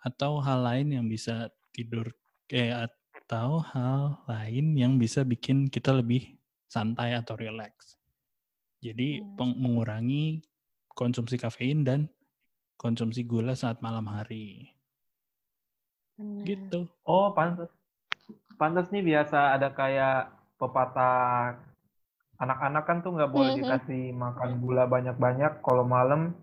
atau 0.00 0.40
hal 0.40 0.64
lain 0.64 0.96
yang 0.96 1.04
bisa 1.04 1.52
tidur 1.76 2.08
kayak 2.48 2.88
atau 3.28 3.60
hal 3.60 4.24
lain 4.24 4.72
yang 4.72 4.96
bisa 4.96 5.20
bikin 5.20 5.68
kita 5.68 5.92
lebih 5.92 6.40
santai 6.64 7.12
atau 7.12 7.36
relax. 7.36 8.00
Jadi 8.80 9.20
Hmm. 9.20 9.36
peng- 9.36 9.58
mengurangi 9.60 10.40
konsumsi 10.96 11.36
kafein 11.36 11.84
dan 11.84 12.08
konsumsi 12.80 13.20
gula 13.20 13.52
saat 13.52 13.84
malam 13.84 14.08
hari. 14.08 14.72
Benar. 16.16 16.40
Gitu. 16.48 16.80
Oh, 17.04 17.36
pantas. 17.36 17.68
Pantas 18.56 18.88
nih 18.88 19.04
biasa 19.04 19.60
ada 19.60 19.68
kayak 19.68 20.32
pepatah 20.56 21.65
anak-anak 22.36 22.84
kan 22.84 22.96
tuh 23.00 23.16
nggak 23.16 23.30
boleh 23.32 23.52
dikasih 23.56 24.12
makan 24.12 24.50
gula 24.60 24.84
banyak-banyak 24.84 25.60
kalau 25.64 25.84
malam. 25.84 26.36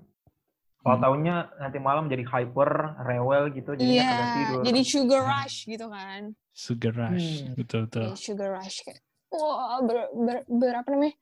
Kalau 0.83 0.99
Hmm. 0.99 1.05
taunya 1.07 1.35
nanti 1.63 1.79
malam 1.79 2.11
jadi 2.11 2.27
hyper, 2.27 2.99
rewel 3.07 3.55
gitu, 3.55 3.71
Iya, 3.79 4.03
kagak 4.03 4.29
tidur. 4.35 4.61
jadi 4.67 4.81
sugar 4.83 5.21
rush 5.23 5.57
gitu 5.63 5.87
kan. 5.87 6.21
Sugar 6.51 6.91
rush, 6.91 7.47
Hmm. 7.47 7.55
betul 7.55 7.79
betul. 7.87 8.03
Iya, 8.11 8.15
sugar 8.19 8.49
rush 8.59 8.77
kayak 8.83 8.99
wah 9.31 9.79
ber, 9.79 9.97
ber, 10.11 10.37
ber- 10.45 10.77
apa 10.83 10.89
namanya? 10.91 11.15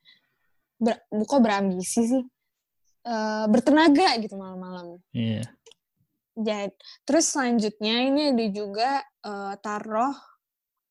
Ber, 0.82 0.98
bukan 1.14 1.40
berambisi 1.46 2.02
sih. 2.10 2.24
Eh, 3.02 3.46
bertenaga 3.50 4.18
gitu 4.18 4.34
malam-malam. 4.34 4.98
Iya. 5.14 5.46
Jadi, 6.32 6.74
terus 7.06 7.30
selanjutnya 7.30 7.96
ini 8.08 8.22
ada 8.34 8.46
juga 8.50 8.90
eh, 9.22 9.54
taruh 9.62 10.16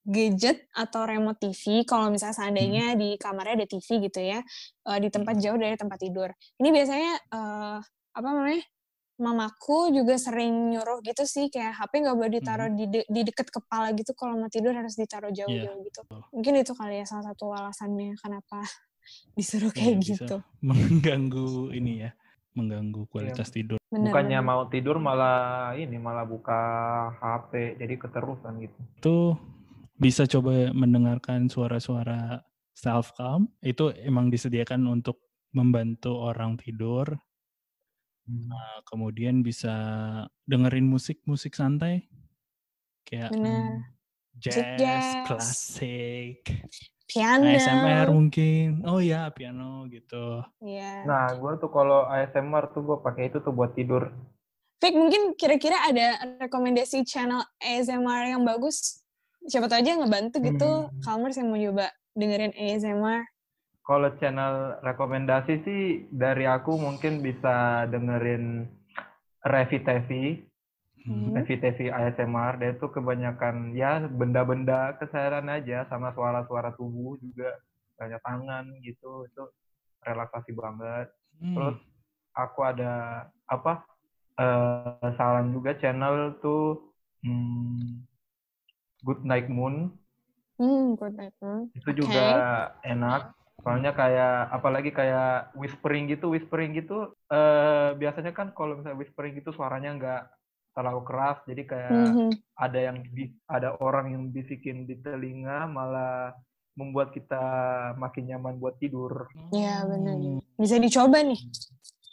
gadget 0.00 0.64
atau 0.72 1.04
remote 1.04 1.36
TV 1.38 1.84
kalau 1.84 2.08
misalnya 2.08 2.36
seandainya 2.36 2.96
di 2.96 3.20
kamarnya 3.20 3.62
ada 3.62 3.66
TV 3.68 3.88
gitu 4.08 4.20
ya 4.20 4.40
eh, 4.88 4.98
di 4.98 5.08
tempat 5.08 5.36
jauh 5.36 5.58
dari 5.60 5.76
tempat 5.76 5.98
tidur. 6.00 6.28
Ini 6.56 6.68
biasanya 6.72 7.12
eh, 7.30 7.78
apa 8.16 8.28
namanya? 8.28 8.64
Mamaku 9.20 9.92
juga 9.92 10.16
sering 10.16 10.72
nyuruh 10.72 11.04
gitu 11.04 11.28
sih 11.28 11.52
kayak 11.52 11.76
HP 11.76 11.92
nggak 12.00 12.16
boleh 12.16 12.32
ditaruh 12.40 12.72
di, 12.72 12.88
de- 12.88 13.04
di 13.04 13.20
deket 13.20 13.52
kepala 13.52 13.92
gitu 13.92 14.16
kalau 14.16 14.40
mau 14.40 14.48
tidur 14.48 14.72
harus 14.72 14.96
ditaruh 14.96 15.28
jauh-jauh 15.28 15.76
gitu. 15.84 16.00
Mungkin 16.32 16.56
itu 16.56 16.72
kali 16.72 17.04
ya 17.04 17.04
salah 17.04 17.28
satu 17.28 17.52
alasannya 17.52 18.16
kenapa 18.16 18.64
disuruh 19.36 19.68
Iya, 19.76 19.76
kayak 19.76 19.96
bisa 20.00 20.12
gitu. 20.16 20.36
mengganggu 20.68 21.68
ini 21.76 22.08
ya, 22.08 22.10
mengganggu 22.56 23.04
kualitas 23.12 23.52
tidur. 23.52 23.76
Bener, 23.92 24.08
Bukannya 24.08 24.40
mau 24.40 24.64
tidur 24.72 24.96
malah 24.96 25.76
ini 25.76 26.00
malah 26.00 26.24
buka 26.24 26.60
HP, 27.20 27.76
jadi 27.76 27.94
keterusan 28.00 28.56
gitu. 28.64 28.78
Itu 29.04 29.16
bisa 30.00 30.24
coba 30.24 30.72
mendengarkan 30.72 31.52
suara-suara 31.52 32.40
self 32.72 33.12
calm. 33.14 33.52
Itu 33.60 33.92
emang 33.92 34.32
disediakan 34.32 34.88
untuk 34.88 35.20
membantu 35.52 36.16
orang 36.16 36.56
tidur. 36.56 37.04
Nah, 38.30 38.80
kemudian 38.88 39.44
bisa 39.44 39.74
dengerin 40.48 40.86
musik-musik 40.88 41.52
santai 41.52 42.08
kayak 43.04 43.34
Bener. 43.34 43.90
jazz, 44.38 44.78
jazz. 44.78 45.06
klasik, 45.26 46.46
Piano. 47.10 47.42
ASMR 47.42 48.06
mungkin. 48.14 48.86
Oh 48.86 49.02
ya, 49.02 49.26
piano 49.34 49.90
gitu. 49.90 50.46
Iya. 50.62 51.02
Nah, 51.02 51.34
gue 51.34 51.58
tuh 51.58 51.66
kalau 51.74 52.06
ASMR 52.06 52.70
tuh 52.70 52.86
gue 52.86 52.98
pakai 53.02 53.34
itu 53.34 53.42
tuh 53.42 53.50
buat 53.50 53.74
tidur. 53.74 54.14
Fik, 54.78 54.94
mungkin 54.94 55.34
kira-kira 55.34 55.90
ada 55.90 56.38
rekomendasi 56.38 57.02
channel 57.02 57.42
ASMR 57.58 58.30
yang 58.30 58.46
bagus? 58.46 58.99
Siapa 59.48 59.66
tahu 59.66 59.80
aja 59.80 59.96
ngebantu 59.96 60.36
gitu, 60.44 60.70
Hmm. 60.88 61.00
Kalmers 61.00 61.36
yang 61.40 61.48
mau 61.48 61.60
coba 61.60 61.86
dengerin 62.12 62.52
ASMR. 62.52 63.24
Kalau 63.80 64.08
channel 64.20 64.78
rekomendasi 64.84 65.54
sih 65.66 65.82
dari 66.12 66.46
aku 66.46 66.76
mungkin 66.78 67.24
bisa 67.24 67.88
dengerin 67.88 68.68
Revi 69.40 69.78
TV, 69.82 70.10
Hmm. 71.00 71.32
Revi 71.32 71.56
TV 71.56 71.88
ASMR. 71.88 72.60
Dia 72.60 72.76
tuh 72.76 72.92
kebanyakan 72.92 73.72
ya 73.72 74.04
benda-benda 74.04 75.00
keseharian 75.00 75.48
aja 75.48 75.88
sama 75.88 76.12
suara-suara 76.12 76.76
tubuh 76.76 77.16
juga 77.24 77.56
banyak 77.96 78.20
tangan 78.20 78.64
gitu 78.84 79.24
itu 79.24 79.42
relaksasi 80.04 80.52
banget. 80.52 81.08
Hmm. 81.40 81.56
Terus 81.56 81.76
aku 82.36 82.60
ada 82.68 83.26
apa 83.48 83.84
eh, 84.36 85.08
saran 85.16 85.56
juga 85.56 85.72
channel 85.80 86.36
tuh 86.44 86.92
hmm, 87.24 88.04
Good 89.04 89.22
Night 89.24 89.48
Moon 89.48 89.94
Hmm, 90.60 90.92
good 91.00 91.16
night. 91.16 91.32
Hmm. 91.40 91.72
itu 91.72 92.04
juga 92.04 92.28
enak 92.84 93.32
soalnya 93.60 93.92
kayak 93.96 94.52
apalagi 94.52 94.90
kayak 94.92 95.52
whispering 95.56 96.08
gitu 96.08 96.32
whispering 96.32 96.72
gitu 96.76 97.12
eh 97.32 97.92
biasanya 97.96 98.32
kan 98.32 98.52
kalau 98.56 98.76
misalnya 98.80 98.98
whispering 99.00 99.32
gitu 99.36 99.52
suaranya 99.52 99.90
nggak 99.96 100.22
terlalu 100.76 101.00
keras 101.08 101.38
jadi 101.48 101.62
kayak 101.68 102.00
Mhm. 102.12 102.30
ada 102.60 102.78
yang 102.80 102.96
ada 103.48 103.68
orang 103.80 104.06
yang 104.12 104.24
bisikin 104.32 104.84
di 104.84 104.96
telinga 105.00 105.64
malah 105.68 106.36
membuat 106.76 107.12
kita 107.16 107.40
makin 107.96 108.32
nyaman 108.32 108.56
buat 108.60 108.76
tidur 108.80 109.28
Iya, 109.52 109.84
benar. 109.88 110.16
Bisa 110.60 110.76
dicoba 110.76 111.24
nih, 111.24 111.40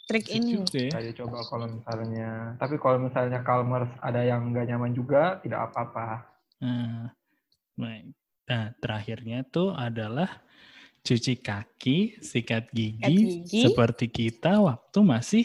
trik 0.08 0.26
ini. 0.32 0.64
juga 0.64 0.78
ya. 0.80 0.90
saya 0.96 1.12
coba 1.20 1.38
kalau 1.48 1.66
misalnya 1.68 2.56
tapi 2.56 2.74
kalau 2.80 2.98
misalnya 3.00 3.40
Calmers 3.44 3.92
ada 4.00 4.20
yang 4.24 4.52
nggak 4.52 4.66
nyaman 4.72 4.92
juga 4.96 5.36
tidak 5.44 5.68
apa-apa 5.72 6.24
Nah, 6.58 7.12
baik. 7.74 8.10
Nah, 8.48 8.64
terakhirnya 8.80 9.44
tuh 9.44 9.70
adalah 9.70 10.42
cuci 11.00 11.38
kaki, 11.38 12.18
sikat 12.20 12.72
gigi, 12.72 12.98
Sikat 12.98 13.12
gigi. 13.12 13.60
seperti 13.64 14.06
kita 14.08 14.58
waktu 14.60 14.98
masih 15.00 15.44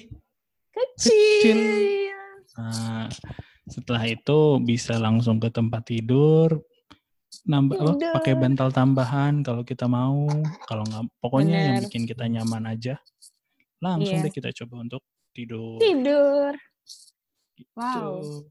Kecil. 0.74 1.58
Nah, 2.58 3.06
setelah 3.70 4.04
itu 4.10 4.58
bisa 4.60 4.98
langsung 4.98 5.38
ke 5.38 5.50
tempat 5.50 5.86
tidur, 5.86 6.66
nambah 7.46 7.78
apa, 7.78 8.18
pakai 8.18 8.34
bantal 8.34 8.74
tambahan 8.74 9.46
kalau 9.46 9.62
kita 9.62 9.86
mau. 9.86 10.26
Kalau 10.66 10.82
nggak, 10.82 11.06
pokoknya 11.22 11.58
yang 11.62 11.76
Bener. 11.78 11.86
bikin 11.86 12.10
kita 12.10 12.26
nyaman 12.26 12.74
aja. 12.74 12.98
Langsung 13.78 14.18
Iya. 14.18 14.26
deh 14.26 14.34
kita 14.34 14.50
coba 14.64 14.82
untuk 14.82 15.02
tidur. 15.30 15.78
Tidur. 15.78 16.58
Gitu. 17.54 17.70
Wow. 17.78 18.50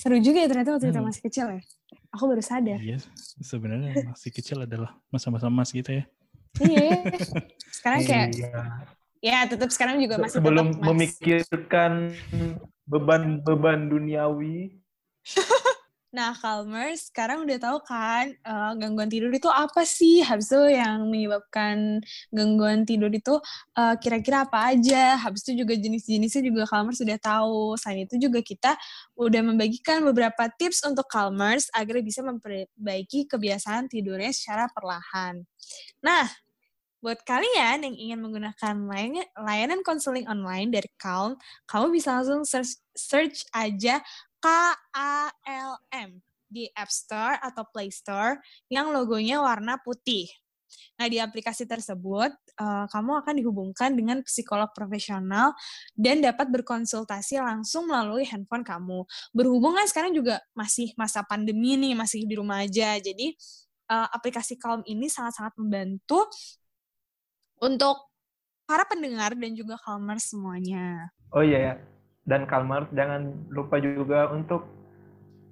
Seru 0.00 0.16
juga 0.20 0.38
ya 0.40 0.48
ternyata 0.48 0.72
waktu 0.72 0.88
kita 0.88 1.00
Hmm. 1.00 1.08
masih 1.12 1.22
kecil 1.24 1.46
ya. 1.52 1.60
Aku 2.16 2.24
baru 2.24 2.40
sadar. 2.40 2.80
Iya, 2.80 2.96
sebenarnya 3.44 3.92
masih 4.08 4.32
kecil 4.32 4.64
adalah 4.64 4.96
masa-masa 5.12 5.52
emas 5.52 5.68
gitu 5.68 5.92
ya. 5.92 6.04
iya. 6.64 6.80
ya. 6.88 7.00
Sekarang 7.68 8.00
kayak 8.02 8.28
Iya. 8.32 8.60
ya 9.20 9.38
tetap 9.44 9.68
sekarang 9.68 10.00
juga 10.00 10.16
masih 10.16 10.40
sebelum 10.40 10.72
tetap 10.72 10.80
Mas. 10.80 10.86
memikirkan 10.88 11.92
beban-beban 12.88 13.92
duniawi 13.92 14.78
Nah, 16.08 16.32
Calmers, 16.32 17.12
sekarang 17.12 17.44
udah 17.44 17.60
tahu 17.60 17.78
kan 17.84 18.32
eh, 18.32 18.72
gangguan 18.80 19.12
tidur 19.12 19.28
itu 19.28 19.44
apa 19.52 19.84
sih? 19.84 20.24
Habis 20.24 20.48
itu 20.48 20.72
yang 20.80 21.04
menyebabkan 21.12 22.00
gangguan 22.32 22.88
tidur 22.88 23.12
itu 23.12 23.36
eh, 23.76 23.94
kira-kira 24.00 24.48
apa 24.48 24.72
aja? 24.72 25.20
Habis 25.20 25.44
itu 25.44 25.60
juga 25.64 25.76
jenis-jenisnya 25.76 26.40
juga 26.48 26.64
Calmers 26.64 27.04
sudah 27.04 27.20
tahu. 27.20 27.76
Selain 27.76 28.08
itu 28.08 28.16
juga 28.16 28.40
kita 28.40 28.72
udah 29.20 29.42
membagikan 29.52 30.00
beberapa 30.00 30.48
tips 30.56 30.80
untuk 30.88 31.04
Calmers 31.12 31.68
agar 31.76 32.00
bisa 32.00 32.24
memperbaiki 32.24 33.28
kebiasaan 33.28 33.92
tidurnya 33.92 34.32
secara 34.32 34.64
perlahan. 34.72 35.44
Nah, 36.00 36.24
buat 36.98 37.22
kalian 37.22 37.86
yang 37.86 37.94
ingin 37.94 38.18
menggunakan 38.18 38.74
layanan 39.38 39.86
konseling 39.86 40.26
online 40.26 40.74
dari 40.74 40.90
Calm, 40.98 41.38
kamu 41.70 41.94
bisa 41.94 42.18
langsung 42.18 42.42
search, 42.42 42.82
search 42.90 43.46
aja 43.54 44.02
KALM 44.48 46.10
di 46.48 46.64
App 46.72 46.88
Store 46.88 47.36
atau 47.38 47.68
Play 47.68 47.92
Store 47.92 48.40
yang 48.72 48.88
logonya 48.90 49.44
warna 49.44 49.76
putih. 49.80 50.28
Nah, 51.00 51.08
di 51.08 51.16
aplikasi 51.16 51.64
tersebut, 51.64 52.28
eh, 52.60 52.86
kamu 52.92 53.24
akan 53.24 53.34
dihubungkan 53.40 53.96
dengan 53.96 54.20
psikolog 54.20 54.68
profesional 54.76 55.56
dan 55.96 56.20
dapat 56.20 56.52
berkonsultasi 56.52 57.40
langsung 57.40 57.88
melalui 57.88 58.28
handphone 58.28 58.64
kamu. 58.64 59.04
Berhubung 59.32 59.76
kan 59.76 59.88
sekarang 59.88 60.12
juga 60.12 60.44
masih 60.52 60.92
masa 61.00 61.24
pandemi 61.24 61.80
nih, 61.80 61.96
masih 61.96 62.28
di 62.28 62.34
rumah 62.36 62.64
aja. 62.64 63.00
Jadi, 63.00 63.32
eh, 63.88 64.08
aplikasi 64.12 64.60
Calm 64.60 64.84
ini 64.84 65.08
sangat-sangat 65.08 65.56
membantu 65.56 66.28
untuk 67.64 68.12
para 68.68 68.84
pendengar 68.84 69.32
dan 69.32 69.56
juga 69.56 69.80
calmers 69.80 70.28
semuanya. 70.28 71.08
Oh 71.32 71.40
iya 71.40 71.72
ya. 71.72 71.97
Dan 72.28 72.44
Kalmar 72.44 72.92
jangan 72.92 73.48
lupa 73.48 73.80
juga 73.80 74.28
untuk 74.28 74.68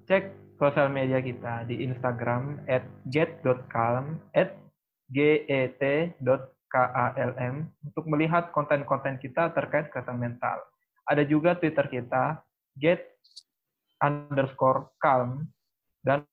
cek 0.05 0.29
sosial 0.61 0.93
media 0.93 1.25
kita 1.25 1.65
di 1.65 1.81
Instagram 1.89 2.61
at 2.69 2.85
get.calm 3.09 4.21
at 4.37 4.53
get.kalm 5.09 6.45
untuk 7.81 8.05
melihat 8.05 8.53
konten-konten 8.53 9.17
kita 9.17 9.57
terkait 9.57 9.89
kesehatan 9.89 10.21
mental. 10.21 10.61
Ada 11.09 11.25
juga 11.25 11.57
Twitter 11.57 11.89
kita 11.89 12.45
get 12.77 13.09
underscore 14.05 14.93
calm 15.01 15.49
dan 16.05 16.29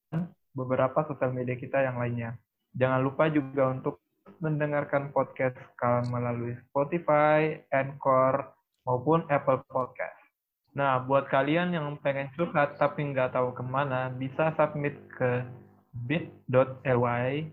beberapa 0.52 1.08
sosial 1.08 1.32
media 1.32 1.56
kita 1.56 1.80
yang 1.88 1.96
lainnya. 1.96 2.36
Jangan 2.76 3.00
lupa 3.00 3.30
juga 3.30 3.70
untuk 3.72 4.04
mendengarkan 4.42 5.14
podcast 5.16 5.56
Kalm 5.78 6.10
melalui 6.10 6.58
Spotify, 6.68 7.64
Anchor, 7.70 8.52
maupun 8.84 9.24
Apple 9.30 9.64
Podcast. 9.70 10.23
Nah, 10.74 10.98
buat 11.06 11.30
kalian 11.30 11.70
yang 11.70 11.94
pengen 12.02 12.34
curhat 12.34 12.82
tapi 12.82 13.06
nggak 13.06 13.38
tahu 13.38 13.54
ke 13.54 13.62
mana, 13.62 14.10
bisa 14.10 14.50
submit 14.58 14.98
ke 15.14 15.46
bit.ly 15.94 17.46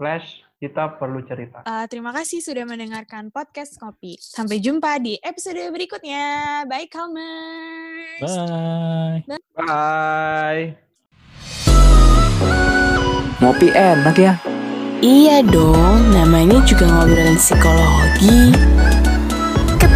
slash 0.00 0.40
kita 0.56 0.96
perlu 0.96 1.20
cerita. 1.28 1.60
Uh, 1.68 1.84
terima 1.84 2.16
kasih 2.16 2.40
sudah 2.40 2.64
mendengarkan 2.64 3.28
podcast 3.28 3.76
Kopi. 3.76 4.16
Sampai 4.16 4.56
jumpa 4.64 4.96
di 5.04 5.20
episode 5.20 5.60
berikutnya. 5.68 6.64
Bye, 6.64 6.88
Kalmers. 6.88 8.24
Bye. 8.24 9.20
Bye! 9.52 10.64
Ngopi 13.36 13.68
enak 13.68 14.16
ya. 14.16 14.40
Iya 15.04 15.44
dong, 15.44 16.08
namanya 16.08 16.64
juga 16.64 16.88
ngobrolin 16.88 17.36
psikologi. 17.36 18.56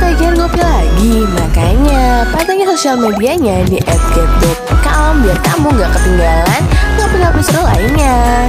Ketagihan 0.01 0.33
ngopi 0.33 0.65
lagi, 0.65 1.29
makanya 1.29 2.25
pantengin 2.33 2.65
sosial 2.73 2.97
medianya 2.97 3.69
di 3.69 3.77
@get.com 3.85 5.21
biar 5.21 5.37
kamu 5.45 5.77
nggak 5.77 5.93
ketinggalan 5.93 6.63
ngopi-ngopi 6.97 7.41
seru 7.45 7.61
lainnya. 7.69 8.49